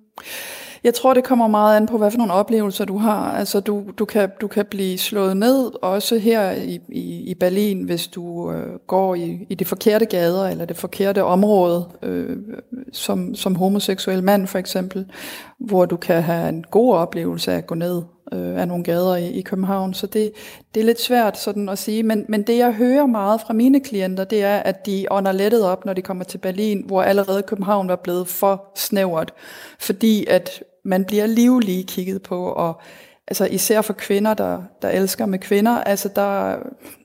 Jeg 0.85 0.95
tror, 0.95 1.15
det 1.15 1.25
kommer 1.25 1.47
meget 1.49 1.77
an 1.77 1.87
på, 1.87 1.99
hvad 1.99 2.11
for 2.11 2.19
nogle 2.19 2.33
oplevelser 2.33 2.85
du 2.85 2.99
har. 2.99 3.33
Altså, 3.33 3.61
du, 3.61 3.85
du, 3.99 4.05
kan, 4.05 4.31
du 4.41 4.47
kan 4.47 4.67
blive 4.71 4.99
slået 4.99 5.37
ned, 5.37 5.71
også 5.83 6.19
her 6.19 6.53
i, 6.53 6.81
i, 6.89 7.31
i 7.31 7.35
Berlin, 7.35 7.83
hvis 7.83 8.09
du 8.09 8.53
øh, 8.53 8.79
går 8.87 9.15
i, 9.15 9.47
i 9.49 9.55
de 9.55 9.65
forkerte 9.65 10.07
gader, 10.07 10.49
eller 10.49 10.65
det 10.65 10.77
forkerte 10.77 11.25
område, 11.25 11.89
øh, 12.03 12.37
som, 12.93 13.35
som 13.35 13.55
homoseksuel 13.55 14.23
mand 14.23 14.47
for 14.47 14.59
eksempel, 14.59 15.07
hvor 15.59 15.85
du 15.85 15.97
kan 15.97 16.23
have 16.23 16.49
en 16.49 16.65
god 16.71 16.95
oplevelse 16.95 17.53
af 17.53 17.57
at 17.57 17.67
gå 17.67 17.75
ned 17.75 18.03
øh, 18.33 18.61
af 18.61 18.69
nogle 18.69 18.85
gader 18.85 19.17
i, 19.17 19.31
i 19.31 19.43
København. 19.43 19.95
Så 19.95 20.07
det, 20.07 20.33
det 20.75 20.81
er 20.81 20.85
lidt 20.85 21.01
svært 21.01 21.39
sådan 21.39 21.69
at 21.69 21.79
sige, 21.79 22.03
men, 22.03 22.25
men 22.29 22.43
det 22.43 22.59
jeg 22.59 22.73
hører 22.73 23.07
meget 23.07 23.41
fra 23.41 23.55
mine 23.55 23.81
klienter, 23.81 24.25
det 24.25 24.43
er, 24.43 24.57
at 24.57 24.87
de 24.87 25.07
ånder 25.11 25.33
lettet 25.33 25.65
op, 25.65 25.85
når 25.85 25.93
de 25.93 26.03
kommer 26.03 26.25
til 26.25 26.39
Berlin, 26.39 26.85
hvor 26.87 27.03
allerede 27.03 27.43
København 27.43 27.89
var 27.89 27.97
blevet 27.97 28.29
for 28.29 28.73
snævert, 28.77 29.33
fordi 29.81 30.27
at 30.27 30.65
man 30.85 31.05
bliver 31.05 31.27
livlig 31.27 31.87
kigget 31.87 32.23
på, 32.23 32.45
og 32.47 32.81
altså 33.29 33.45
især 33.45 33.81
for 33.81 33.93
kvinder, 33.93 34.35
der, 34.35 34.63
der 34.83 34.89
elsker 34.89 35.27
med 35.27 35.39
kvinder, 35.39 35.79
altså 35.79 36.09
der, 36.09 36.57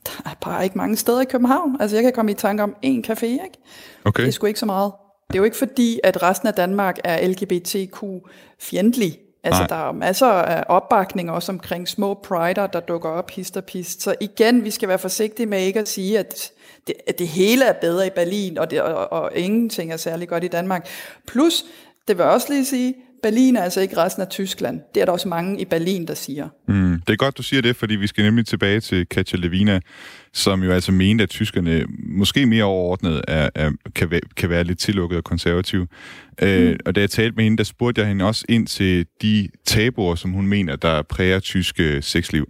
der 0.06 0.22
er 0.26 0.36
bare 0.42 0.64
ikke 0.64 0.78
mange 0.78 0.96
steder 0.96 1.22
i 1.22 1.26
København. 1.26 1.78
Altså 1.80 1.96
jeg 1.96 2.04
kan 2.04 2.14
komme 2.14 2.32
i 2.32 2.36
tanke 2.36 2.64
om 2.64 2.76
en 2.82 3.06
café, 3.08 3.26
ikke? 3.26 3.58
Okay. 4.06 4.22
Det 4.24 4.28
er 4.28 4.32
sgu 4.32 4.48
ikke 4.48 4.60
så 4.60 4.66
meget. 4.66 4.92
Det 5.28 5.36
er 5.36 5.40
jo 5.40 5.44
ikke 5.44 5.58
fordi, 5.58 6.00
at 6.04 6.24
resten 6.24 6.48
af 6.48 6.54
Danmark 6.54 7.00
er 7.04 7.28
LGBTQ-fjendtlig. 7.28 9.18
Altså 9.48 9.62
Nej. 9.62 9.68
der 9.68 9.88
er 9.88 9.92
masser 9.92 10.28
af 10.28 10.64
opbakning 10.68 11.32
også 11.32 11.52
omkring 11.52 11.88
små 11.88 12.14
prider, 12.14 12.68
der 12.68 12.80
dukker 12.80 13.10
op 13.10 13.30
hist 13.32 13.58
og 13.58 13.66
pist. 13.66 14.02
Så 14.02 14.16
igen, 14.20 14.64
vi 14.64 14.72
skal 14.72 14.90
være 14.90 15.00
forsigtige 15.00 15.46
med 15.46 15.62
ikke 15.62 15.80
at 15.80 15.88
sige, 15.88 16.20
at 16.20 16.52
det, 16.88 16.96
at 17.08 17.20
det 17.20 17.28
hele 17.28 17.66
er 17.66 17.74
bedre 17.74 18.08
i 18.08 18.10
Berlin, 18.10 18.58
og, 18.58 18.72
det, 18.72 18.82
og, 18.82 19.12
og 19.12 19.32
ingenting 19.36 19.92
er 19.92 19.98
særlig 19.98 20.30
godt 20.30 20.44
i 20.44 20.48
Danmark. 20.48 20.88
Plus, 21.28 21.66
det 22.08 22.18
vil 22.18 22.24
jeg 22.24 22.32
også 22.32 22.54
lige 22.54 22.66
sige, 22.66 22.96
Berlin 23.28 23.56
er 23.56 23.62
altså 23.62 23.82
ikke 23.82 23.98
resten 23.98 24.22
af 24.22 24.28
Tyskland. 24.30 24.82
Det 24.96 25.02
er 25.02 25.06
der 25.06 25.12
også 25.12 25.28
mange 25.28 25.62
i 25.62 25.66
Berlin, 25.66 26.08
der 26.08 26.14
siger. 26.14 26.50
Mm, 26.68 27.02
det 27.08 27.14
er 27.14 27.18
godt, 27.18 27.38
du 27.38 27.44
siger 27.44 27.62
det, 27.62 27.76
fordi 27.76 27.96
vi 27.96 28.08
skal 28.08 28.24
nemlig 28.24 28.46
tilbage 28.46 28.80
til 28.80 29.06
Katja 29.06 29.38
Levina, 29.38 29.80
som 30.34 30.64
jo 30.64 30.72
altså 30.72 30.92
mente, 30.92 31.24
at 31.24 31.30
tyskerne 31.30 31.86
måske 32.00 32.46
mere 32.46 32.64
overordnet 32.64 33.22
er, 33.28 33.50
er, 33.56 33.72
kan, 33.96 34.12
være, 34.12 34.22
kan 34.38 34.50
være 34.50 34.64
lidt 34.64 34.80
tillukket 34.80 35.18
og 35.18 35.24
konservative. 35.24 35.88
Mm. 36.42 36.48
Øh, 36.48 36.80
og 36.86 36.96
da 36.96 37.00
jeg 37.00 37.10
talte 37.10 37.36
med 37.36 37.44
hende, 37.44 37.58
der 37.58 37.64
spurgte 37.64 38.02
jeg 38.02 38.08
hende 38.08 38.26
også 38.26 38.46
ind 38.50 38.68
til 38.68 39.06
de 39.22 39.50
tabuer, 39.66 40.16
som 40.16 40.32
hun 40.32 40.48
mener, 40.48 40.76
der 40.76 41.02
præger 41.02 41.40
tyske 41.40 42.02
sexliv. 42.02 42.48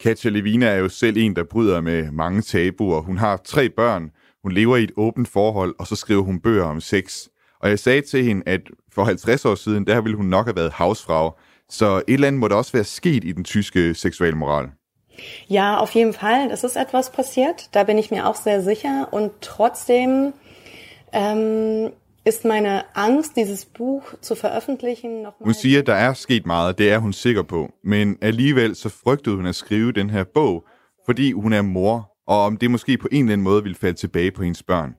Katja 0.00 0.30
Levina 0.30 0.66
er 0.66 0.76
jo 0.76 0.88
selv 0.88 1.16
en, 1.16 1.36
der 1.36 1.44
bryder 1.50 1.80
med 1.80 2.10
mange 2.10 2.42
tabuer. 2.42 3.00
Hun 3.00 3.18
har 3.18 3.40
tre 3.44 3.68
børn, 3.68 4.10
hun 4.42 4.52
lever 4.52 4.76
i 4.76 4.84
et 4.84 4.92
åbent 4.96 5.28
forhold, 5.28 5.74
og 5.78 5.86
så 5.86 5.96
skriver 5.96 6.22
hun 6.22 6.40
bøger 6.40 6.64
om 6.64 6.80
sex. 6.80 7.28
Og 7.64 7.70
jeg 7.70 7.78
sagde 7.78 8.00
til 8.00 8.24
hende, 8.24 8.42
at 8.46 8.60
for 8.92 9.04
50 9.04 9.44
år 9.44 9.54
siden, 9.54 9.86
der 9.86 10.00
ville 10.00 10.16
hun 10.16 10.26
nok 10.26 10.46
have 10.46 10.56
været 10.56 10.72
havsfrau. 10.72 11.32
Så 11.68 11.96
et 11.96 12.02
eller 12.08 12.28
andet 12.28 12.40
må 12.40 12.48
der 12.48 12.54
også 12.54 12.72
være 12.72 12.84
sket 12.84 13.24
i 13.24 13.32
den 13.32 13.44
tyske 13.44 13.94
seksualmoral. 13.94 14.68
Ja, 15.50 15.80
auf 15.80 15.96
jeden 15.96 16.14
Fall. 16.14 16.52
Es 16.52 16.64
ist 16.64 16.76
etwas 16.76 17.10
passiert. 17.10 17.74
Da 17.74 17.82
bin 17.84 17.98
ich 17.98 18.10
mir 18.10 18.26
auch 18.28 18.36
sehr 18.36 18.62
sicher. 18.62 19.14
Und 19.14 19.30
trotzdem 19.40 20.32
ähm, 21.14 21.92
ist 22.24 22.44
meine 22.44 22.82
Angst, 22.94 23.36
dieses 23.36 23.64
Buch 23.64 24.02
zu 24.22 24.34
veröffentlichen, 24.34 25.22
noch 25.22 25.34
Hun 25.40 25.54
siger, 25.54 25.82
der 25.82 25.94
er 25.94 26.14
sket 26.14 26.46
meget, 26.46 26.78
det 26.78 26.92
er 26.92 26.98
hun 26.98 27.12
sikker 27.12 27.42
på. 27.42 27.72
Men 27.84 28.18
alligevel 28.20 28.76
så 28.76 28.88
frygtede 28.88 29.36
hun 29.36 29.46
at 29.46 29.54
skrive 29.54 29.92
den 29.92 30.10
her 30.10 30.24
bog, 30.24 30.64
fordi 31.06 31.32
hun 31.32 31.52
er 31.52 31.62
mor, 31.62 32.10
og 32.26 32.44
om 32.44 32.56
det 32.56 32.70
måske 32.70 32.98
på 32.98 33.08
en 33.12 33.24
eller 33.24 33.32
anden 33.32 33.44
måde 33.44 33.62
ville 33.62 33.76
falde 33.76 33.96
tilbage 33.96 34.30
på 34.30 34.42
hendes 34.42 34.62
børn. 34.62 34.94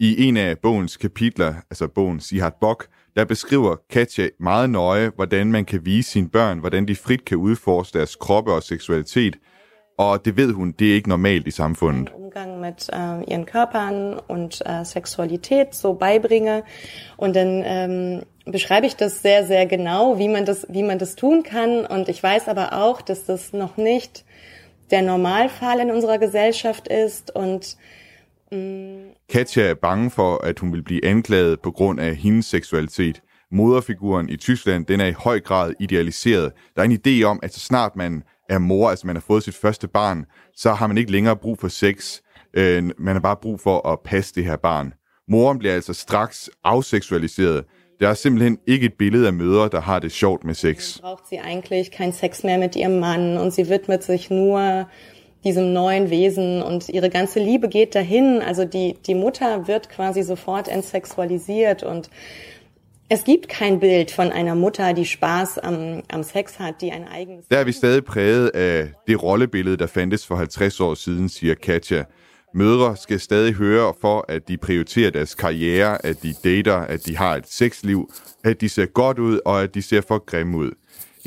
I 0.00 0.28
en 0.28 0.36
af 0.36 0.58
bogens 0.58 0.96
kapitler, 0.96 1.54
altså 1.70 1.88
bogen 1.88 2.20
Sihart 2.20 2.54
Bok, 2.60 2.86
der 3.16 3.24
beskriver 3.24 3.76
Katja 3.90 4.28
meget 4.40 4.70
nøje, 4.70 5.10
hvordan 5.14 5.52
man 5.52 5.64
kan 5.64 5.80
vise 5.84 6.10
sine 6.10 6.28
børn, 6.28 6.58
hvordan 6.58 6.88
de 6.88 6.96
frit 6.96 7.24
kan 7.24 7.36
udforske 7.36 7.98
deres 7.98 8.16
kroppe 8.16 8.52
og 8.52 8.62
seksualitet, 8.62 9.38
og 9.98 10.24
det 10.24 10.36
ved 10.36 10.52
hun, 10.52 10.72
det 10.78 10.90
er 10.90 10.94
ikke 10.94 11.08
normalt 11.08 11.46
i 11.46 11.50
samfundet. 11.50 12.12
Umgang 12.14 12.60
mit 12.60 12.88
äh, 12.92 13.22
ihren 13.30 13.46
Körpern 13.46 14.20
und 14.28 14.62
äh, 14.66 14.84
Sexualität 14.84 15.74
so 15.74 15.94
beibringe. 15.94 16.62
Und 17.16 17.34
dann 17.34 17.64
ähm, 17.66 18.22
beschreibe 18.52 18.86
ich 18.86 18.96
das 18.96 19.22
sehr, 19.22 19.44
sehr 19.46 19.66
genau, 19.66 20.18
wie 20.18 20.28
man 20.28 20.44
das, 20.44 20.66
wie 20.68 20.84
man 20.84 20.98
das 20.98 21.16
tun 21.16 21.42
kann. 21.42 21.84
Und 21.86 22.08
ich 22.08 22.22
weiß 22.22 22.48
aber 22.48 22.72
auch, 22.72 23.02
dass 23.02 23.24
das 23.24 23.52
noch 23.52 23.76
nicht 23.76 24.24
der 24.90 25.02
Normalfall 25.02 25.80
in 25.80 25.90
unserer 25.90 26.18
Gesellschaft 26.18 26.86
ist. 26.86 27.34
Und 27.34 27.76
Katja 29.32 29.62
er 29.62 29.74
bange 29.74 30.10
for, 30.10 30.44
at 30.44 30.58
hun 30.58 30.72
vil 30.72 30.82
blive 30.82 31.04
anklaget 31.04 31.60
på 31.60 31.70
grund 31.70 32.00
af 32.00 32.16
hendes 32.16 32.46
seksualitet. 32.46 33.20
Moderfiguren 33.52 34.28
i 34.28 34.36
Tyskland, 34.36 34.86
den 34.86 35.00
er 35.00 35.06
i 35.06 35.12
høj 35.12 35.40
grad 35.40 35.72
idealiseret. 35.80 36.52
Der 36.76 36.82
er 36.82 36.86
en 36.86 36.98
idé 37.06 37.22
om, 37.24 37.40
at 37.42 37.54
så 37.54 37.60
snart 37.60 37.96
man 37.96 38.22
er 38.48 38.58
mor, 38.58 38.90
altså 38.90 39.06
man 39.06 39.16
har 39.16 39.24
fået 39.26 39.42
sit 39.42 39.54
første 39.54 39.88
barn, 39.88 40.24
så 40.56 40.72
har 40.72 40.86
man 40.86 40.98
ikke 40.98 41.12
længere 41.12 41.36
brug 41.36 41.58
for 41.58 41.68
sex. 41.68 42.20
Øh, 42.54 42.90
man 42.98 43.14
har 43.14 43.20
bare 43.20 43.36
brug 43.42 43.60
for 43.60 43.88
at 43.88 43.98
passe 44.04 44.34
det 44.34 44.44
her 44.44 44.56
barn. 44.56 44.92
Moren 45.28 45.58
bliver 45.58 45.74
altså 45.74 45.92
straks 45.92 46.50
afseksualiseret. 46.64 47.64
Der 48.00 48.08
er 48.08 48.14
simpelthen 48.14 48.58
ikke 48.66 48.86
et 48.86 48.94
billede 48.98 49.26
af 49.26 49.32
mødre, 49.32 49.68
der 49.72 49.80
har 49.80 49.98
det 49.98 50.12
sjovt 50.12 50.44
med 50.44 50.54
sex. 50.54 51.00
Braucht 51.00 51.28
sie 51.28 51.38
eigentlich 51.38 51.90
keinen 51.90 52.12
Sex 52.12 52.44
mehr 52.44 52.58
mit 52.58 52.76
ihrem 52.76 53.00
Mann 53.00 53.38
und 53.38 53.52
sie 53.52 53.68
widmet 53.68 54.04
sich 54.04 54.30
nur 54.30 54.84
diesem 55.44 55.72
neuen 55.72 56.10
Wesen 56.10 56.62
und 56.62 56.88
ihre 56.88 57.10
ganze 57.10 57.38
Liebe 57.38 57.68
geht 57.68 57.94
dahin. 57.94 58.42
Also 58.42 58.64
die, 58.64 58.94
die 59.06 59.14
Mutter 59.14 59.66
wird 59.68 59.88
quasi 59.88 60.22
sofort 60.22 60.68
entsexualisiert 60.68 61.82
und 61.82 62.10
es 63.10 63.24
gibt 63.24 63.48
kein 63.48 63.80
Bild 63.80 64.10
von 64.10 64.32
einer 64.32 64.54
Mutter, 64.54 64.92
die 64.92 65.06
Spaß 65.06 65.58
am, 65.58 66.02
am 66.08 66.22
Sex 66.22 66.58
hat, 66.58 66.82
die 66.82 66.92
ein 66.92 67.08
eigenes... 67.08 67.46
Der 67.48 67.58
er 67.58 67.64
vi 67.64 67.72
stadig 67.72 68.04
præget 68.04 68.48
af 68.48 68.92
det 69.06 69.22
rollebillede, 69.22 69.76
der 69.76 69.86
fandtes 69.86 70.26
for 70.26 70.36
50 70.36 70.80
år 70.80 70.94
siden, 70.94 71.28
siger 71.28 71.54
Katja. 71.54 72.04
Mødre 72.54 72.96
skal 72.96 73.20
stadig 73.20 73.54
høre 73.54 73.94
for, 74.00 74.24
at 74.28 74.48
de 74.48 74.56
prioriterer 74.56 75.10
deres 75.10 75.34
karriere, 75.34 76.04
at 76.06 76.22
de 76.22 76.34
dater, 76.44 76.74
at 76.74 77.06
de 77.06 77.16
har 77.16 77.36
et 77.36 77.46
sexliv, 77.46 78.10
at 78.44 78.60
de 78.60 78.68
ser 78.68 78.86
godt 78.86 79.18
ud, 79.18 79.40
og 79.44 79.62
at 79.62 79.74
de 79.74 79.82
ser 79.82 80.00
for 80.08 80.18
grimme 80.18 80.56
ud. 80.56 80.70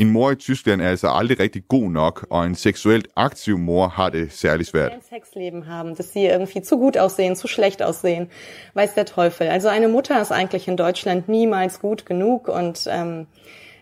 En 0.01 0.09
mor 0.09 0.31
i 0.31 0.35
Tyskland 0.35 0.81
er 0.81 0.89
altså 0.89 1.07
aldrig 1.07 1.39
rigtig 1.39 1.67
god 1.67 1.91
nok, 1.91 2.27
og 2.29 2.45
en 2.45 2.55
seksuelt 2.55 3.07
aktiv 3.15 3.57
mor 3.57 3.87
har 3.87 4.09
det 4.09 4.31
særlig 4.31 4.65
svært. 4.65 4.91
Ein 4.91 5.01
Sexleben 5.01 5.67
haben, 5.67 5.95
dass 5.95 6.13
sie 6.13 6.25
irgendwie 6.25 6.61
zu 6.61 6.77
gut 6.77 6.97
aussehen, 6.97 7.35
zu 7.35 7.47
schlecht 7.47 7.81
aussehen, 7.81 8.27
weiß 8.75 8.93
der 8.95 9.05
Teufel. 9.05 9.47
Also 9.47 9.69
eine 9.69 9.87
Mutter 9.87 10.21
ist 10.21 10.31
eigentlich 10.31 10.67
in 10.67 10.77
Deutschland 10.77 11.29
niemals 11.29 11.79
gut 11.79 12.05
genug 12.05 12.47
und 12.47 12.87
ähm, 12.91 13.27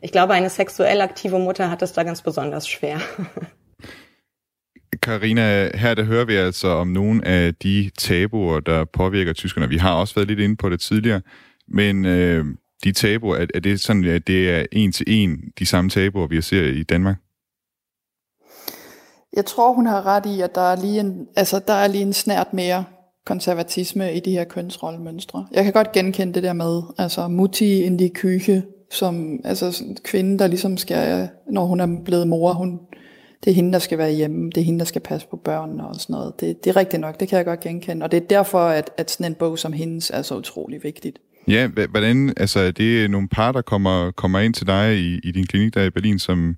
ich 0.01 0.11
glaube, 0.11 0.34
eine 0.34 0.49
sexuell 0.49 1.01
aktive 1.01 1.39
Mutter 1.39 1.72
hat 1.72 1.82
es 1.82 1.93
da 1.93 2.03
ganz 2.03 2.22
besonders 2.22 2.67
schwer. 2.67 2.99
Karina, 5.01 5.70
her 5.78 5.95
der 5.95 6.03
hører 6.03 6.26
vi 6.26 6.36
altså 6.36 6.67
om 6.67 6.88
nogle 6.88 7.28
af 7.28 7.55
de 7.55 7.91
tabuer, 7.97 8.59
der 8.59 8.86
påvirker 8.86 9.34
tyskerne. 9.34 9.70
Vi 9.70 9.78
har 9.78 9.93
også 9.93 10.15
været 10.15 10.28
lidt 10.28 10.39
inde 10.39 10.57
på 10.57 10.70
det 10.70 10.80
tidligere, 10.80 11.22
men 11.67 12.05
øh, 12.05 12.45
de 12.84 12.91
tabuer, 12.91 13.38
er, 13.38 13.45
er 13.55 13.59
det 13.59 13.80
sådan, 13.80 14.03
at 14.03 14.27
det 14.27 14.49
er 14.49 14.65
en 14.71 14.91
til 14.91 15.05
en 15.09 15.39
de 15.59 15.65
samme 15.65 15.89
tabuer, 15.89 16.27
vi 16.27 16.41
ser 16.41 16.63
i 16.63 16.84
Danmark? 16.84 17.15
Jeg 19.36 19.45
tror, 19.45 19.73
hun 19.73 19.86
har 19.86 20.05
ret 20.05 20.25
i, 20.25 20.41
at 20.41 20.55
der 20.55 20.61
er 20.61 20.75
lige 20.75 20.99
en, 20.99 21.27
altså, 21.36 21.61
der 21.67 21.73
er 21.73 21.88
lige 21.88 22.01
en 22.01 22.13
snært 22.13 22.53
mere 22.53 22.86
konservatisme 23.25 24.13
i 24.13 24.19
de 24.19 24.32
her 24.32 24.43
kønsrollemønstre. 24.43 25.47
Jeg 25.51 25.63
kan 25.63 25.73
godt 25.73 25.91
genkende 25.91 26.34
det 26.34 26.43
der 26.43 26.53
med, 26.53 26.82
altså 26.97 27.27
mutti 27.27 27.84
in 27.84 27.97
die 27.97 28.11
Küche, 28.17 28.61
som 28.91 29.39
altså 29.43 29.84
kvinden, 30.03 30.39
der 30.39 30.47
ligesom 30.47 30.77
skal, 30.77 31.30
når 31.51 31.65
hun 31.65 31.80
er 31.80 31.88
blevet 32.05 32.27
mor, 32.27 32.53
hun, 32.53 32.80
det 33.43 33.51
er 33.51 33.55
hende, 33.55 33.73
der 33.73 33.80
skal 33.80 33.97
være 33.97 34.11
hjemme, 34.11 34.49
det 34.49 34.61
er 34.61 34.65
hende, 34.65 34.80
der 34.80 34.86
skal 34.86 35.01
passe 35.01 35.27
på 35.27 35.38
børnene 35.38 35.88
og 35.88 35.95
sådan 35.95 36.13
noget. 36.13 36.39
Det, 36.39 36.63
det 36.63 36.69
er 36.69 36.75
rigtigt 36.75 37.01
nok, 37.01 37.19
det 37.19 37.27
kan 37.27 37.38
jeg 37.38 37.45
godt 37.45 37.59
genkende. 37.59 38.03
Og 38.03 38.11
det 38.11 38.23
er 38.23 38.27
derfor, 38.27 38.59
at, 38.59 38.91
at 38.97 39.11
sådan 39.11 39.32
en 39.32 39.36
bog 39.36 39.59
som 39.59 39.73
hendes 39.73 40.09
er 40.09 40.21
så 40.21 40.38
utrolig 40.38 40.84
vigtigt. 40.84 41.19
Ja, 41.49 41.67
hvordan, 41.67 42.33
altså 42.37 42.71
det 42.71 43.03
er 43.03 43.07
nogle 43.07 43.29
par, 43.29 43.51
der 43.51 43.61
kommer, 43.61 44.11
kommer 44.11 44.39
ind 44.39 44.53
til 44.53 44.67
dig 44.67 44.99
i, 44.99 45.19
i 45.23 45.31
din 45.31 45.47
klinik 45.47 45.73
der 45.73 45.83
i 45.83 45.89
Berlin, 45.89 46.19
som, 46.19 46.55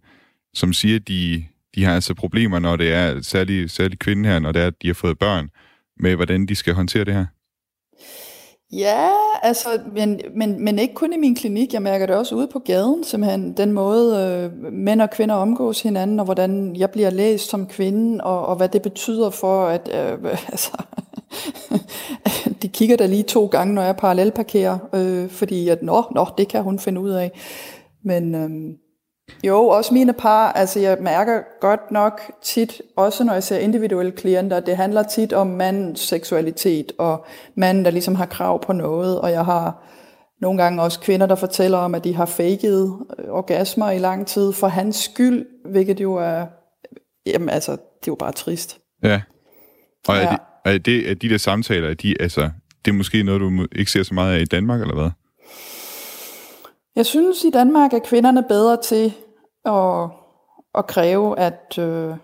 som 0.54 0.74
siger, 0.74 0.96
at 0.96 1.08
de, 1.08 1.46
de 1.76 1.84
har 1.84 1.96
altså 1.96 2.14
problemer, 2.14 2.60
når 2.60 2.76
det 2.76 2.94
er, 2.94 3.22
særligt, 3.22 3.72
særlig 3.72 4.00
kvinden 4.00 4.26
her, 4.26 4.40
når 4.40 4.52
det 4.52 4.62
er, 4.62 4.68
at 4.68 4.82
de 4.82 4.88
har 4.88 4.94
fået 4.94 5.20
børn, 5.20 5.50
med 6.00 6.16
hvordan 6.16 6.46
de 6.46 6.56
skal 6.56 6.74
håndtere 6.74 7.06
det 7.06 7.14
her? 7.14 7.26
Ja, 8.74 9.10
altså, 9.42 9.70
men, 9.94 10.22
men, 10.36 10.64
men 10.64 10.80
ikke 10.80 10.94
kun 10.94 11.14
i 11.14 11.18
min 11.18 11.36
klinik. 11.36 11.74
Jeg 11.74 11.82
mærker 11.82 12.06
det 12.06 12.16
også 12.16 12.36
ude 12.36 12.48
på 12.48 12.60
gaden, 12.60 13.04
simpelthen. 13.04 13.54
Den 13.54 13.72
måde, 13.72 14.18
øh, 14.18 14.74
mænd 14.74 15.02
og 15.02 15.10
kvinder 15.10 15.36
omgås 15.36 15.82
hinanden, 15.82 16.20
og 16.20 16.26
hvordan 16.26 16.76
jeg 16.76 16.92
bliver 16.92 17.10
læst 17.10 17.50
som 17.50 17.68
kvinde, 17.68 18.24
og, 18.24 18.46
og 18.46 18.56
hvad 18.56 18.70
det 18.70 18.82
betyder 18.82 19.30
for, 19.30 19.66
at 19.66 19.90
øh, 19.94 20.32
altså, 20.52 20.72
de 22.62 22.68
kigger 22.68 22.98
da 22.98 23.06
lige 23.06 23.24
to 23.24 23.46
gange, 23.46 23.74
når 23.74 23.82
jeg 23.82 23.96
parallelparkerer, 23.96 24.78
øh, 24.94 25.30
fordi 25.30 25.70
at, 25.70 25.84
nå, 25.84 26.04
nå, 26.16 26.28
det 26.38 26.48
kan 26.48 26.64
hun 26.64 26.80
finde 26.80 27.02
ud 27.02 27.10
af. 27.10 27.32
Men 28.04 28.36
øh, 28.36 28.50
jo, 29.44 29.68
også 29.68 29.94
mine 29.94 30.14
par, 30.14 30.52
altså 30.52 30.80
jeg 30.80 30.98
mærker 31.02 31.42
godt 31.62 31.92
nok 31.92 32.22
tit, 32.44 32.82
også 32.96 33.24
når 33.24 33.34
jeg 33.34 33.44
ser 33.44 33.58
individuelle 33.58 34.12
klienter, 34.12 34.60
det 34.60 34.78
handler 34.78 35.04
tit 35.04 35.34
om 35.34 35.48
mandens 35.48 36.00
seksualitet, 36.00 36.92
og 36.98 37.26
manden, 37.56 37.86
der 37.86 37.92
ligesom 37.92 38.16
har 38.16 38.26
krav 38.26 38.64
på 38.64 38.74
noget, 38.74 39.22
og 39.22 39.32
jeg 39.32 39.46
har 39.46 39.84
nogle 40.42 40.64
gange 40.64 40.82
også 40.82 41.00
kvinder, 41.00 41.26
der 41.28 41.36
fortæller 41.36 41.78
om, 41.78 41.96
at 41.96 42.04
de 42.04 42.16
har 42.16 42.26
faked 42.26 42.90
orgasmer 43.30 43.92
i 43.92 43.98
lang 44.00 44.28
tid 44.28 44.54
for 44.54 44.68
hans 44.68 44.96
skyld, 44.96 45.46
hvilket 45.72 46.02
jo 46.02 46.14
er, 46.16 46.46
jamen 47.26 47.50
altså, 47.50 47.72
det 47.72 47.78
er 47.80 48.08
jo 48.08 48.16
bare 48.16 48.32
trist. 48.32 48.80
Ja. 49.04 49.22
Og 50.08 50.16
er, 50.16 50.22
Ja. 50.22 50.38
det, 50.66 50.74
er, 50.74 50.78
det, 50.78 51.12
er 51.12 51.16
de 51.16 51.30
der 51.30 51.38
samtaler, 51.38 51.90
er 51.90 51.94
de, 51.94 52.16
altså, 52.20 52.50
det 52.86 52.92
er 52.92 52.96
måske 52.96 53.24
noget, 53.24 53.42
du 53.42 53.68
ikke 53.76 53.92
ser 53.92 54.04
så 54.04 54.14
meget 54.14 54.36
af 54.36 54.42
i 54.42 54.46
Danmark, 54.46 54.82
eller 54.82 54.96
hvad? 54.96 55.10
Jeg 56.96 57.06
synes, 57.06 57.44
i 57.44 57.50
Danmark 57.50 57.94
er 57.94 58.00
kvinderne 58.00 58.44
bedre 58.44 58.78
til 58.78 59.14
at, 59.66 60.10
at 60.78 60.88
kræve 60.88 61.40
at, 61.40 61.78
øh, 61.80 62.16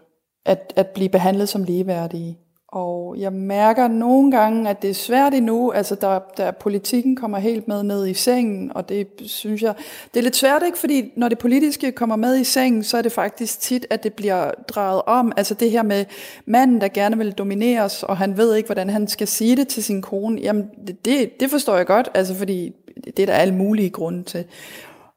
at, 0.46 0.74
at 0.76 0.88
blive 0.88 1.10
behandlet 1.10 1.50
som 1.50 1.64
ligeværdige. 1.64 2.40
Og 2.68 3.16
jeg 3.20 3.34
mærker 3.34 3.88
nogle 3.88 4.32
gange, 4.32 4.70
at 4.70 4.82
det 4.82 4.90
er 4.90 4.94
svært 4.94 5.34
endnu. 5.34 5.72
Altså, 5.72 5.96
der, 5.96 6.20
der 6.38 6.52
politikken 6.52 7.16
kommer 7.16 7.38
helt 7.38 7.68
med 7.68 7.84
ned 7.84 8.08
i 8.08 8.14
sengen, 8.14 8.72
og 8.76 8.90
det 8.90 9.08
synes 9.26 9.62
jeg, 9.62 9.76
det 10.14 10.20
er 10.20 10.24
lidt 10.24 10.36
svært, 10.36 10.64
ikke? 10.66 10.78
Fordi 10.78 11.12
når 11.16 11.30
det 11.30 11.38
politiske 11.38 11.92
kommer 11.92 12.16
med 12.16 12.40
i 12.40 12.44
sengen, 12.44 12.84
så 12.84 12.98
er 12.98 13.02
det 13.02 13.12
faktisk 13.12 13.60
tit, 13.60 13.86
at 13.90 14.04
det 14.04 14.14
bliver 14.14 14.52
drejet 14.68 15.02
om. 15.06 15.32
Altså 15.38 15.54
det 15.54 15.72
her 15.72 15.84
med 15.84 16.06
manden, 16.46 16.82
der 16.82 16.88
gerne 16.88 17.18
vil 17.18 17.32
domineres, 17.32 18.04
og 18.04 18.18
han 18.18 18.38
ved 18.38 18.56
ikke, 18.56 18.68
hvordan 18.68 18.90
han 18.90 19.08
skal 19.08 19.28
sige 19.28 19.56
det 19.56 19.68
til 19.68 19.84
sin 19.84 20.02
kone. 20.02 20.42
Jamen, 20.42 20.70
det, 20.88 21.06
det, 21.06 21.40
det 21.40 21.50
forstår 21.50 21.76
jeg 21.76 21.86
godt, 21.86 22.10
altså 22.14 22.36
fordi 22.36 22.72
det 23.06 23.20
er 23.20 23.26
der 23.26 23.34
alle 23.34 23.56
mulige 23.56 23.90
grunde 23.90 24.24
til. 24.24 24.46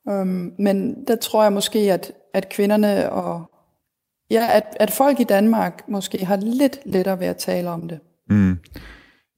Øhm, 0.09 0.53
men 0.59 1.05
der 1.09 1.17
tror 1.17 1.43
jeg 1.43 1.53
måske, 1.53 1.79
at, 1.79 2.13
at 2.35 2.49
kvinderne 2.49 3.13
og 3.13 3.51
ja, 4.31 4.49
at, 4.53 4.65
at 4.81 4.91
folk 4.91 5.21
i 5.21 5.25
Danmark 5.25 5.83
måske 5.89 6.25
har 6.25 6.37
lidt 6.37 6.79
lettere 6.87 7.21
ved 7.21 7.27
at 7.27 7.37
tale 7.37 7.69
om 7.69 7.89
det. 7.89 7.99
Mm. 8.31 8.59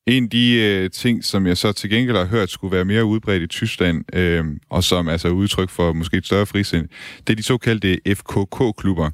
En 0.06 0.24
af 0.24 0.30
de 0.30 0.54
øh, 0.54 0.90
ting, 0.90 1.24
som 1.24 1.46
jeg 1.46 1.56
så 1.56 1.72
til 1.72 1.90
gengæld 1.90 2.16
har 2.16 2.24
hørt 2.24 2.50
skulle 2.50 2.76
være 2.76 2.84
mere 2.84 3.04
udbredt 3.04 3.42
i 3.42 3.46
Tyskland, 3.46 4.16
øh, 4.16 4.44
og 4.70 4.84
som 4.84 5.08
altså 5.08 5.28
er 5.28 5.32
udtryk 5.32 5.70
for 5.70 5.92
måske 5.92 6.16
et 6.16 6.26
større 6.26 6.46
frisind, 6.46 6.88
det 7.26 7.32
er 7.32 7.36
de 7.36 7.42
såkaldte 7.42 8.00
FKK-klubber. 8.06 9.10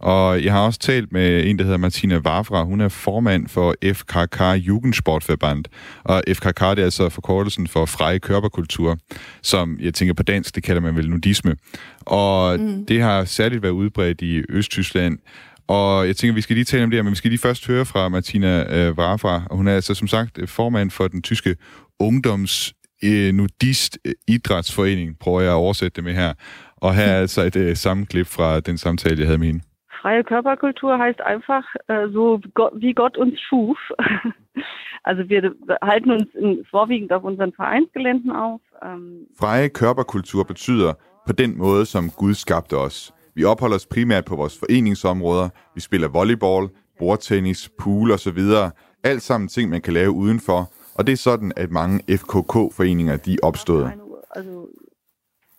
Og 0.00 0.44
jeg 0.44 0.52
har 0.52 0.60
også 0.60 0.78
talt 0.78 1.12
med 1.12 1.46
en, 1.46 1.58
der 1.58 1.64
hedder 1.64 1.78
Martina 1.78 2.18
Wafra. 2.18 2.64
Hun 2.64 2.80
er 2.80 2.88
formand 2.88 3.48
for 3.48 3.74
FKK 3.84 4.40
Jugendsportverband. 4.66 5.64
Og 6.04 6.22
FKK 6.28 6.60
det 6.60 6.78
er 6.78 6.84
altså 6.84 7.08
forkortelsen 7.08 7.66
for 7.66 7.86
Freie 7.86 8.18
Körperkultur, 8.18 8.98
som 9.42 9.78
jeg 9.80 9.94
tænker 9.94 10.14
på 10.14 10.22
dansk, 10.22 10.54
det 10.54 10.62
kalder 10.62 10.82
man 10.82 10.96
vel 10.96 11.10
nudisme. 11.10 11.56
Og 12.00 12.60
mm. 12.60 12.86
det 12.86 13.02
har 13.02 13.24
særligt 13.24 13.62
været 13.62 13.72
udbredt 13.72 14.22
i 14.22 14.42
Østtyskland. 14.48 15.18
Og 15.68 16.06
jeg 16.06 16.16
tænker, 16.16 16.34
vi 16.34 16.40
skal 16.40 16.56
lige 16.56 16.64
tale 16.64 16.84
om 16.84 16.90
det 16.90 16.96
her, 16.96 17.02
men 17.02 17.10
vi 17.10 17.16
skal 17.16 17.30
lige 17.30 17.40
først 17.40 17.66
høre 17.66 17.84
fra 17.84 18.08
Martina 18.08 18.76
øh, 18.76 18.98
Warfra. 18.98 19.42
Og 19.50 19.56
hun 19.56 19.68
er 19.68 19.74
altså 19.74 19.94
som 19.94 20.08
sagt 20.08 20.38
formand 20.46 20.90
for 20.90 21.08
den 21.08 21.22
tyske 21.22 21.56
ungdoms 21.98 22.72
øh, 23.04 23.34
nudist 23.34 23.98
øh, 24.04 24.12
idrætsforening, 24.28 25.18
prøver 25.18 25.40
jeg 25.40 25.50
at 25.50 25.54
oversætte 25.54 25.96
det 25.96 26.04
med 26.04 26.14
her. 26.14 26.32
Og 26.76 26.94
her 26.94 27.04
er 27.04 27.20
altså 27.20 27.42
et 27.42 27.56
øh, 27.56 27.76
sammenklip 27.76 28.26
fra 28.26 28.60
den 28.60 28.78
samtale, 28.78 29.18
jeg 29.18 29.26
havde 29.26 29.38
med 29.38 29.46
hende. 29.46 29.69
Freie 30.00 30.24
Körperkultur 30.24 30.98
heißt 30.98 31.20
einfach 31.20 31.64
äh, 31.88 32.08
so 32.08 32.40
wie 32.72 32.94
Gott 32.94 33.16
uns 33.18 33.40
schuf. 33.40 33.78
also 35.02 35.28
wir 35.28 35.54
halten 35.82 36.10
uns 36.10 36.34
in, 36.34 36.64
vorwiegend 36.70 37.12
auf 37.12 37.24
unseren 37.24 37.52
Vereinsgeländen 37.52 38.30
auf. 38.30 38.60
Ähm, 38.82 39.26
Freie 39.38 39.70
Körperkultur 39.70 40.44
betyder 40.44 40.94
på 41.26 41.32
den 41.32 41.58
måde, 41.58 41.86
som 41.86 42.10
Gud 42.16 42.34
skabte 42.34 42.78
os. 42.78 43.14
Vi 43.34 43.44
opholder 43.44 43.76
os 43.76 43.86
primært 43.86 44.24
på 44.24 44.36
vores 44.36 44.58
foreningsområder. 44.58 45.48
Vi 45.74 45.80
spiller 45.80 46.08
volleyball, 46.08 46.68
bordtennis, 46.98 47.68
pool 47.78 48.10
osv. 48.10 48.38
Alt 49.04 49.22
sammen 49.22 49.48
ting, 49.48 49.70
man 49.70 49.80
kan 49.80 49.94
lave 49.94 50.10
udenfor. 50.10 50.70
Og 50.94 51.06
det 51.06 51.12
er 51.12 51.16
sådan, 51.16 51.52
at 51.56 51.70
mange 51.70 52.02
FKK-foreninger 52.18 53.16
de 53.16 53.32
er 53.32 53.38
opstået. 53.42 53.92
also 54.36 54.68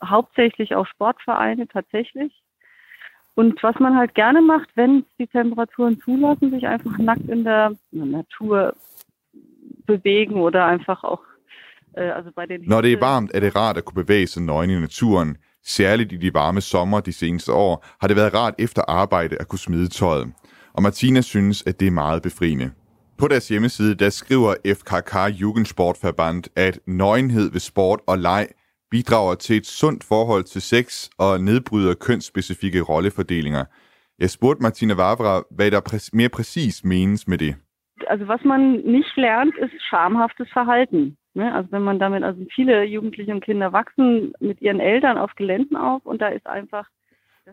hauptsächlich 0.04 0.76
auch 0.76 0.88
Sportvereine 0.88 1.68
tatsächlich. 1.68 2.32
Und 3.42 3.64
was 3.64 3.76
man 3.80 3.96
halt 3.96 4.14
gerne 4.14 4.42
macht, 4.42 4.70
wenn 4.76 5.04
die 5.18 5.26
Temperaturen 5.26 6.00
zulassen, 6.06 6.52
sich 6.52 6.68
einfach 6.68 6.96
nackt 7.00 7.28
in 7.28 7.44
der 7.44 7.76
Natur 7.92 8.76
bewegen 9.88 10.36
oder 10.36 10.66
einfach 10.66 11.04
auch, 11.04 11.24
äh, 11.98 12.12
also 12.18 12.30
bei 12.36 12.46
den 12.46 12.62
Når 12.68 12.82
det 12.82 12.94
er 12.94 13.02
varmt, 13.02 13.32
er 13.34 13.40
det 13.40 13.56
rart 13.56 13.78
at 13.78 13.86
kunne 13.86 14.04
bevæge 14.04 14.28
sig 14.28 14.44
nøgen 14.44 14.70
i 14.70 14.80
naturen. 14.80 15.38
Særligt 15.64 16.12
i 16.12 16.18
de 16.18 16.34
varme 16.34 16.62
sommer 16.62 17.00
de 17.00 17.14
seneste 17.14 17.52
år 17.54 17.86
har 18.02 18.08
det 18.08 18.18
været 18.18 18.34
rart 18.34 18.54
efter 18.60 18.82
arbejde 18.88 19.36
at 19.40 19.48
kunne 19.48 19.60
smide 19.60 19.88
tøjet. 19.88 20.34
Og 20.74 20.84
Martina 20.84 21.22
synes, 21.22 21.64
at 21.68 21.80
det 21.80 21.88
er 21.88 21.92
meget 21.92 22.22
befriende. 22.22 22.72
På 23.18 23.28
deres 23.28 23.48
hjemmeside, 23.48 23.96
der 23.96 24.10
skriver 24.10 24.56
FKK 24.66 25.16
Jugendsportverband, 25.42 26.44
at 26.56 26.80
nøgenhed 26.88 27.52
ved 27.52 27.60
sport 27.60 28.00
og 28.08 28.18
leg 28.18 28.48
bidrager 28.92 29.36
til 29.36 29.58
et 29.58 29.66
sundt 29.66 30.04
forhold 30.04 30.44
til 30.44 30.62
sex 30.62 31.10
og 31.18 31.42
nedbryder 31.42 31.94
kønsspecifikke 31.94 32.82
rollefordelinger. 32.82 33.64
Jeg 34.20 34.30
spurgte 34.30 34.64
Martina 34.64 34.94
Wavra, 34.94 35.44
hvad 35.52 35.72
der 35.72 35.82
præ- 35.90 36.10
mere 36.14 36.30
præcis 36.30 36.84
menes 36.84 37.28
med 37.28 37.38
det. 37.38 37.56
Also 38.08 38.26
was 38.26 38.44
man 38.46 38.62
nicht 38.96 39.14
lernt, 39.18 39.56
ist 39.66 39.78
schamhaftes 39.90 40.50
Verhalten. 40.54 41.18
Ne? 41.36 41.46
Also 41.58 41.68
wenn 41.72 41.86
man 41.90 42.00
damit, 42.00 42.24
also 42.24 42.42
viele 42.56 42.74
Jugendliche 42.96 43.32
und 43.36 43.44
Kinder 43.48 43.68
wachsen 43.80 44.34
mit 44.42 44.58
ihren 44.62 44.82
Eltern 44.82 45.18
auf 45.18 45.32
Geländen 45.40 45.76
auf 45.78 46.02
und 46.06 46.18
da 46.22 46.28
ist 46.38 46.48
einfach 46.60 46.86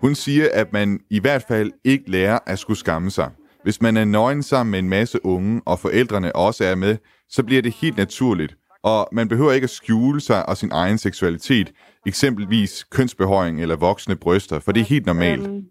Hun 0.01 0.15
siger, 0.15 0.47
at 0.55 0.73
man 0.73 1.01
i 1.11 1.21
hvert 1.21 1.45
fald 1.49 1.73
ikke 1.85 2.11
lærer 2.11 2.39
at 2.47 2.59
skulle 2.59 2.79
skamme 2.79 3.11
sig. 3.11 3.31
Hvis 3.63 3.83
man 3.83 3.97
er 3.97 4.05
nøgen 4.05 4.43
sammen 4.43 4.71
med 4.71 4.79
en 4.79 4.89
masse 4.89 5.19
unge, 5.25 5.63
og 5.67 5.79
forældrene 5.79 6.37
også 6.37 6.65
er 6.65 6.75
med, 6.75 6.97
så 7.29 7.45
bliver 7.45 7.63
det 7.63 7.75
helt 7.83 7.97
naturligt. 7.97 8.57
Og 8.83 9.09
man 9.13 9.29
behøver 9.29 9.53
ikke 9.53 9.65
at 9.65 9.71
skjule 9.71 10.21
sig 10.21 10.49
og 10.49 10.57
sin 10.57 10.71
egen 10.73 10.99
seksualitet, 10.99 11.73
eksempelvis 12.07 12.85
kønsbehøring 12.91 13.63
eller 13.63 13.77
voksne 13.77 14.17
bryster, 14.17 14.59
for 14.59 14.73
det 14.73 14.81
er 14.81 14.85
helt 14.85 15.07
normalt. 15.07 15.47
ähm, 15.47 15.65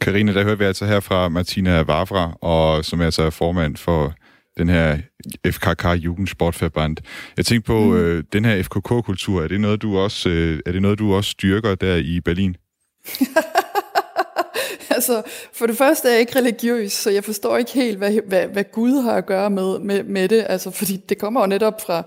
Karina, 0.00 0.32
der 0.32 0.44
hørte 0.44 0.58
vi 0.58 0.64
altså 0.64 0.86
her 0.86 1.00
fra 1.00 1.28
Martina 1.28 1.82
Wavra, 1.82 2.32
og 2.40 2.84
som 2.84 3.00
altså 3.00 3.22
er 3.22 3.30
formand 3.30 3.76
for 3.76 4.14
den 4.58 4.68
her 4.68 4.98
FKK 5.46 5.84
Jugendsportverband. 6.04 6.96
Jeg 7.36 7.46
tænkte 7.46 7.66
på, 7.66 7.80
mm. 7.80 7.96
øh, 7.96 8.24
den 8.32 8.44
her 8.44 8.62
FKK-kultur, 8.62 9.42
er 9.42 9.48
det 9.48 9.60
noget, 9.60 9.82
du 9.82 9.98
også, 9.98 10.28
øh, 10.28 10.60
er 10.66 10.72
det 10.72 10.82
noget, 10.82 10.98
du 10.98 11.14
også 11.14 11.30
styrker 11.30 11.74
der 11.74 11.96
i 11.96 12.20
Berlin? 12.20 12.56
altså, 14.96 15.22
for 15.52 15.66
det 15.66 15.76
første 15.76 16.08
er 16.08 16.12
jeg 16.12 16.20
ikke 16.20 16.38
religiøs, 16.38 16.92
så 16.92 17.10
jeg 17.10 17.24
forstår 17.24 17.56
ikke 17.56 17.72
helt, 17.72 17.98
hvad, 17.98 18.12
hvad, 18.26 18.46
hvad 18.46 18.64
Gud 18.72 19.02
har 19.02 19.12
at 19.12 19.26
gøre 19.26 19.50
med, 19.50 19.78
med, 19.78 20.02
med 20.02 20.28
det. 20.28 20.46
Altså, 20.48 20.70
fordi 20.70 20.96
det 20.96 21.18
kommer 21.18 21.40
jo 21.40 21.46
netop 21.46 21.80
fra... 21.80 22.02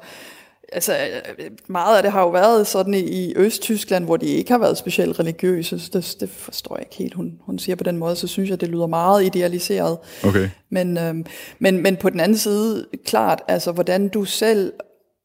Altså, 0.74 0.96
meget 1.68 1.98
af 1.98 2.04
det 2.04 2.12
har 2.12 2.22
jo 2.22 2.30
været 2.30 2.68
sådan 2.68 2.94
i, 2.94 3.00
i 3.00 3.34
Østtyskland, 3.36 4.06
hvor 4.06 4.18
de 4.18 4.26
ikke 4.26 4.52
har 4.52 4.58
været 4.60 4.78
specielt 4.78 5.20
religiøse. 5.20 5.80
Så 5.80 5.90
det, 5.94 6.16
det 6.20 6.30
forstår 6.30 6.76
jeg 6.76 6.86
ikke 6.86 6.96
helt, 6.96 7.14
hun, 7.14 7.34
hun 7.42 7.60
siger 7.60 7.76
på 7.76 7.84
den 7.84 7.98
måde. 7.98 8.16
Så 8.16 8.28
synes 8.28 8.50
jeg, 8.50 8.62
det 8.62 8.70
lyder 8.70 8.88
meget 8.88 9.26
idealiseret. 9.26 9.98
Okay. 10.24 10.50
Men, 10.70 10.98
øhm, 10.98 11.26
men, 11.60 11.84
men 11.84 11.98
på 11.98 12.10
den 12.10 12.20
anden 12.20 12.38
side, 12.38 12.86
klart, 13.06 13.42
altså 13.48 13.72
hvordan 13.72 14.08
du 14.08 14.26
selv 14.26 14.74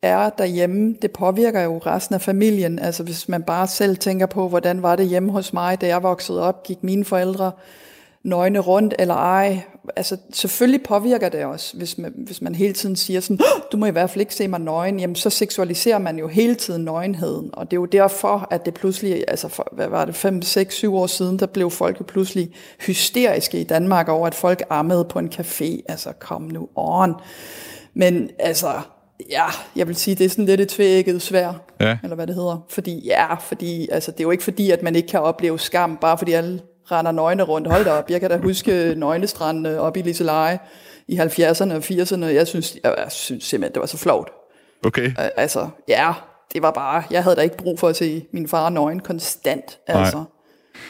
er 0.05 0.31
derhjemme, 0.31 0.95
det 1.03 1.11
påvirker 1.11 1.61
jo 1.61 1.79
resten 1.79 2.15
af 2.15 2.21
familien. 2.21 2.79
Altså 2.79 3.03
hvis 3.03 3.29
man 3.29 3.43
bare 3.43 3.67
selv 3.67 3.97
tænker 3.97 4.27
på, 4.27 4.49
hvordan 4.49 4.83
var 4.83 4.97
det 4.97 5.07
hjemme 5.07 5.33
hos 5.33 5.53
mig, 5.53 5.81
da 5.81 5.87
jeg 5.87 6.03
voksede 6.03 6.43
op, 6.43 6.63
gik 6.63 6.83
mine 6.83 7.05
forældre 7.05 7.53
nøgne 8.25 8.59
rundt 8.59 8.95
eller 8.99 9.15
ej. 9.15 9.61
Altså 9.97 10.17
selvfølgelig 10.33 10.83
påvirker 10.83 11.29
det 11.29 11.45
også, 11.45 11.77
hvis 11.77 11.99
man, 11.99 12.13
hvis 12.17 12.43
man 12.43 12.55
hele 12.55 12.75
tiden 12.75 12.97
siger 12.97 13.21
sådan, 13.21 13.39
du 13.73 13.77
må 13.77 13.87
i 13.87 13.91
hvert 13.91 14.11
fald 14.11 14.21
ikke 14.21 14.35
se 14.35 14.49
mig 14.49 14.61
nøgen, 14.61 15.01
jamen 15.01 15.17
så 15.17 15.31
seksualiserer 15.31 15.99
man 15.99 16.19
jo 16.19 16.29
hele 16.29 16.55
tiden 16.55 16.85
nøgenheden. 16.85 17.51
Og 17.53 17.71
det 17.71 17.77
er 17.77 17.81
jo 17.81 17.87
derfor, 17.87 18.49
at 18.51 18.65
det 18.65 18.75
pludselig, 18.75 19.25
altså 19.29 19.49
for, 19.49 19.69
hvad 19.73 19.89
var 19.89 20.05
det, 20.05 20.15
5, 20.15 20.43
6, 20.43 20.75
7 20.75 20.97
år 20.97 21.07
siden, 21.07 21.39
der 21.39 21.47
blev 21.47 21.71
folk 21.71 22.01
jo 22.01 22.05
pludselig 22.09 22.51
hysteriske 22.87 23.61
i 23.61 23.65
Danmark 23.65 24.09
over, 24.09 24.27
at 24.27 24.35
folk 24.35 24.63
ammede 24.71 25.05
på 25.05 25.19
en 25.19 25.33
café. 25.35 25.83
Altså 25.89 26.13
kom 26.19 26.43
nu 26.43 26.69
on. 26.75 27.15
Men 27.95 28.31
altså, 28.39 28.73
ja, 29.31 29.45
jeg 29.77 29.89
vil 29.89 29.97
sige, 29.97 30.15
det 30.15 30.25
er 30.25 30.29
sådan 30.29 30.45
lidt 30.45 30.61
et 30.61 30.69
tvækket 30.69 31.23
svær, 31.23 31.53
Ja. 31.81 31.99
eller 32.03 32.15
hvad 32.17 32.27
det 32.27 32.35
hedder. 32.35 32.65
Fordi, 32.69 33.07
ja, 33.07 33.35
fordi, 33.35 33.89
altså, 33.93 34.11
det 34.11 34.21
er 34.21 34.25
jo 34.25 34.31
ikke 34.31 34.45
fordi, 34.45 34.71
at 34.71 34.83
man 34.83 34.97
ikke 34.97 35.09
kan 35.09 35.21
opleve 35.21 35.59
skam, 35.59 35.97
bare 35.97 36.19
fordi 36.19 36.33
alle 36.33 36.61
render 36.91 37.13
nøgne 37.13 37.43
rundt. 37.43 37.69
Hold 37.69 37.85
da 37.85 37.91
op, 37.91 38.11
jeg 38.11 38.21
kan 38.21 38.31
da 38.31 38.37
huske 38.37 38.95
nøgnestrandene 38.97 39.81
op 39.81 39.97
i 39.97 40.03
Liseleje 40.03 40.59
i 41.09 41.17
70'erne 41.19 41.73
og 41.75 41.83
80'erne. 41.85 42.25
Jeg 42.25 42.47
synes, 42.47 42.77
jeg, 42.85 42.95
jeg 42.99 43.13
synes 43.13 43.45
simpelthen, 43.45 43.75
det 43.75 43.81
var 43.81 43.87
så 43.87 43.99
flot. 43.99 44.31
Okay. 44.87 45.13
Altså, 45.37 45.69
ja, 45.89 46.13
det 46.53 46.63
var 46.63 46.71
bare, 46.71 47.03
jeg 47.11 47.23
havde 47.23 47.37
da 47.37 47.41
ikke 47.41 47.57
brug 47.57 47.79
for 47.79 47.89
at 47.89 47.97
se 47.97 48.27
min 48.33 48.49
far 48.49 48.69
nøgen 48.69 49.01
konstant. 49.01 49.79
Altså. 49.87 50.25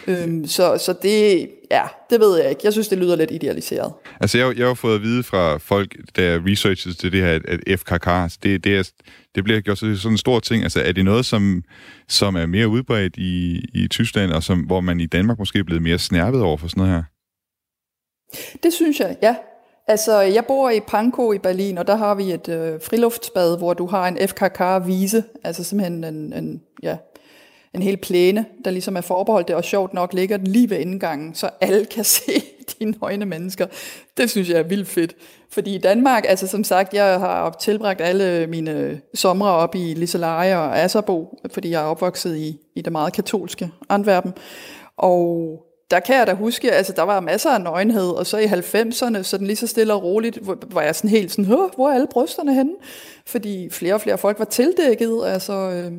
Øhm, 0.07 0.47
så, 0.47 0.79
så 0.79 0.95
det, 1.03 1.49
ja, 1.71 1.83
det 2.11 2.21
ved 2.21 2.39
jeg 2.39 2.51
ikke. 2.51 2.61
Jeg 2.65 2.73
synes, 2.73 2.89
det 2.89 2.99
lyder 2.99 3.17
lidt 3.17 3.31
idealiseret. 3.31 3.93
Altså, 4.21 4.39
jeg, 4.39 4.59
jeg 4.59 4.67
har 4.67 4.75
fået 4.75 4.95
at 4.95 5.03
vide 5.03 5.23
fra 5.23 5.57
folk, 5.57 5.97
der 6.17 6.41
researchede 6.47 6.95
til 6.95 7.13
det 7.13 7.21
her, 7.21 7.41
at 7.49 7.81
FKK, 7.81 8.07
altså, 8.07 8.39
det, 8.43 8.65
det, 8.65 8.77
er, 8.77 8.91
det 9.35 9.45
bliver 9.45 9.61
gjort 9.61 9.79
sådan 9.79 9.99
en 10.05 10.19
stor 10.19 10.41
ting. 10.41 10.63
Altså, 10.63 10.81
er 10.81 10.93
det 10.93 11.05
noget, 11.05 11.27
som, 11.27 11.63
som 12.09 12.37
er 12.37 12.47
mere 12.47 12.69
udbredt 12.69 13.17
i, 13.17 13.65
i 13.75 13.89
Tyskland, 13.89 14.33
og 14.33 14.43
som, 14.43 14.61
hvor 14.61 14.81
man 14.81 15.01
i 15.01 15.07
Danmark 15.07 15.39
måske 15.39 15.59
er 15.59 15.65
blevet 15.65 15.83
mere 15.83 15.99
snærpet 15.99 16.43
over 16.43 16.57
for 16.57 16.69
sådan 16.69 16.81
noget 16.81 16.95
her? 16.95 17.03
Det 18.63 18.73
synes 18.73 19.01
jeg, 19.01 19.17
ja. 19.23 19.37
Altså, 19.89 20.21
jeg 20.21 20.45
bor 20.45 20.71
i 20.71 20.81
Pankow 20.81 21.33
i 21.33 21.39
Berlin, 21.39 21.79
og 21.79 21.87
der 21.87 21.97
har 21.97 22.15
vi 22.15 22.33
et 22.33 22.49
øh, 22.49 22.81
friluftsbad, 22.83 23.59
hvor 23.59 23.75
du 23.75 23.87
har 23.87 24.09
en 24.09 24.29
FKK-vise, 24.29 25.25
altså 25.45 25.65
simpelthen 25.65 26.05
en, 26.05 26.33
en, 26.33 26.63
ja, 26.83 26.97
en 27.75 27.83
hel 27.83 27.97
plæne, 27.97 28.45
der 28.65 28.71
ligesom 28.71 28.97
er 28.97 29.01
forbeholdt 29.01 29.49
det, 29.49 29.57
og 29.57 29.65
sjovt 29.65 29.95
nok 29.95 30.13
ligger 30.13 30.37
den 30.37 30.47
lige 30.47 30.71
ved 30.71 30.79
indgangen, 30.79 31.35
så 31.35 31.51
alle 31.61 31.85
kan 31.85 32.05
se 32.15 32.33
de 32.79 32.85
nøgne 32.85 33.25
mennesker. 33.25 33.67
Det 34.17 34.31
synes 34.31 34.51
jeg 34.51 34.59
er 34.59 34.63
vildt 34.63 34.89
fedt. 34.89 35.17
Fordi 35.51 35.75
i 35.75 35.79
Danmark, 35.79 36.25
altså 36.29 36.47
som 36.47 36.65
sagt, 36.65 36.95
jeg 36.95 37.21
har 37.21 37.57
tilbragt 37.61 38.01
alle 38.01 38.47
mine 38.47 39.01
somre 39.15 39.51
op 39.51 39.75
i 39.75 39.95
Liseleje 39.95 40.59
og 40.59 40.79
Asserbo, 40.79 41.39
fordi 41.53 41.71
jeg 41.71 41.83
er 41.83 41.87
opvokset 41.87 42.37
i, 42.37 42.59
i 42.77 42.83
det 42.83 42.93
meget 42.93 43.13
katolske 43.13 43.71
Antwerpen. 43.89 44.33
Og 44.97 45.59
der 45.91 46.01
kan 46.01 46.17
jeg 46.17 46.27
da 46.27 46.35
huske, 46.35 46.73
altså 46.73 46.93
der 46.97 47.03
var 47.03 47.21
masser 47.21 47.51
af 47.51 47.61
nøgenhed, 47.61 48.11
og 48.11 48.27
så 48.27 48.39
i 48.39 48.45
90'erne, 48.45 49.23
så 49.23 49.37
den 49.39 49.47
lige 49.47 49.57
så 49.57 49.67
stille 49.67 49.95
og 49.95 50.03
roligt, 50.03 50.39
var 50.73 50.83
jeg 50.83 50.95
sådan 50.95 51.11
helt 51.11 51.31
sådan, 51.31 51.45
hvor 51.45 51.89
er 51.89 51.95
alle 51.95 52.07
brysterne 52.11 52.55
henne? 52.55 52.73
Fordi 53.27 53.71
flere 53.71 53.95
og 53.95 54.01
flere 54.01 54.19
folk 54.19 54.39
var 54.39 54.45
tildækket, 54.45 55.23
altså... 55.27 55.53
Øh, 55.53 55.93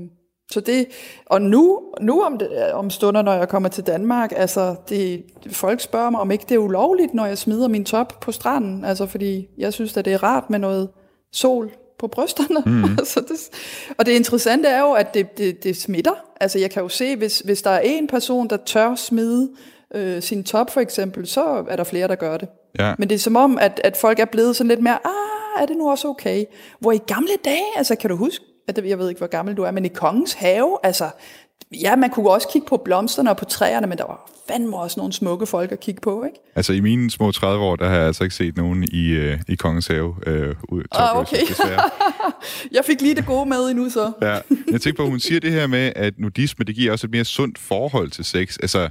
så 0.51 0.59
det, 0.59 0.87
og 1.25 1.41
nu, 1.41 1.81
nu 2.01 2.21
om, 2.21 2.37
det, 2.37 2.71
om 2.73 2.89
stunder, 2.89 3.21
når 3.21 3.33
jeg 3.33 3.49
kommer 3.49 3.69
til 3.69 3.83
Danmark, 3.83 4.33
altså 4.35 4.75
det, 4.89 5.23
folk 5.51 5.81
spørger 5.81 6.09
mig, 6.09 6.21
om 6.21 6.31
ikke 6.31 6.45
det 6.49 6.55
er 6.55 6.59
ulovligt, 6.59 7.13
når 7.13 7.25
jeg 7.25 7.37
smider 7.37 7.67
min 7.67 7.85
top 7.85 8.19
på 8.21 8.31
stranden, 8.31 8.85
altså 8.85 9.05
fordi 9.05 9.47
jeg 9.57 9.73
synes, 9.73 9.97
at 9.97 10.05
det 10.05 10.13
er 10.13 10.23
rart 10.23 10.49
med 10.49 10.59
noget 10.59 10.89
sol 11.33 11.71
på 11.99 12.07
brysterne. 12.07 12.63
Mm. 12.65 12.83
altså 12.99 13.19
det, 13.19 13.59
og 13.97 14.05
det 14.05 14.11
interessante 14.11 14.69
er 14.69 14.79
jo, 14.79 14.91
at 14.91 15.13
det, 15.13 15.37
det, 15.37 15.63
det 15.63 15.77
smitter. 15.77 16.13
Altså 16.41 16.59
jeg 16.59 16.71
kan 16.71 16.81
jo 16.83 16.89
se, 16.89 17.15
hvis, 17.15 17.39
hvis 17.39 17.61
der 17.61 17.69
er 17.69 17.79
en 17.79 18.07
person, 18.07 18.47
der 18.47 18.57
tør 18.57 18.95
smide 18.95 19.49
øh, 19.95 20.21
sin 20.21 20.43
top 20.43 20.69
for 20.69 20.81
eksempel, 20.81 21.27
så 21.27 21.65
er 21.69 21.75
der 21.75 21.83
flere, 21.83 22.07
der 22.07 22.15
gør 22.15 22.37
det. 22.37 22.49
Ja. 22.79 22.93
Men 22.99 23.09
det 23.09 23.15
er 23.15 23.19
som 23.19 23.35
om, 23.35 23.57
at, 23.57 23.81
at 23.83 23.97
folk 23.97 24.19
er 24.19 24.25
blevet 24.25 24.55
sådan 24.55 24.67
lidt 24.67 24.81
mere, 24.81 24.99
ah, 25.05 25.61
er 25.61 25.65
det 25.65 25.77
nu 25.77 25.89
også 25.89 26.07
okay? 26.07 26.45
Hvor 26.79 26.91
i 26.91 26.97
gamle 26.97 27.33
dage, 27.45 27.65
altså 27.77 27.95
kan 27.95 28.09
du 28.09 28.15
huske, 28.15 28.45
jeg 28.85 28.99
ved 28.99 29.09
ikke, 29.09 29.19
hvor 29.19 29.27
gammel 29.27 29.57
du 29.57 29.63
er, 29.63 29.71
men 29.71 29.85
i 29.85 29.87
kongens 29.87 30.33
have, 30.33 30.77
altså, 30.83 31.09
ja, 31.71 31.95
man 31.95 32.09
kunne 32.09 32.29
også 32.29 32.47
kigge 32.53 32.67
på 32.67 32.81
blomsterne 32.85 33.29
og 33.29 33.37
på 33.37 33.45
træerne, 33.45 33.87
men 33.87 33.97
der 33.97 34.03
var 34.03 34.31
fandme 34.47 34.77
også 34.77 34.99
nogle 34.99 35.13
smukke 35.13 35.45
folk 35.45 35.71
at 35.71 35.79
kigge 35.79 36.01
på, 36.01 36.23
ikke? 36.23 36.37
Altså, 36.55 36.73
i 36.73 36.79
mine 36.79 37.11
små 37.11 37.31
30 37.31 37.63
år, 37.63 37.75
der 37.75 37.87
har 37.89 37.95
jeg 37.95 38.05
altså 38.05 38.23
ikke 38.23 38.35
set 38.35 38.57
nogen 38.57 38.83
i, 38.91 39.09
øh, 39.09 39.39
i 39.47 39.55
Kongens 39.55 39.87
Have 39.87 40.15
øh, 40.27 40.55
ud, 40.69 40.83
Ah, 40.91 41.17
okay. 41.17 41.37
jeg 42.77 42.85
fik 42.85 43.01
lige 43.01 43.15
det 43.15 43.25
gode 43.25 43.49
med 43.49 43.69
endnu 43.69 43.89
så. 43.89 44.11
Ja. 44.21 44.37
Jeg 44.71 44.81
tænker 44.81 44.97
på, 44.97 45.03
at 45.03 45.09
hun 45.09 45.19
siger 45.19 45.39
det 45.39 45.51
her 45.51 45.67
med, 45.67 45.93
at 45.95 46.13
nudisme, 46.17 46.65
det 46.65 46.75
giver 46.75 46.91
også 46.91 47.07
et 47.07 47.11
mere 47.11 47.25
sundt 47.25 47.57
forhold 47.57 48.09
til 48.09 48.25
sex. 48.25 48.57
Altså, 48.61 48.89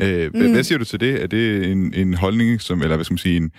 øh. 0.00 0.30
Mm. 0.34 0.52
hvad 0.52 0.64
siger 0.64 0.78
du 0.78 0.84
til 0.84 1.00
det? 1.00 1.22
Er 1.22 1.26
det 1.26 1.70
en, 1.72 1.94
en 1.94 2.14
holdning, 2.14 2.60
som, 2.60 2.82
eller 2.82 2.96
hvad 2.96 3.04
skal 3.04 3.12
man 3.12 3.18
sige, 3.18 3.36
en, 3.36 3.50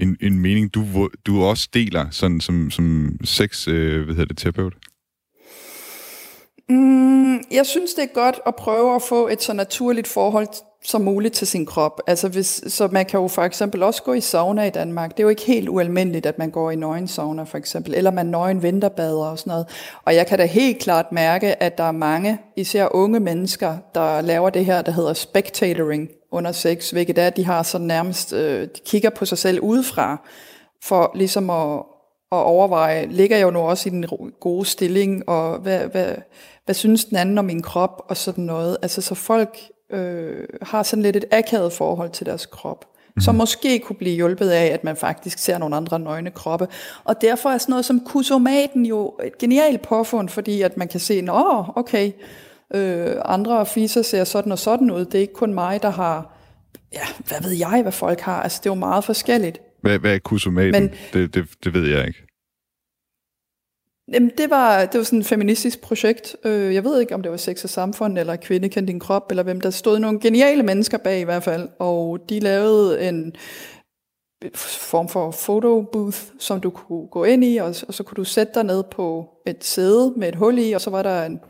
en, 0.00 0.16
en 0.20 0.38
mening, 0.38 0.74
du, 0.74 1.08
du 1.26 1.42
også 1.42 1.68
deler 1.74 2.06
sådan, 2.10 2.40
som, 2.40 2.70
som 2.70 3.16
sex, 3.24 3.68
øh, 3.68 4.04
hvad 4.04 4.14
hedder 4.14 4.28
det, 4.28 4.38
terapeut? 4.38 4.74
Mm, 6.68 7.34
jeg 7.50 7.66
synes, 7.66 7.94
det 7.94 8.04
er 8.04 8.14
godt 8.14 8.40
at 8.46 8.54
prøve 8.54 8.94
at 8.94 9.02
få 9.02 9.28
et 9.28 9.42
så 9.42 9.52
naturligt 9.52 10.06
forhold 10.06 10.48
som 10.84 11.00
muligt 11.00 11.34
til 11.34 11.46
sin 11.46 11.66
krop. 11.66 12.00
Altså 12.06 12.28
hvis, 12.28 12.64
så 12.66 12.88
man 12.92 13.06
kan 13.06 13.20
jo 13.20 13.28
for 13.28 13.42
eksempel 13.42 13.82
også 13.82 14.02
gå 14.02 14.12
i 14.12 14.20
sauna 14.20 14.64
i 14.66 14.70
Danmark. 14.70 15.10
Det 15.10 15.18
er 15.20 15.22
jo 15.22 15.28
ikke 15.28 15.46
helt 15.46 15.68
ualmindeligt, 15.68 16.26
at 16.26 16.38
man 16.38 16.50
går 16.50 16.70
i 16.70 16.76
nøgen 16.76 17.08
sauna 17.08 17.42
for 17.42 17.58
eksempel, 17.58 17.94
eller 17.94 18.10
man 18.10 18.26
nøgen 18.26 18.62
vinterbader 18.62 19.26
og 19.26 19.38
sådan 19.38 19.50
noget. 19.50 19.66
Og 20.04 20.14
jeg 20.14 20.26
kan 20.26 20.38
da 20.38 20.44
helt 20.44 20.78
klart 20.78 21.12
mærke, 21.12 21.62
at 21.62 21.78
der 21.78 21.84
er 21.84 21.92
mange, 21.92 22.38
især 22.56 22.88
unge 22.90 23.20
mennesker, 23.20 23.76
der 23.94 24.20
laver 24.20 24.50
det 24.50 24.64
her, 24.64 24.82
der 24.82 24.92
hedder 24.92 25.12
spectatoring 25.12 26.08
under 26.32 26.52
sex, 26.52 26.90
hvilket 26.90 27.18
er, 27.18 27.26
at 27.26 27.36
de 27.36 27.44
har 27.44 27.62
sådan 27.62 27.86
nærmest, 27.86 28.32
øh, 28.32 28.62
de 28.62 28.80
kigger 28.86 29.10
på 29.10 29.24
sig 29.24 29.38
selv 29.38 29.60
udefra, 29.60 30.28
for 30.82 31.12
ligesom 31.14 31.50
at, 31.50 31.78
at 32.32 32.44
overveje, 32.44 33.06
ligger 33.06 33.36
jeg 33.36 33.44
jo 33.44 33.50
nu 33.50 33.58
også 33.58 33.88
i 33.88 33.92
den 33.92 34.06
gode 34.40 34.64
stilling, 34.64 35.28
og 35.28 35.58
hvad, 35.58 35.80
hvad, 35.80 36.14
hvad 36.64 36.74
synes 36.74 37.04
den 37.04 37.16
anden 37.16 37.38
om 37.38 37.44
min 37.44 37.62
krop, 37.62 38.02
og 38.08 38.16
sådan 38.16 38.44
noget. 38.44 38.76
Altså 38.82 39.02
så 39.02 39.14
folk 39.14 39.58
øh, 39.92 40.48
har 40.62 40.82
sådan 40.82 41.02
lidt 41.02 41.16
et 41.16 41.24
akavet 41.30 41.72
forhold 41.72 42.10
til 42.10 42.26
deres 42.26 42.46
krop, 42.46 42.84
mm. 43.16 43.20
som 43.20 43.34
måske 43.34 43.78
kunne 43.78 43.96
blive 43.96 44.14
hjulpet 44.14 44.50
af, 44.50 44.66
at 44.66 44.84
man 44.84 44.96
faktisk 44.96 45.38
ser 45.38 45.58
nogle 45.58 45.76
andre 45.76 45.98
nøgne 45.98 46.30
kroppe. 46.30 46.68
Og 47.04 47.20
derfor 47.20 47.50
er 47.50 47.58
sådan 47.58 47.72
noget 47.72 47.84
som 47.84 48.00
kusomaten 48.00 48.86
jo 48.86 49.14
et 49.24 49.38
genialt 49.38 49.82
påfund, 49.82 50.28
fordi 50.28 50.62
at 50.62 50.76
man 50.76 50.88
kan 50.88 51.00
se, 51.00 51.20
nå, 51.20 51.64
okay, 51.76 52.12
øh, 52.74 53.16
andre 53.24 53.66
fiser 53.66 54.02
ser 54.02 54.24
sådan 54.24 54.52
og 54.52 54.58
sådan 54.58 54.90
ud. 54.90 55.04
Det 55.04 55.14
er 55.14 55.20
ikke 55.20 55.34
kun 55.34 55.54
mig, 55.54 55.82
der 55.82 55.90
har, 55.90 56.38
ja, 56.92 57.06
hvad 57.28 57.42
ved 57.42 57.50
jeg, 57.50 57.82
hvad 57.82 57.92
folk 57.92 58.20
har. 58.20 58.42
Altså 58.42 58.60
det 58.64 58.66
er 58.66 58.74
jo 58.74 58.78
meget 58.78 59.04
forskelligt. 59.04 59.60
Hvad, 59.82 59.98
hvad 59.98 60.14
er 60.14 60.18
kusomaten? 60.18 60.82
Men- 60.82 60.90
Det, 61.12 61.34
det, 61.34 61.48
det 61.64 61.74
ved 61.74 61.88
jeg 61.88 62.06
ikke. 62.06 62.26
Jamen, 64.12 64.30
det 64.38 64.50
var, 64.50 64.84
det 64.84 64.98
var 64.98 65.04
sådan 65.04 65.18
et 65.18 65.26
feministisk 65.26 65.80
projekt. 65.80 66.36
Øh, 66.44 66.74
jeg 66.74 66.84
ved 66.84 67.00
ikke, 67.00 67.14
om 67.14 67.22
det 67.22 67.30
var 67.30 67.36
Sex 67.36 67.64
og 67.64 67.70
Samfund, 67.70 68.18
eller 68.18 68.36
Kvinde 68.36 68.68
kendt 68.68 68.88
din 68.88 69.00
krop, 69.00 69.26
eller 69.30 69.42
hvem 69.42 69.60
der 69.60 69.70
stod 69.70 69.98
nogle 69.98 70.20
geniale 70.20 70.62
mennesker 70.62 70.98
bag 70.98 71.20
i 71.20 71.24
hvert 71.24 71.42
fald. 71.42 71.68
Og 71.78 72.18
de 72.28 72.40
lavede 72.40 73.08
en 73.08 73.32
form 74.54 75.08
for 75.08 75.30
photo 75.46 75.82
booth, 75.92 76.18
som 76.38 76.60
du 76.60 76.70
kunne 76.70 77.06
gå 77.08 77.24
ind 77.24 77.44
i, 77.44 77.56
og, 77.56 77.74
og 77.88 77.94
så 77.94 78.02
kunne 78.02 78.16
du 78.16 78.24
sætte 78.24 78.52
dig 78.54 78.64
ned 78.64 78.82
på 78.82 79.28
et 79.46 79.64
sæde 79.64 80.12
med 80.16 80.28
et 80.28 80.34
hul 80.34 80.58
i, 80.58 80.72
og 80.72 80.80
så 80.80 80.90
var 80.90 81.02
der 81.02 81.24
en, 81.24 81.40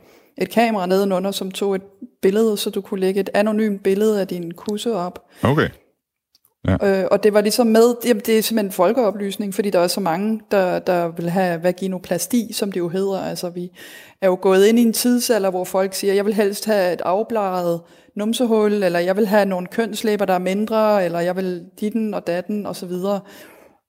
et 0.41 0.51
kamera 0.51 0.87
nedenunder, 0.87 1.31
som 1.31 1.51
tog 1.51 1.75
et 1.75 1.83
billede, 2.23 2.57
så 2.57 2.71
du 2.71 2.81
kunne 2.81 3.01
lægge 3.01 3.21
et 3.21 3.31
anonymt 3.35 3.83
billede 3.83 4.21
af 4.21 4.29
din 4.29 4.53
kusse 4.55 4.95
op. 4.95 5.25
Okay. 5.43 5.69
Ja. 6.69 7.03
Øh, 7.03 7.09
og 7.11 7.23
det 7.23 7.35
var 7.35 7.41
ligesom 7.41 7.67
med, 7.67 7.95
jamen 8.05 8.23
det 8.27 8.39
er 8.39 8.43
simpelthen 8.43 8.73
folkeoplysning, 8.73 9.55
fordi 9.55 9.71
der 9.71 9.79
er 9.79 9.87
så 9.87 10.01
mange, 10.01 10.41
der, 10.51 10.79
der 10.79 11.09
vil 11.09 11.31
have 11.31 11.63
vaginoplasti, 11.63 12.53
som 12.53 12.73
det 12.73 12.81
jo 12.81 12.89
hedder. 12.89 13.21
Altså 13.21 13.51
vi 13.51 13.71
er 14.23 14.27
jo 14.27 14.39
gået 14.41 14.67
ind 14.67 14.79
i 14.79 14.83
en 14.83 14.93
tidsalder, 14.93 15.51
hvor 15.51 15.65
folk 15.65 15.95
siger, 15.95 16.15
jeg 16.15 16.27
vil 16.27 16.35
helst 16.35 16.67
have 16.67 16.93
et 16.93 17.01
afbladet 17.01 17.81
numsehul, 18.17 18.73
eller 18.73 18.99
jeg 18.99 19.17
vil 19.17 19.27
have 19.27 19.45
nogle 19.45 19.67
kønslæber, 19.67 20.25
der 20.25 20.35
er 20.35 20.39
mindre, 20.39 21.05
eller 21.05 21.21
jeg 21.21 21.37
vil 21.37 21.65
ditten 21.81 22.15
og 22.15 22.27
datten 22.27 22.67
og 22.67 22.77
så 22.77 22.87
videre. 22.87 23.21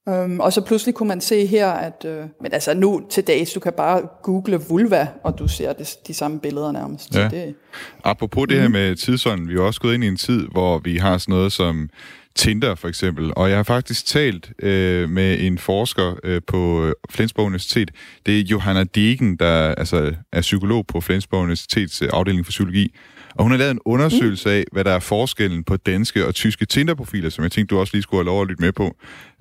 Um, 0.05 0.39
og 0.39 0.53
så 0.53 0.61
pludselig 0.61 0.95
kunne 0.95 1.07
man 1.07 1.21
se 1.21 1.45
her, 1.45 1.67
at 1.67 2.05
øh, 2.05 2.25
men 2.41 2.53
altså 2.53 2.73
nu 2.73 3.01
til 3.09 3.23
dags, 3.27 3.53
du 3.53 3.59
kan 3.59 3.73
bare 3.77 4.01
google 4.23 4.59
vulva, 4.69 5.07
og 5.23 5.39
du 5.39 5.47
ser 5.47 5.73
det, 5.73 5.97
de 6.07 6.13
samme 6.13 6.39
billeder 6.39 6.71
nærmest. 6.71 7.15
Ja. 7.15 7.29
Så 7.29 7.35
det, 7.35 7.55
Apropos 8.03 8.47
det 8.47 8.61
her 8.61 8.67
med 8.67 8.95
tidsånden, 8.95 9.49
vi 9.49 9.55
er 9.55 9.61
også 9.61 9.81
gået 9.81 9.93
ind 9.93 10.03
i 10.03 10.07
en 10.07 10.17
tid, 10.17 10.47
hvor 10.47 10.79
vi 10.79 10.97
har 10.97 11.17
sådan 11.17 11.33
noget 11.33 11.51
som 11.51 11.89
Tinder 12.35 12.75
for 12.75 12.87
eksempel, 12.87 13.33
og 13.35 13.49
jeg 13.49 13.57
har 13.57 13.63
faktisk 13.63 14.05
talt 14.05 14.51
øh, 14.59 15.09
med 15.09 15.39
en 15.39 15.57
forsker 15.57 16.15
øh, 16.23 16.41
på 16.47 16.91
Flensborg 17.09 17.45
Universitet. 17.45 17.91
Det 18.25 18.39
er 18.39 18.43
Johanna 18.43 18.83
Degen, 18.83 19.35
der 19.35 19.75
altså, 19.75 20.13
er 20.31 20.41
psykolog 20.41 20.87
på 20.87 21.01
Flensborg 21.01 21.41
Universitets 21.41 22.01
øh, 22.01 22.09
afdeling 22.13 22.45
for 22.45 22.49
psykologi, 22.49 22.93
og 23.35 23.43
hun 23.43 23.51
har 23.51 23.57
lavet 23.57 23.71
en 23.71 23.79
undersøgelse 23.85 24.51
af, 24.51 24.63
hvad 24.71 24.83
der 24.83 24.91
er 24.91 24.99
forskellen 24.99 25.63
på 25.63 25.77
danske 25.77 26.27
og 26.27 26.35
tyske 26.35 26.65
Tinder-profiler, 26.65 27.29
som 27.29 27.43
jeg 27.43 27.51
tænkte, 27.51 27.75
du 27.75 27.79
også 27.79 27.93
lige 27.93 28.03
skulle 28.03 28.19
have 28.19 28.25
lov 28.25 28.41
at 28.41 28.47
lytte 28.47 28.63
med 28.63 28.71
på. 28.71 28.95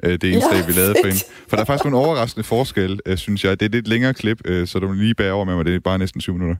Øh, 0.05 0.13
det 0.13 0.25
indslag, 0.25 0.61
ja, 0.61 0.67
vi 0.67 0.73
lavede 0.73 0.95
for 1.03 1.07
hende. 1.07 1.21
For 1.49 1.57
der 1.57 1.63
er 1.63 1.65
faktisk 1.65 1.85
nogle 1.85 2.07
overraskende 2.07 2.45
forskelle, 2.45 2.99
øh, 3.07 3.17
synes 3.17 3.45
jeg. 3.45 3.61
Det 3.61 3.67
er 3.67 3.69
et 3.69 3.75
lidt 3.75 3.89
længere 3.89 4.15
klip, 4.15 4.41
øh, 4.45 4.67
så 4.67 4.79
du 4.79 4.89
må 4.89 4.93
lige 4.93 5.15
bære 5.15 5.33
over 5.33 5.45
med 5.45 5.57
mig. 5.57 5.65
Det 5.65 5.75
er 5.75 5.81
bare 5.81 5.99
næsten 5.99 6.21
syv 6.21 6.33
minutter. 6.33 6.57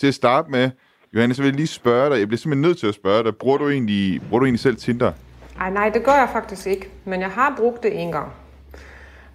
Til 0.00 0.06
at 0.06 0.14
starte 0.14 0.50
med, 0.50 0.70
Johannes, 1.14 1.36
så 1.36 1.42
vil 1.42 1.48
jeg 1.48 1.56
lige 1.56 1.66
spørge 1.66 2.10
dig. 2.10 2.18
Jeg 2.18 2.28
bliver 2.28 2.38
simpelthen 2.38 2.62
nødt 2.62 2.78
til 2.78 2.86
at 2.86 2.94
spørge 2.94 3.24
dig. 3.24 3.36
Bruger 3.36 3.58
du 3.58 3.68
egentlig, 3.68 4.20
bruger 4.28 4.38
du 4.38 4.46
egentlig 4.46 4.60
selv 4.60 4.76
Tinder? 4.76 5.12
Ej, 5.60 5.70
nej, 5.70 5.88
det 5.88 6.04
gør 6.04 6.12
jeg 6.12 6.28
faktisk 6.32 6.66
ikke. 6.66 6.88
Men 7.04 7.20
jeg 7.20 7.30
har 7.30 7.54
brugt 7.58 7.82
det 7.82 8.02
en 8.02 8.12
gang. 8.12 8.32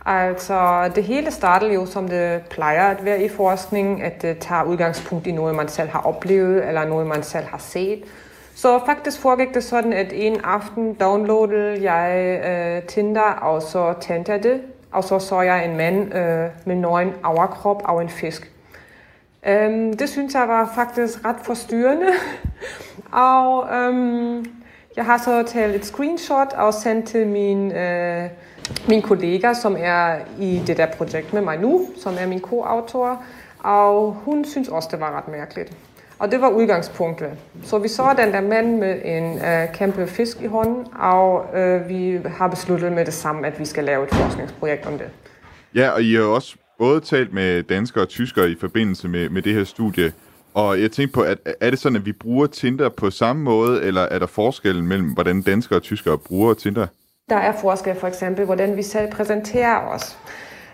Altså, 0.06 0.92
det 0.96 1.04
hele 1.04 1.32
starter 1.32 1.68
jo, 1.74 1.86
som 1.86 2.08
det 2.08 2.42
plejer 2.50 2.90
at 2.90 3.06
være 3.06 3.24
i 3.24 3.30
forskning, 3.30 4.04
at 4.04 4.22
det 4.22 4.38
tager 4.40 4.64
udgangspunkt 4.64 5.28
i 5.28 5.32
noget, 5.32 5.56
man 5.56 5.68
selv 5.68 5.90
har 5.90 6.00
oplevet, 6.00 6.68
eller 6.68 6.86
noget, 6.86 7.08
man 7.08 7.24
selv 7.24 7.46
har 7.46 7.58
set. 7.58 8.04
Så 8.56 8.80
faktisk 8.86 9.22
foregik 9.22 9.54
det 9.54 9.64
sådan, 9.64 9.94
at 9.94 10.08
en 10.12 10.42
aften 10.44 10.94
downloadede 10.94 11.92
jeg 11.92 12.40
øh, 12.46 12.84
Tinder, 12.84 13.22
og 13.22 13.62
så 13.62 13.94
tændte 14.02 14.32
jeg 14.32 14.44
det, 14.44 14.62
og 14.92 15.04
så 15.04 15.20
så 15.20 15.42
jeg 15.42 15.66
en 15.66 15.78
mand 15.78 16.16
øh, 16.16 16.50
med 16.66 16.76
nøgen 16.76 17.14
overkrop 17.24 17.82
og 17.86 18.02
en 18.02 18.10
fisk. 18.10 18.52
Øhm, 19.48 19.98
det 19.98 20.10
synes 20.10 20.34
jeg 20.34 20.48
var 20.48 20.72
faktisk 20.76 21.26
ret 21.26 21.36
forstyrrende. 21.44 22.08
og 23.12 23.68
øhm, 23.76 24.46
jeg 24.96 25.06
har 25.06 25.18
så 25.18 25.44
taget 25.44 25.76
et 25.76 25.86
screenshot 25.86 26.54
og 26.54 26.74
sendt 26.74 27.08
til 27.08 27.28
min, 27.28 27.72
øh, 27.72 28.30
min 28.88 29.02
kollega, 29.02 29.54
som 29.54 29.76
er 29.80 30.18
i 30.40 30.62
det 30.68 30.78
der 30.78 30.88
projekt 30.98 31.34
med 31.34 31.42
mig 31.42 31.60
nu, 31.60 31.88
som 31.98 32.14
er 32.20 32.28
min 32.28 32.40
co-autor. 32.42 33.24
Og 33.60 34.22
hun 34.26 34.46
synes 34.46 34.68
også, 34.68 34.90
det 34.92 35.00
var 35.00 35.18
ret 35.18 35.28
mærkeligt. 35.28 35.78
Og 36.20 36.32
det 36.32 36.42
var 36.42 36.50
udgangspunktet. 36.50 37.30
Så 37.64 37.78
vi 37.78 37.88
så 37.88 38.04
den 38.18 38.34
der 38.34 38.42
mand 38.42 38.78
med 38.78 39.02
en 39.06 39.38
øh, 39.38 39.74
kæmpe 39.74 40.08
fisk 40.08 40.42
i 40.42 40.46
hånden, 40.46 40.88
og 41.00 41.46
øh, 41.58 41.90
vi 41.90 42.20
har 42.26 42.48
besluttet 42.48 42.92
med 42.92 43.06
det 43.06 43.14
samme, 43.14 43.48
at 43.48 43.60
vi 43.60 43.66
skal 43.66 43.84
lave 43.84 44.04
et 44.04 44.10
forskningsprojekt 44.10 44.86
om 44.86 44.98
det. 44.98 45.08
Ja, 45.76 45.90
og 45.90 46.04
I 46.04 46.16
har 46.16 46.24
også 46.24 46.56
både 46.80 47.00
talt 47.00 47.34
med 47.34 47.64
danskere 47.64 48.04
og 48.04 48.10
tyskere 48.10 48.52
i 48.52 48.56
forbindelse 48.60 49.08
med, 49.08 49.30
med 49.30 49.42
det 49.42 49.54
her 49.54 49.64
studie. 49.64 50.14
Og 50.54 50.82
jeg 50.82 50.92
tænkte 50.92 51.14
på, 51.14 51.22
at 51.22 51.38
er 51.62 51.70
det 51.70 51.80
sådan, 51.80 51.96
at 51.96 52.06
vi 52.06 52.12
bruger 52.12 52.48
Tinder 52.48 52.90
på 52.90 53.10
samme 53.10 53.44
måde, 53.44 53.84
eller 53.84 54.02
er 54.02 54.20
der 54.20 54.26
forskellen 54.26 54.88
mellem, 54.88 55.14
hvordan 55.14 55.42
danskere 55.42 55.80
og 55.80 55.84
tyskere 55.84 56.18
bruger 56.18 56.54
Tinder? 56.54 56.88
Der 57.30 57.36
er 57.36 57.52
forskel 57.52 57.96
for 58.00 58.08
eksempel, 58.08 58.46
hvordan 58.46 58.78
vi 58.78 58.84
selv 58.84 59.12
præsenterer 59.12 59.78
os. 59.78 60.18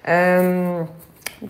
Øhm, 0.10 0.86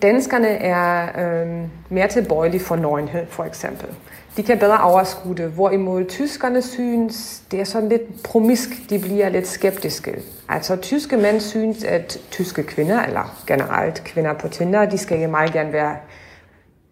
danskerne 0.02 0.48
er 0.48 1.08
øhm, 1.18 1.70
mere 1.88 2.08
tilbøjelige 2.08 2.60
for 2.60 2.76
nøgenhed, 2.76 3.26
for 3.26 3.44
eksempel. 3.44 3.88
De 4.36 4.42
kan 4.42 4.58
bedre 4.58 4.80
overskue 4.80 5.34
det, 5.34 5.50
hvorimod 5.50 6.04
tyskerne 6.04 6.62
synes, 6.62 7.42
det 7.50 7.60
er 7.60 7.64
sådan 7.64 7.88
lidt 7.88 8.22
promisk, 8.22 8.68
de 8.90 8.98
bliver 8.98 9.28
lidt 9.28 9.48
skeptiske. 9.48 10.22
Altså 10.48 10.76
tyske 10.76 11.16
mænd 11.16 11.40
synes, 11.40 11.84
at 11.84 12.18
tyske 12.30 12.62
kvinder, 12.62 13.02
eller 13.02 13.42
generelt 13.46 14.04
kvinder 14.04 14.32
på 14.32 14.48
Tinder, 14.48 14.84
de 14.84 14.98
skal 14.98 15.28
meget 15.28 15.52
gerne 15.52 15.72
være 15.72 15.96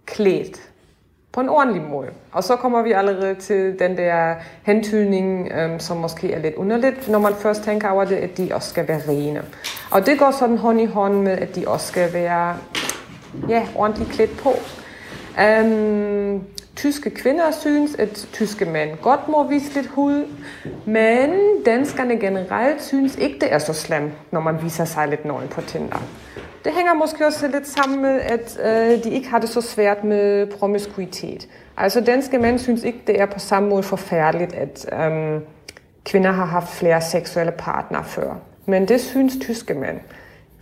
klædt 0.06 0.67
på 1.38 1.42
en 1.42 1.48
ordentlig 1.48 1.82
måde. 1.82 2.08
Og 2.32 2.44
så 2.44 2.56
kommer 2.56 2.82
vi 2.82 2.92
allerede 2.92 3.34
til 3.34 3.78
den 3.78 3.96
der 3.96 4.34
hentydning, 4.62 5.52
øhm, 5.52 5.80
som 5.80 5.96
måske 5.96 6.32
er 6.32 6.38
lidt 6.38 6.54
underligt, 6.54 7.08
når 7.08 7.18
man 7.18 7.34
først 7.34 7.62
tænker 7.62 7.88
over 7.88 8.04
det, 8.04 8.16
at 8.16 8.38
de 8.38 8.48
også 8.52 8.70
skal 8.70 8.88
være 8.88 9.00
rene. 9.08 9.42
Og 9.90 10.06
det 10.06 10.18
går 10.18 10.30
sådan 10.30 10.58
hånd 10.58 10.80
i 10.80 10.84
hånd 10.84 11.14
med, 11.14 11.32
at 11.32 11.56
de 11.56 11.64
også 11.66 11.86
skal 11.86 12.12
være 12.12 12.56
ja, 13.48 13.66
ordentligt 13.76 14.10
klædt 14.10 14.38
på. 14.38 14.52
Øhm, 15.42 16.42
tyske 16.76 17.10
kvinder 17.10 17.50
synes, 17.50 17.94
at 17.94 18.28
tyske 18.32 18.64
mænd 18.64 18.90
godt 19.02 19.28
må 19.28 19.48
vise 19.48 19.74
lidt 19.74 19.86
hud, 19.86 20.24
men 20.84 21.30
danskerne 21.66 22.16
generelt 22.16 22.82
synes 22.82 23.16
ikke, 23.16 23.38
det 23.40 23.52
er 23.52 23.58
så 23.58 23.72
slemt, 23.72 24.12
når 24.30 24.40
man 24.40 24.62
viser 24.62 24.84
sig 24.84 25.08
lidt 25.08 25.24
nøgen 25.24 25.48
på 25.48 25.60
Tinder. 25.60 26.02
Det 26.64 26.72
hænger 26.72 26.94
måske 26.94 27.26
også 27.26 27.48
lidt 27.48 27.68
sammen 27.68 28.02
med, 28.02 28.20
at 28.20 28.58
øh, 28.64 29.04
de 29.04 29.10
ikke 29.10 29.28
har 29.28 29.38
det 29.38 29.48
så 29.48 29.60
svært 29.60 30.04
med 30.04 30.46
promiskuitet. 30.46 31.48
Altså 31.76 32.00
danske 32.00 32.38
mænd 32.38 32.58
synes 32.58 32.84
ikke, 32.84 32.98
det 33.06 33.20
er 33.20 33.26
på 33.26 33.38
samme 33.38 33.68
måde 33.68 33.82
forfærdeligt, 33.82 34.54
at 34.54 34.86
øh, 34.92 35.40
kvinder 36.04 36.30
har 36.30 36.44
haft 36.44 36.74
flere 36.74 37.00
seksuelle 37.00 37.52
partnere 37.58 38.04
før. 38.04 38.40
Men 38.66 38.88
det 38.88 39.00
synes 39.00 39.36
tyske 39.40 39.74
mænd. 39.74 40.00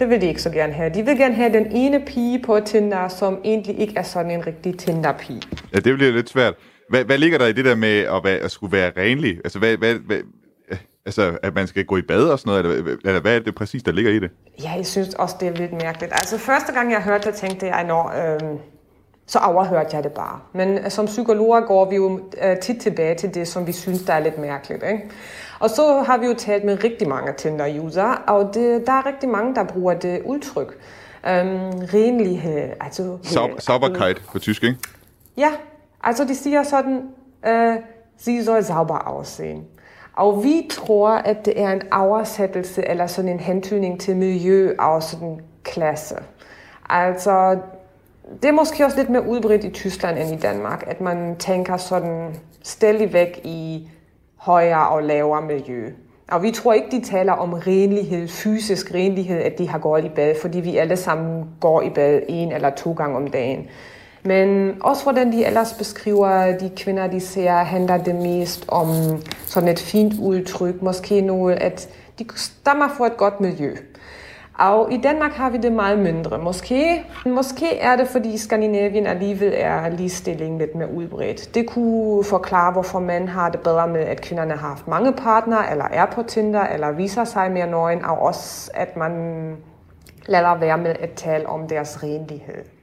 Det 0.01 0.11
vil 0.11 0.21
de 0.21 0.27
ikke 0.27 0.43
så 0.43 0.51
gerne 0.51 0.73
have. 0.73 0.91
De 0.95 1.03
vil 1.03 1.19
gerne 1.19 1.35
have 1.35 1.53
den 1.53 1.67
ene 1.73 2.01
pige 2.07 2.43
på 2.43 2.61
Tinder, 2.61 3.09
som 3.09 3.39
egentlig 3.45 3.81
ikke 3.81 3.93
er 3.97 4.03
sådan 4.03 4.31
en 4.31 4.47
rigtig 4.47 4.79
Tinder-pige. 4.79 5.43
Ja, 5.75 5.79
det 5.81 5.95
bliver 5.95 6.13
lidt 6.13 6.29
svært. 6.29 6.55
Hvad, 6.91 7.05
hvad 7.05 7.19
ligger 7.19 7.39
der 7.39 7.47
i 7.47 7.53
det 7.53 7.65
der 7.65 7.75
med 7.77 7.99
at, 7.99 8.25
være, 8.25 8.37
at 8.37 8.51
skulle 8.51 8.73
være 8.73 8.93
renlig? 8.97 9.37
Altså, 9.45 9.59
hvad, 9.59 9.77
hvad, 9.77 9.95
hvad, 9.95 10.19
Altså, 11.07 11.39
at 11.43 11.55
man 11.55 11.67
skal 11.67 11.85
gå 11.85 11.97
i 11.97 12.03
bad 12.03 12.29
og 12.29 12.39
sådan 12.39 12.63
noget, 12.63 12.79
eller, 12.79 12.97
eller 13.05 13.21
hvad 13.21 13.37
er 13.37 13.41
det 13.41 13.55
præcis, 13.55 13.83
der 13.83 13.93
ligger 13.93 14.11
i 14.11 14.19
det? 14.19 14.31
Ja, 14.63 14.73
jeg 14.77 14.87
synes 14.87 15.15
også, 15.15 15.37
det 15.41 15.49
er 15.49 15.53
lidt 15.53 15.73
mærkeligt. 15.73 16.13
Altså, 16.13 16.39
første 16.39 16.73
gang 16.73 16.93
jeg 16.93 17.03
hørte 17.03 17.31
det, 17.31 17.35
tænkte 17.35 17.67
jeg, 17.67 17.85
når, 17.85 18.35
øh, 18.35 18.59
så 19.27 19.39
overhørte 19.39 19.97
jeg 19.97 20.05
det 20.05 20.13
bare. 20.13 20.41
Men 20.53 20.79
øh, 20.79 20.91
som 20.91 21.07
psykologer 21.07 21.61
går 21.61 21.91
vi 21.91 21.97
jo 21.97 22.21
øh, 22.43 22.59
tit 22.59 22.81
tilbage 22.81 23.15
til 23.15 23.35
det, 23.35 23.49
som 23.49 23.67
vi 23.67 23.73
synes, 23.73 24.03
der 24.03 24.13
er 24.13 24.21
lidt 24.21 24.39
mærkeligt. 24.39 24.83
Ikke? 24.83 25.11
Og 25.59 25.71
så 25.71 26.03
har 26.07 26.19
vi 26.19 26.27
jo 26.27 26.35
talt 26.39 26.65
med 26.65 26.85
rigtig 26.85 27.09
mange 27.09 27.33
Tinder-user, 27.33 28.23
og 28.27 28.55
det, 28.55 28.87
der 28.87 28.93
er 28.93 29.07
rigtig 29.07 29.29
mange, 29.29 29.55
der 29.55 29.65
bruger 29.65 29.95
det 29.95 30.23
udtryk. 30.25 30.79
Øhm, 31.29 31.71
renlighed, 31.95 32.71
altså... 32.81 33.19
Sauberkeit 33.59 34.23
på 34.33 34.39
tysk, 34.39 34.65
ikke? 34.65 34.77
Ja, 35.37 35.53
altså 36.03 36.25
de 36.25 36.35
siger 36.35 36.63
sådan, 36.63 37.03
øh, 37.47 37.77
sie 38.19 38.45
soll 38.45 38.65
sauber 38.65 38.99
aussehen. 38.99 39.65
Og 40.17 40.45
vi 40.45 40.69
tror, 40.71 41.11
at 41.11 41.45
det 41.45 41.61
er 41.61 41.73
en 41.73 41.83
oversættelse 41.93 42.89
eller 42.89 43.07
sådan 43.07 43.31
en 43.31 43.41
hentydning 43.41 44.01
til 44.01 44.17
miljø 44.17 44.75
og 44.79 45.03
sådan 45.03 45.41
klasse. 45.63 46.17
Altså, 46.89 47.59
det 48.43 48.49
er 48.49 48.53
måske 48.53 48.85
også 48.85 48.97
lidt 48.97 49.11
mere 49.11 49.27
udbredt 49.27 49.65
i 49.65 49.71
Tyskland 49.71 50.19
end 50.19 50.31
i 50.31 50.37
Danmark, 50.37 50.85
at 50.87 51.01
man 51.01 51.37
tænker 51.39 51.77
sådan 51.77 52.35
stille 52.63 53.13
væk 53.13 53.41
i 53.45 53.89
højere 54.37 54.89
og 54.89 55.03
lavere 55.03 55.43
miljø. 55.43 55.91
Og 56.31 56.43
vi 56.43 56.51
tror 56.51 56.73
ikke, 56.73 56.91
de 56.91 57.05
taler 57.05 57.33
om 57.33 57.53
renlighed, 57.53 58.29
fysisk 58.29 58.95
renlighed, 58.95 59.39
at 59.39 59.59
de 59.59 59.69
har 59.69 59.79
gået 59.79 60.05
i 60.05 60.09
bad, 60.09 60.35
fordi 60.41 60.61
vi 60.61 60.77
alle 60.77 60.97
sammen 60.97 61.45
går 61.61 61.83
i 61.83 61.91
bad 61.91 62.21
en 62.29 62.53
eller 62.53 62.71
to 62.71 62.93
gange 62.93 63.17
om 63.17 63.27
dagen. 63.27 63.69
Men 64.27 64.77
også 64.81 65.03
hvordan 65.03 65.33
de 65.33 65.47
ellers 65.47 65.73
beskriver 65.73 66.59
de 66.59 66.71
kvinder, 66.77 67.07
de 67.07 67.21
ser, 67.21 67.53
handler 67.53 67.97
det 67.97 68.15
mest 68.15 68.65
om 68.69 68.89
sådan 69.47 69.69
et 69.69 69.79
fint 69.79 70.15
udtryk. 70.21 70.83
Måske 70.83 71.21
noget, 71.21 71.55
at 71.55 71.89
de 72.19 72.27
stammer 72.37 72.89
fra 72.89 73.07
et 73.07 73.17
godt 73.17 73.41
miljø. 73.41 73.77
Og 74.59 74.93
i 74.93 74.97
Danmark 74.97 75.33
har 75.33 75.51
vi 75.51 75.57
det 75.57 75.73
meget 75.73 75.99
mindre. 75.99 76.39
Måske, 76.39 77.05
måske 77.27 77.79
er 77.79 77.97
det, 77.97 78.09
fordi 78.09 78.39
Skandinavien 78.39 79.07
alligevel 79.07 79.53
er 79.57 79.89
ligestilling 79.89 80.59
lidt 80.59 80.75
mere 80.75 80.95
udbredt. 80.95 81.55
Det 81.55 81.67
kunne 81.67 82.25
forklare, 82.25 82.73
hvorfor 82.73 82.99
mænd 82.99 83.29
har 83.29 83.51
det 83.51 83.61
bedre 83.61 83.89
med, 83.89 84.01
at 84.01 84.21
kvinderne 84.21 84.53
har 84.53 84.69
haft 84.69 84.89
mange 84.89 85.13
partnere, 85.13 85.71
eller 85.71 85.85
er 85.85 86.07
på 86.07 86.23
Tinder, 86.23 86.67
eller 86.67 86.91
viser 86.91 87.25
sig 87.25 87.51
mere 87.51 87.67
nøgen, 87.67 88.05
og 88.05 88.19
også 88.19 88.71
at 88.75 88.97
man 88.97 89.13
lader 90.27 90.59
være 90.59 90.79
med 90.79 90.95
at 91.01 91.11
tale 91.11 91.49
om 91.49 91.69
deres 91.69 92.03
renlighed. 92.03 92.76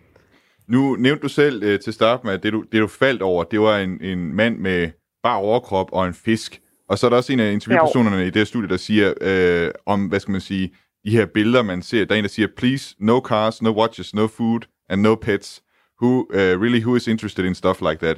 Nu 0.73 0.95
nævnte 0.95 1.21
du 1.23 1.27
selv 1.27 1.63
øh, 1.63 1.79
til 1.79 1.93
start 1.93 2.23
med, 2.23 2.33
at 2.33 2.43
det 2.43 2.53
du, 2.53 2.63
det 2.71 2.81
du 2.81 2.87
faldt 2.87 3.21
over, 3.21 3.43
det 3.43 3.59
var 3.59 3.77
en, 3.77 4.01
en 4.01 4.35
mand 4.35 4.57
med 4.57 4.89
bare 5.23 5.37
overkrop 5.37 5.89
og 5.91 6.07
en 6.07 6.13
fisk. 6.13 6.61
Og 6.89 6.97
så 6.97 7.05
er 7.05 7.09
der 7.09 7.17
også 7.17 7.33
en 7.33 7.39
af 7.39 7.51
interviewpersonerne 7.51 8.23
i 8.23 8.25
det 8.25 8.35
her 8.35 8.43
studie, 8.43 8.69
der 8.69 8.77
siger 8.77 9.13
øh, 9.21 9.71
om, 9.85 10.05
hvad 10.05 10.19
skal 10.19 10.31
man 10.31 10.41
sige, 10.41 10.73
de 11.05 11.11
her 11.11 11.25
billeder, 11.25 11.63
man 11.63 11.81
ser. 11.81 12.05
Der 12.05 12.15
er 12.15 12.17
en, 12.17 12.23
der 12.23 12.29
siger, 12.29 12.47
please, 12.57 12.95
no 12.99 13.19
cars, 13.19 13.61
no 13.61 13.71
watches, 13.71 14.13
no 14.13 14.27
food, 14.27 14.61
and 14.89 15.01
no 15.01 15.15
pets. 15.15 15.63
Who, 16.01 16.19
uh, 16.33 16.61
really, 16.61 16.81
who 16.83 16.95
is 16.95 17.07
interested 17.07 17.45
in 17.45 17.55
stuff 17.55 17.81
like 17.81 17.99
that? 17.99 18.17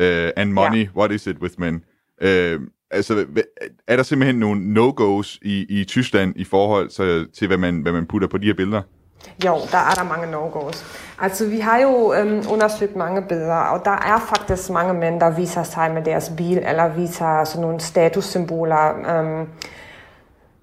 Uh, 0.00 0.32
and 0.36 0.52
money, 0.52 0.84
yeah. 0.84 0.96
what 0.96 1.12
is 1.12 1.26
it 1.26 1.38
with 1.38 1.54
men? 1.58 1.74
Uh, 2.22 2.66
altså, 2.90 3.26
er 3.88 3.96
der 3.96 4.02
simpelthen 4.02 4.38
nogle 4.38 4.74
no-goes 4.74 5.38
i, 5.42 5.80
i 5.80 5.84
Tyskland 5.84 6.34
i 6.36 6.44
forhold 6.44 6.88
til, 6.88 7.28
til 7.32 7.46
hvad, 7.46 7.58
man, 7.58 7.82
hvad 7.82 7.92
man 7.92 8.06
putter 8.06 8.28
på 8.28 8.38
de 8.38 8.46
her 8.46 8.54
billeder? 8.54 8.82
Jo, 9.44 9.54
der 9.72 9.78
er 9.78 9.94
der 9.94 10.04
mange 10.04 10.36
no-go's. 10.36 10.84
Altså, 11.20 11.46
vi 11.46 11.60
har 11.60 11.78
jo 11.78 12.14
øhm, 12.14 12.42
undersøgt 12.52 12.96
mange 12.96 13.22
billeder, 13.22 13.54
og 13.54 13.84
der 13.84 13.90
er 13.90 14.34
faktisk 14.36 14.70
mange 14.70 14.94
mænd, 14.94 15.20
der 15.20 15.30
viser 15.30 15.62
sig 15.62 15.90
med 15.90 16.02
deres 16.02 16.32
bil, 16.36 16.58
eller 16.58 16.88
viser 16.88 17.44
sådan 17.44 17.62
nogle 17.62 17.80
statussymboler. 17.80 19.18
Øhm, 19.18 19.48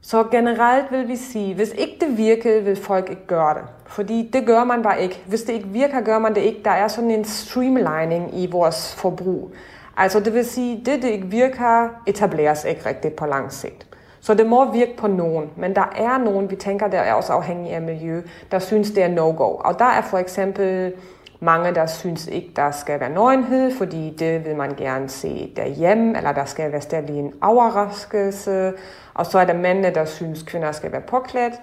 så 0.01 0.24
generelt 0.24 0.91
vil 0.91 1.07
vi 1.07 1.16
sige, 1.16 1.55
hvis 1.55 1.70
ikke 1.78 1.97
det 2.01 2.18
virker, 2.18 2.62
vil 2.62 2.84
folk 2.84 3.09
ikke 3.09 3.28
gøre 3.28 3.53
det. 3.53 3.64
Fordi 3.86 4.30
det 4.34 4.45
gør 4.45 4.64
man 4.64 4.84
bare 4.84 5.01
ikke. 5.01 5.24
Hvis 5.28 5.41
det 5.41 5.53
ikke 5.53 5.68
virker, 5.68 6.01
gør 6.01 6.20
man 6.20 6.36
det 6.36 6.41
ikke. 6.41 6.62
Der 6.66 6.72
er 6.72 6.88
sådan 6.88 7.12
en 7.12 7.26
streamlining 7.26 8.39
i 8.39 8.51
vores 8.51 8.95
forbrug. 8.95 9.51
Altså 9.97 10.20
det 10.20 10.34
vil 10.34 10.45
sige, 10.45 10.82
det 10.86 11.01
det 11.01 11.09
ikke 11.09 11.28
virker, 11.28 11.89
etableres 12.07 12.66
ikke 12.66 12.86
rigtigt 12.86 13.16
på 13.16 13.26
lang 13.26 13.53
sigt. 13.53 13.88
Så 14.22 14.34
det 14.34 14.46
må 14.46 14.72
virke 14.72 14.98
på 14.98 15.08
nogen, 15.08 15.50
men 15.56 15.76
der 15.76 15.94
er 15.98 16.18
nogen, 16.18 16.52
vi 16.52 16.56
tænker, 16.56 16.88
der 16.88 17.00
er 17.00 17.14
også 17.14 17.34
afhængige 17.34 17.76
af 17.76 17.82
miljø, 17.82 18.22
der 18.52 18.60
synes, 18.60 18.92
det 18.92 19.04
er 19.04 19.08
no-go. 19.08 19.56
Og 19.56 19.80
der 19.80 19.86
er 19.86 20.02
for 20.02 20.18
eksempel 20.18 20.94
mange, 21.40 21.76
der 21.76 21.86
synes 21.86 22.28
ikke, 22.28 22.52
der 22.56 22.72
skal 22.72 23.00
være 23.00 23.10
nøgenhed, 23.10 23.72
fordi 23.78 24.16
det 24.20 24.46
vil 24.46 24.56
man 24.56 24.76
gerne 24.78 25.10
se 25.10 25.54
derhjemme, 25.56 26.18
eller 26.18 26.32
der 26.32 26.46
skal 26.46 26.72
være 26.72 26.82
stadig 26.82 27.20
en 27.20 27.34
overraskelse. 27.42 28.74
Og 29.14 29.26
så 29.26 29.40
er 29.40 29.46
der 29.46 29.54
mændene, 29.54 29.94
der 29.94 30.06
synes, 30.06 30.44
kvinder 30.44 30.72
skal 30.72 30.92
være 30.92 31.02
påklædt. 31.02 31.54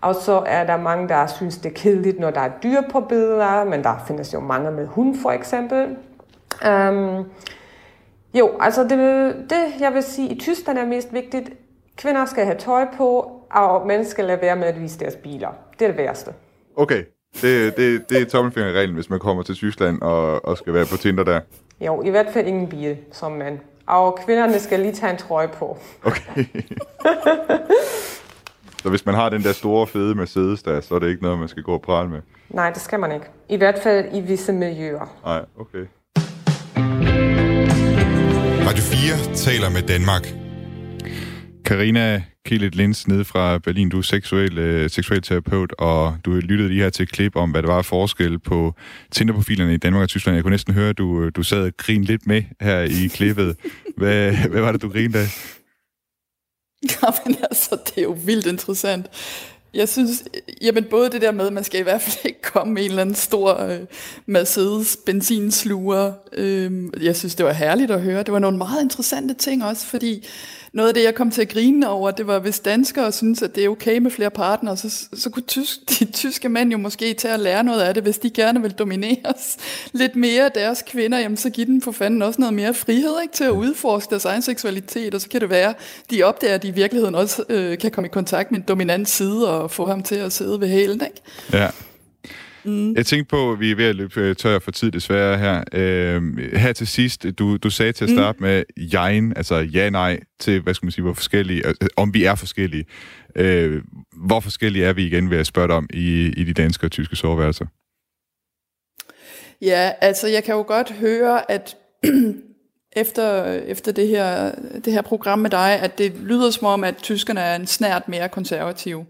Og 0.00 0.14
så 0.14 0.42
er 0.46 0.66
der 0.66 0.76
mange, 0.76 1.08
der 1.08 1.26
synes, 1.26 1.58
det 1.58 1.70
er 1.70 1.74
kedeligt, 1.74 2.20
når 2.20 2.30
der 2.30 2.40
er 2.40 2.50
dyr 2.62 2.80
på 2.90 3.00
billeder, 3.00 3.64
men 3.64 3.84
der 3.84 4.04
findes 4.06 4.34
jo 4.34 4.40
mange 4.40 4.70
med 4.70 4.86
hund 4.86 5.16
for 5.22 5.30
eksempel. 5.30 5.96
Um, 6.68 7.24
jo, 8.34 8.50
altså 8.60 8.82
det, 8.84 8.98
det, 9.50 9.80
jeg 9.80 9.94
vil 9.94 10.02
sige, 10.02 10.28
i 10.28 10.38
Tyskland 10.38 10.78
er 10.78 10.86
mest 10.86 11.12
vigtigt, 11.12 11.50
kvinder 11.96 12.26
skal 12.26 12.44
have 12.44 12.58
tøj 12.58 12.84
på, 12.96 13.32
og 13.50 13.86
mænd 13.86 14.04
skal 14.04 14.24
lade 14.24 14.40
være 14.40 14.56
med 14.56 14.66
at 14.66 14.80
vise 14.80 14.98
deres 14.98 15.16
biler. 15.16 15.48
Det 15.78 15.84
er 15.84 15.88
det 15.88 15.96
værste. 15.96 16.30
Okay, 16.76 17.04
det, 17.42 17.76
det, 17.76 18.10
det 18.10 18.22
er 18.22 18.26
tommelfingerreglen, 18.26 18.94
hvis 18.94 19.10
man 19.10 19.18
kommer 19.18 19.42
til 19.42 19.54
Tyskland 19.54 20.02
og, 20.02 20.44
og 20.44 20.58
skal 20.58 20.74
være 20.74 20.86
på 20.90 20.96
Tinder 20.96 21.24
der. 21.24 21.40
Jo, 21.80 22.02
i 22.02 22.10
hvert 22.10 22.26
fald 22.32 22.46
ingen 22.46 22.68
bil 22.68 22.96
som 23.12 23.32
mand. 23.32 23.58
Og 23.86 24.18
kvinderne 24.24 24.58
skal 24.58 24.80
lige 24.80 24.92
tage 24.92 25.12
en 25.12 25.18
trøje 25.18 25.48
på. 25.48 25.78
Okay. 26.04 26.44
så 28.82 28.88
hvis 28.88 29.06
man 29.06 29.14
har 29.14 29.28
den 29.28 29.42
der 29.42 29.52
store 29.52 29.86
fede 29.86 30.14
Mercedes 30.14 30.62
der, 30.62 30.80
så 30.80 30.94
er 30.94 30.98
det 30.98 31.08
ikke 31.08 31.22
noget, 31.22 31.38
man 31.38 31.48
skal 31.48 31.62
gå 31.62 31.72
og 31.72 31.82
prale 31.82 32.08
med? 32.08 32.20
Nej, 32.48 32.70
det 32.70 32.82
skal 32.82 33.00
man 33.00 33.12
ikke. 33.12 33.26
I 33.48 33.56
hvert 33.56 33.78
fald 33.82 34.08
i 34.12 34.20
visse 34.20 34.52
miljøer. 34.52 35.16
Nej, 35.24 35.44
okay. 35.58 35.86
Radio 38.68 38.82
4 38.82 39.34
taler 39.34 39.70
med 39.70 39.82
Danmark. 39.82 40.49
Karina 41.70 42.22
Kielet 42.44 42.74
Lins 42.74 43.08
nede 43.08 43.24
fra 43.24 43.58
Berlin, 43.58 43.88
du 43.88 43.98
er 43.98 44.02
seksuel, 44.02 44.58
øh, 44.58 44.90
seksuel 44.90 45.22
terapeut, 45.22 45.72
og 45.78 46.16
du 46.24 46.30
lyttede 46.30 46.68
lige 46.68 46.82
her 46.82 46.90
til 46.90 47.02
et 47.02 47.12
klip 47.12 47.36
om, 47.36 47.50
hvad 47.50 47.62
der 47.62 47.68
var 47.68 47.82
forskel 47.82 48.38
på 48.38 48.74
Tinder-profilerne 49.10 49.74
i 49.74 49.76
Danmark 49.76 50.02
og 50.02 50.08
Tyskland. 50.08 50.34
Jeg 50.34 50.44
kunne 50.44 50.50
næsten 50.50 50.74
høre, 50.74 50.88
at 50.88 50.98
du, 50.98 51.28
du 51.28 51.42
sad 51.42 51.62
og 51.62 51.72
grinede 51.76 52.06
lidt 52.06 52.26
med 52.26 52.42
her 52.60 52.80
i 52.80 53.06
klippet. 53.06 53.56
Hvad, 53.98 54.32
hvad 54.48 54.60
var 54.60 54.72
det, 54.72 54.82
du 54.82 54.88
grinede 54.88 55.18
af? 55.18 55.26
Jamen 56.82 57.38
altså, 57.50 57.78
det 57.86 57.98
er 57.98 58.02
jo 58.02 58.16
vildt 58.24 58.46
interessant. 58.46 59.06
Jeg 59.74 59.88
synes, 59.88 60.24
jamen 60.62 60.84
både 60.84 61.10
det 61.10 61.22
der 61.22 61.32
med, 61.32 61.46
at 61.46 61.52
man 61.52 61.64
skal 61.64 61.80
i 61.80 61.82
hvert 61.82 62.02
fald 62.02 62.16
ikke 62.24 62.42
komme 62.42 62.74
med 62.74 62.82
en 62.82 62.88
eller 62.88 63.02
anden 63.02 63.16
stor 63.16 63.60
øh, 63.60 63.80
Mercedes 64.26 64.98
benzinsluger. 65.06 66.12
Øh, 66.32 66.88
jeg 67.00 67.16
synes, 67.16 67.34
det 67.34 67.46
var 67.46 67.52
herligt 67.52 67.90
at 67.90 68.02
høre. 68.02 68.22
Det 68.22 68.32
var 68.32 68.38
nogle 68.38 68.58
meget 68.58 68.82
interessante 68.82 69.34
ting 69.34 69.64
også, 69.64 69.86
fordi 69.86 70.26
noget 70.72 70.88
af 70.88 70.94
det, 70.94 71.04
jeg 71.04 71.14
kom 71.14 71.30
til 71.30 71.42
at 71.42 71.48
grine 71.48 71.88
over, 71.88 72.10
det 72.10 72.26
var, 72.26 72.38
hvis 72.38 72.60
danskere 72.60 73.12
synes, 73.12 73.42
at 73.42 73.54
det 73.54 73.64
er 73.64 73.68
okay 73.68 73.98
med 73.98 74.10
flere 74.10 74.30
partnere, 74.30 74.76
så, 74.76 75.08
så 75.12 75.30
kunne 75.30 75.42
tysk, 75.42 75.78
de 75.98 76.04
tyske 76.04 76.48
mænd 76.48 76.72
jo 76.72 76.78
måske 76.78 77.14
til 77.14 77.28
at 77.28 77.40
lære 77.40 77.64
noget 77.64 77.80
af 77.80 77.94
det, 77.94 78.02
hvis 78.02 78.18
de 78.18 78.30
gerne 78.30 78.62
vil 78.62 78.72
domineres 78.72 79.56
lidt 79.92 80.16
mere 80.16 80.44
af 80.44 80.52
deres 80.52 80.82
kvinder, 80.82 81.18
jamen 81.18 81.36
så 81.36 81.50
giv 81.50 81.66
dem 81.66 81.80
for 81.80 81.92
fanden 81.92 82.22
også 82.22 82.40
noget 82.40 82.54
mere 82.54 82.74
frihed 82.74 83.14
ikke, 83.22 83.34
til 83.34 83.44
at 83.44 83.50
udforske 83.50 84.10
deres 84.10 84.24
egen 84.24 84.42
seksualitet, 84.42 85.14
og 85.14 85.20
så 85.20 85.28
kan 85.28 85.40
det 85.40 85.50
være, 85.50 85.74
de 86.10 86.22
opdager, 86.22 86.54
at 86.54 86.62
de 86.62 86.68
i 86.68 86.70
virkeligheden 86.70 87.14
også 87.14 87.44
øh, 87.48 87.78
kan 87.78 87.90
komme 87.90 88.06
i 88.06 88.10
kontakt 88.10 88.50
med 88.50 88.58
en 88.58 88.64
dominant 88.68 89.08
side 89.08 89.48
og 89.48 89.70
få 89.70 89.86
ham 89.86 90.02
til 90.02 90.14
at 90.14 90.32
sidde 90.32 90.60
ved 90.60 90.68
hælen. 90.68 91.00
Ikke? 91.04 91.22
Ja. 91.52 91.68
Mm. 92.64 92.94
Jeg 92.94 93.06
tænkte 93.06 93.30
på, 93.30 93.52
at 93.52 93.60
vi 93.60 93.70
er 93.70 93.76
ved 93.76 93.84
at 93.84 93.96
løbe 93.96 94.20
øh, 94.20 94.36
tør 94.36 94.58
for 94.58 94.70
tid 94.70 94.90
desværre 94.90 95.38
her. 95.38 95.64
Øh, 95.72 96.22
her 96.52 96.72
til 96.72 96.86
sidst, 96.86 97.26
du, 97.38 97.56
du 97.56 97.70
sagde 97.70 97.92
til 97.92 98.04
at 98.04 98.10
starte 98.10 98.38
mm. 98.38 98.42
med 98.42 98.64
jein, 98.76 99.32
altså 99.36 99.56
ja-nej, 99.56 100.20
til, 100.38 100.60
hvad 100.60 100.74
skal 100.74 100.86
man 100.86 100.92
sige, 100.92 101.02
hvor 101.02 101.14
forskellige, 101.14 101.66
øh, 101.66 101.74
om 101.96 102.14
vi 102.14 102.24
er 102.24 102.34
forskellige. 102.34 102.84
Øh, 103.36 103.82
hvor 104.12 104.40
forskellige 104.40 104.84
er 104.84 104.92
vi 104.92 105.06
igen, 105.06 105.30
ved 105.30 105.38
at 105.38 105.46
spørge 105.46 105.72
om 105.72 105.88
i, 105.92 106.26
i 106.36 106.44
de 106.44 106.52
danske 106.52 106.86
og 106.86 106.90
tyske 106.90 107.16
soveværelser? 107.16 107.66
Ja, 109.62 109.92
altså 110.00 110.28
jeg 110.28 110.44
kan 110.44 110.54
jo 110.54 110.62
godt 110.62 110.90
høre, 110.90 111.50
at 111.50 111.76
efter, 112.92 113.44
efter 113.44 113.92
det, 113.92 114.08
her, 114.08 114.52
det 114.84 114.92
her 114.92 115.02
program 115.02 115.38
med 115.38 115.50
dig, 115.50 115.80
at 115.80 115.98
det 115.98 116.12
lyder 116.22 116.50
som 116.50 116.66
om, 116.66 116.84
at 116.84 116.96
tyskerne 116.96 117.40
er 117.40 117.56
en 117.56 117.66
snært 117.66 118.08
mere 118.08 118.28
konservative. 118.28 119.06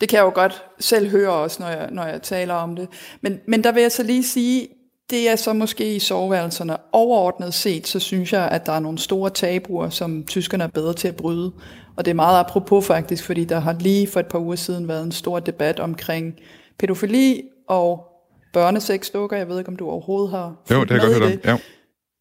Det 0.00 0.08
kan 0.08 0.16
jeg 0.16 0.24
jo 0.24 0.32
godt 0.34 0.64
selv 0.78 1.10
høre 1.10 1.32
også, 1.32 1.62
når 1.62 1.68
jeg, 1.68 1.88
når 1.92 2.04
jeg 2.04 2.22
taler 2.22 2.54
om 2.54 2.76
det. 2.76 2.88
Men, 3.20 3.40
men 3.46 3.64
der 3.64 3.72
vil 3.72 3.80
jeg 3.80 3.92
så 3.92 4.02
lige 4.02 4.24
sige, 4.24 4.68
det 5.10 5.28
er 5.28 5.36
så 5.36 5.52
måske 5.52 5.96
i 5.96 5.98
soveværelserne. 5.98 6.76
Overordnet 6.92 7.54
set, 7.54 7.86
så 7.86 8.00
synes 8.00 8.32
jeg, 8.32 8.48
at 8.48 8.66
der 8.66 8.72
er 8.72 8.80
nogle 8.80 8.98
store 8.98 9.30
tabuer, 9.30 9.90
som 9.90 10.24
tyskerne 10.24 10.64
er 10.64 10.68
bedre 10.68 10.92
til 10.92 11.08
at 11.08 11.16
bryde. 11.16 11.52
Og 11.96 12.04
det 12.04 12.10
er 12.10 12.14
meget 12.14 12.40
apropos 12.40 12.86
faktisk, 12.86 13.24
fordi 13.24 13.44
der 13.44 13.58
har 13.58 13.76
lige 13.80 14.08
for 14.08 14.20
et 14.20 14.26
par 14.26 14.38
uger 14.38 14.56
siden 14.56 14.88
været 14.88 15.02
en 15.02 15.12
stor 15.12 15.40
debat 15.40 15.80
omkring 15.80 16.34
pædofili 16.78 17.42
og 17.68 18.06
børnesexdukker. 18.52 19.36
Jeg 19.36 19.48
ved 19.48 19.58
ikke, 19.58 19.68
om 19.68 19.76
du 19.76 19.90
overhovedet 19.90 20.30
har 20.30 20.54
Jo, 20.70 20.80
det 20.80 20.90
har 20.90 20.98
jeg 20.98 21.20
godt 21.20 21.30
hørt 21.30 21.46
om. 21.46 21.58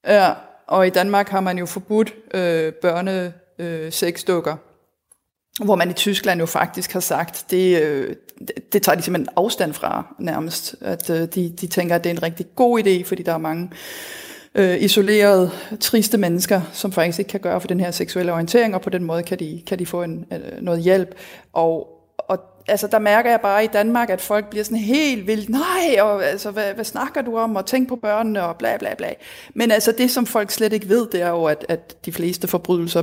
Ja. 0.05 0.15
ja, 0.25 0.34
og 0.67 0.88
i 0.88 0.89
Danmark 0.89 1.30
har 1.30 1.41
man 1.41 1.57
jo 1.57 1.65
forbudt 1.65 2.13
øh, 2.34 2.73
børnesexdukker. 2.73 4.55
Hvor 5.63 5.75
man 5.75 5.89
i 5.89 5.93
Tyskland 5.93 6.39
jo 6.39 6.45
faktisk 6.45 6.93
har 6.93 6.99
sagt, 6.99 7.45
det, 7.51 7.81
øh, 7.81 8.15
det 8.73 8.81
tager 8.81 8.95
de 8.95 9.01
simpelthen 9.01 9.33
afstand 9.35 9.73
fra 9.73 10.15
nærmest, 10.19 10.75
at 10.81 11.09
øh, 11.09 11.21
de, 11.21 11.49
de 11.61 11.67
tænker, 11.67 11.95
at 11.95 12.03
det 12.03 12.09
er 12.09 12.13
en 12.13 12.23
rigtig 12.23 12.45
god 12.55 12.79
idé, 12.79 13.03
fordi 13.03 13.23
der 13.23 13.33
er 13.33 13.37
mange 13.37 13.69
øh, 14.55 14.83
isolerede, 14.83 15.51
triste 15.79 16.17
mennesker, 16.17 16.61
som 16.73 16.91
faktisk 16.91 17.19
ikke 17.19 17.29
kan 17.29 17.39
gøre 17.39 17.61
for 17.61 17.67
den 17.67 17.79
her 17.79 17.91
seksuelle 17.91 18.33
orientering, 18.33 18.75
og 18.75 18.81
på 18.81 18.89
den 18.89 19.03
måde 19.03 19.23
kan 19.23 19.39
de, 19.39 19.61
kan 19.67 19.79
de 19.79 19.85
få 19.85 20.03
en, 20.03 20.25
øh, 20.31 20.61
noget 20.61 20.81
hjælp. 20.81 21.15
Og 21.53 21.96
altså, 22.68 22.88
der 22.88 22.99
mærker 22.99 23.30
jeg 23.30 23.41
bare 23.41 23.63
i 23.63 23.68
Danmark, 23.68 24.09
at 24.09 24.22
folk 24.22 24.49
bliver 24.49 24.63
sådan 24.63 24.78
helt 24.78 25.28
vildt, 25.28 25.49
nej, 25.49 26.01
og 26.01 26.26
altså, 26.26 26.51
hvad, 26.51 26.74
hvad 26.74 26.86
snakker 26.86 27.22
du 27.22 27.38
om, 27.38 27.55
og 27.55 27.65
tænk 27.65 27.89
på 27.89 27.95
børnene, 27.95 28.43
og 28.43 28.55
bla 28.55 28.78
bla 28.78 28.93
bla. 28.97 29.09
Men 29.53 29.72
altså, 29.72 29.93
det 29.97 30.11
som 30.11 30.26
folk 30.26 30.51
slet 30.51 30.74
ikke 30.74 30.89
ved, 30.89 31.07
det 31.11 31.22
er 31.22 31.30
jo, 31.30 31.45
at, 31.45 31.65
at 31.70 32.05
de 32.05 32.11
fleste 32.11 32.47
forbrydelser 32.47 33.01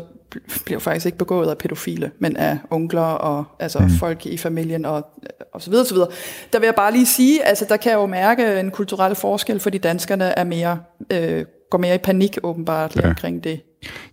bliver 0.65 0.81
faktisk 0.81 1.07
ikke 1.07 1.19
begået 1.19 1.51
af 1.51 1.59
pædofile, 1.59 2.11
men 2.19 2.37
af 2.37 2.59
onkler 2.71 3.03
og 3.03 3.45
altså 3.59 3.79
mm. 3.79 3.91
folk 3.91 4.27
i 4.27 4.37
familien 4.37 4.85
og, 4.85 5.07
og 5.53 5.63
så 5.63 5.71
videre, 5.71 5.87
så 5.87 5.95
videre. 5.95 6.09
Der 6.53 6.59
vil 6.59 6.67
jeg 6.67 6.75
bare 6.75 6.93
lige 6.93 7.07
sige, 7.07 7.45
altså 7.45 7.67
der 7.69 7.77
kan 7.77 7.91
jeg 7.91 7.97
jo 7.97 8.07
mærke 8.07 8.61
en 8.61 8.71
kulturel 8.71 9.15
forskel, 9.15 9.61
fordi 9.61 9.79
danskerne 9.79 10.25
er 10.25 10.45
mere, 10.45 10.79
øh, 11.13 11.45
går 11.71 11.79
mere 11.79 11.95
i 11.95 11.99
panik 11.99 12.39
åbenbart 12.43 12.97
ja. 12.97 13.09
omkring 13.09 13.45
det. 13.45 13.61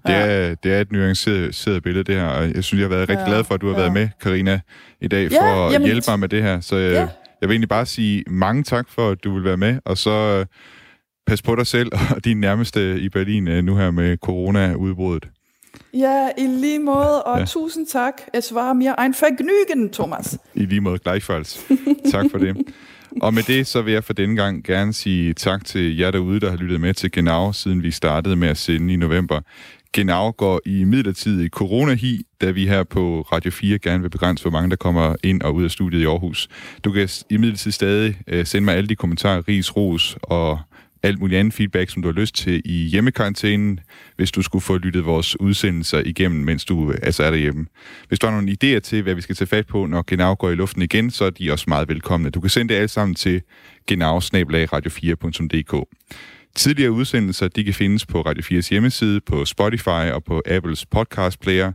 Det 0.08 0.16
er, 0.16 0.56
det 0.56 0.74
er 0.74 0.82
et 0.82 0.92
nuanceret 0.92 1.84
billede, 1.84 2.04
det 2.04 2.16
her, 2.16 2.26
og 2.26 2.56
jeg 2.56 2.64
synes, 2.64 2.80
jeg 2.80 2.90
har 2.90 2.96
været 2.96 3.10
rigtig 3.10 3.24
ja, 3.28 3.30
glad 3.30 3.44
for, 3.44 3.56
at 3.56 3.62
du 3.62 3.68
har 3.68 3.74
ja. 3.74 3.80
været 3.80 3.94
med, 3.94 4.10
Karina 4.22 4.60
i 5.02 5.08
dag, 5.08 5.32
for 5.32 5.72
ja, 5.72 5.76
at 5.76 5.82
hjælpe 5.84 6.06
mig 6.08 6.20
med 6.20 6.30
det 6.30 6.44
her. 6.44 6.60
Så 6.60 6.76
jeg, 6.76 6.92
ja. 6.92 7.08
jeg 7.42 7.50
vil 7.50 7.52
egentlig 7.52 7.70
bare 7.70 7.86
sige 7.86 8.24
mange 8.28 8.64
tak 8.64 8.90
for, 8.90 9.10
at 9.10 9.24
du 9.24 9.34
vil 9.34 9.44
være 9.44 9.58
med, 9.58 9.80
og 9.86 9.98
så 9.98 10.12
øh, 10.12 10.46
pas 11.28 11.42
på 11.42 11.56
dig 11.56 11.68
selv 11.68 11.92
og 12.16 12.26
din 12.26 12.40
nærmeste 12.40 13.00
i 13.00 13.10
Berlin 13.10 13.48
øh, 13.48 13.64
nu 13.64 13.76
her 13.76 13.92
med 13.92 14.18
corona-udbruddet. 14.18 15.28
Ja, 15.94 16.30
i 16.38 16.48
lige 16.48 16.80
måde, 16.80 17.24
og 17.24 17.40
ja. 17.40 17.46
tusind 17.46 17.88
tak. 17.88 18.14
Es 18.34 18.54
war 18.56 18.74
mir 18.74 19.00
ein 19.00 19.14
Vergnügen, 19.14 19.92
Thomas. 19.92 20.38
I 20.54 20.66
lige 20.66 20.82
måde, 20.82 21.00
gleichfalls. 21.00 21.66
tak 22.12 22.26
for 22.32 22.38
det. 22.38 22.58
Og 23.22 23.34
med 23.34 23.44
det, 23.44 23.68
så 23.68 23.82
vil 23.82 23.94
jeg 23.94 24.04
for 24.04 24.14
denne 24.14 24.36
gang 24.36 24.64
gerne 24.64 24.94
sige 24.94 25.34
tak 25.34 25.66
til 25.66 25.98
jer 25.98 26.12
derude, 26.12 26.40
der 26.40 26.50
har 26.50 26.58
lyttet 26.58 26.82
med 26.82 26.94
til 26.94 27.12
Genau, 27.12 27.54
siden 27.54 27.84
vi 27.84 27.92
startede 27.92 28.36
med 28.36 28.48
at 28.48 28.58
sende 28.58 28.94
i 28.94 28.98
november. 28.98 29.42
Genau 29.94 30.32
går 30.32 30.62
i 30.66 30.84
midlertidig 30.84 31.50
coronahi, 31.50 32.24
da 32.42 32.52
vi 32.52 32.68
her 32.68 32.84
på 32.84 33.22
Radio 33.32 33.52
4 33.52 33.80
gerne 33.80 34.02
vil 34.02 34.10
begrænse, 34.10 34.44
hvor 34.44 34.52
mange 34.52 34.70
der 34.70 34.76
kommer 34.76 35.16
ind 35.24 35.42
og 35.42 35.56
ud 35.56 35.64
af 35.64 35.72
studiet 35.72 36.02
i 36.02 36.06
Aarhus. 36.06 36.48
Du 36.84 36.92
kan 36.92 37.10
i 37.30 37.38
midlertid 37.38 37.72
stadig 37.72 38.16
øh, 38.28 38.46
sende 38.46 38.66
mig 38.66 38.76
alle 38.76 38.88
de 38.88 38.96
kommentarer, 38.96 39.48
ris, 39.48 39.76
ros 39.76 40.18
og 40.24 40.60
alt 41.04 41.20
muligt 41.20 41.40
andet 41.40 41.54
feedback, 41.54 41.90
som 41.90 42.02
du 42.02 42.08
har 42.08 42.14
lyst 42.14 42.36
til 42.36 42.62
i 42.66 42.74
hjemmekarantænen, 42.74 43.80
hvis 44.16 44.32
du 44.32 44.42
skulle 44.42 44.62
få 44.62 44.78
lyttet 44.78 45.06
vores 45.06 45.40
udsendelser 45.40 46.02
igennem, 46.06 46.44
mens 46.44 46.66
du 46.66 46.92
øh, 46.92 46.98
altså 47.04 47.24
er 47.24 47.32
derhjemme. 47.32 47.66
Hvis 48.08 48.20
du 48.20 48.28
har 48.28 48.34
nogle 48.34 48.52
idéer 48.64 48.80
til, 48.80 49.02
hvad 49.04 49.16
vi 49.16 49.22
skal 49.22 49.36
tage 49.36 49.48
fat 49.48 49.68
på, 49.68 49.86
når 49.86 50.04
Genau 50.08 50.34
går 50.34 50.50
i 50.50 50.56
luften 50.56 50.82
igen, 50.82 51.12
så 51.12 51.26
er 51.26 51.30
de 51.30 51.52
også 51.52 51.66
meget 51.68 51.90
velkomne. 51.90 52.30
Du 52.30 52.42
kan 52.42 52.50
sende 52.50 52.74
det 52.74 52.80
alt 52.80 52.92
sammen 52.92 53.16
til 53.16 53.42
genau-radio4.dk. 53.92 55.88
Tidligere 56.56 56.92
udsendelser 56.92 57.48
de 57.48 57.64
kan 57.64 57.74
findes 57.74 58.06
på 58.06 58.22
Radio 58.22 58.60
4's 58.60 58.70
hjemmeside, 58.70 59.22
på 59.22 59.46
Spotify 59.46 60.12
og 60.14 60.24
på 60.24 60.42
Apples 60.46 60.86
podcast 60.86 61.40
player. 61.40 61.72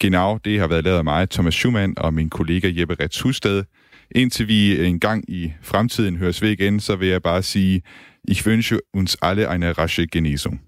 Genau, 0.00 0.38
det 0.44 0.60
har 0.60 0.66
været 0.66 0.84
lavet 0.84 0.98
af 0.98 1.04
mig, 1.04 1.30
Thomas 1.30 1.54
Schumann 1.54 1.94
og 1.96 2.14
min 2.14 2.30
kollega 2.30 2.72
Jeppe 2.76 2.96
Rets 3.00 3.20
Husted. 3.20 3.64
Indtil 4.10 4.48
vi 4.48 4.86
en 4.86 5.00
gang 5.00 5.30
i 5.30 5.52
fremtiden 5.62 6.16
høres 6.16 6.42
ved 6.42 6.50
igen, 6.50 6.80
så 6.80 6.96
vil 6.96 7.08
jeg 7.08 7.22
bare 7.22 7.42
sige, 7.42 7.82
ich 8.26 8.44
wünsche 8.44 8.80
uns 8.92 9.22
alle 9.22 9.48
eine 9.50 9.78
rasche 9.78 10.06
Genesung. 10.06 10.60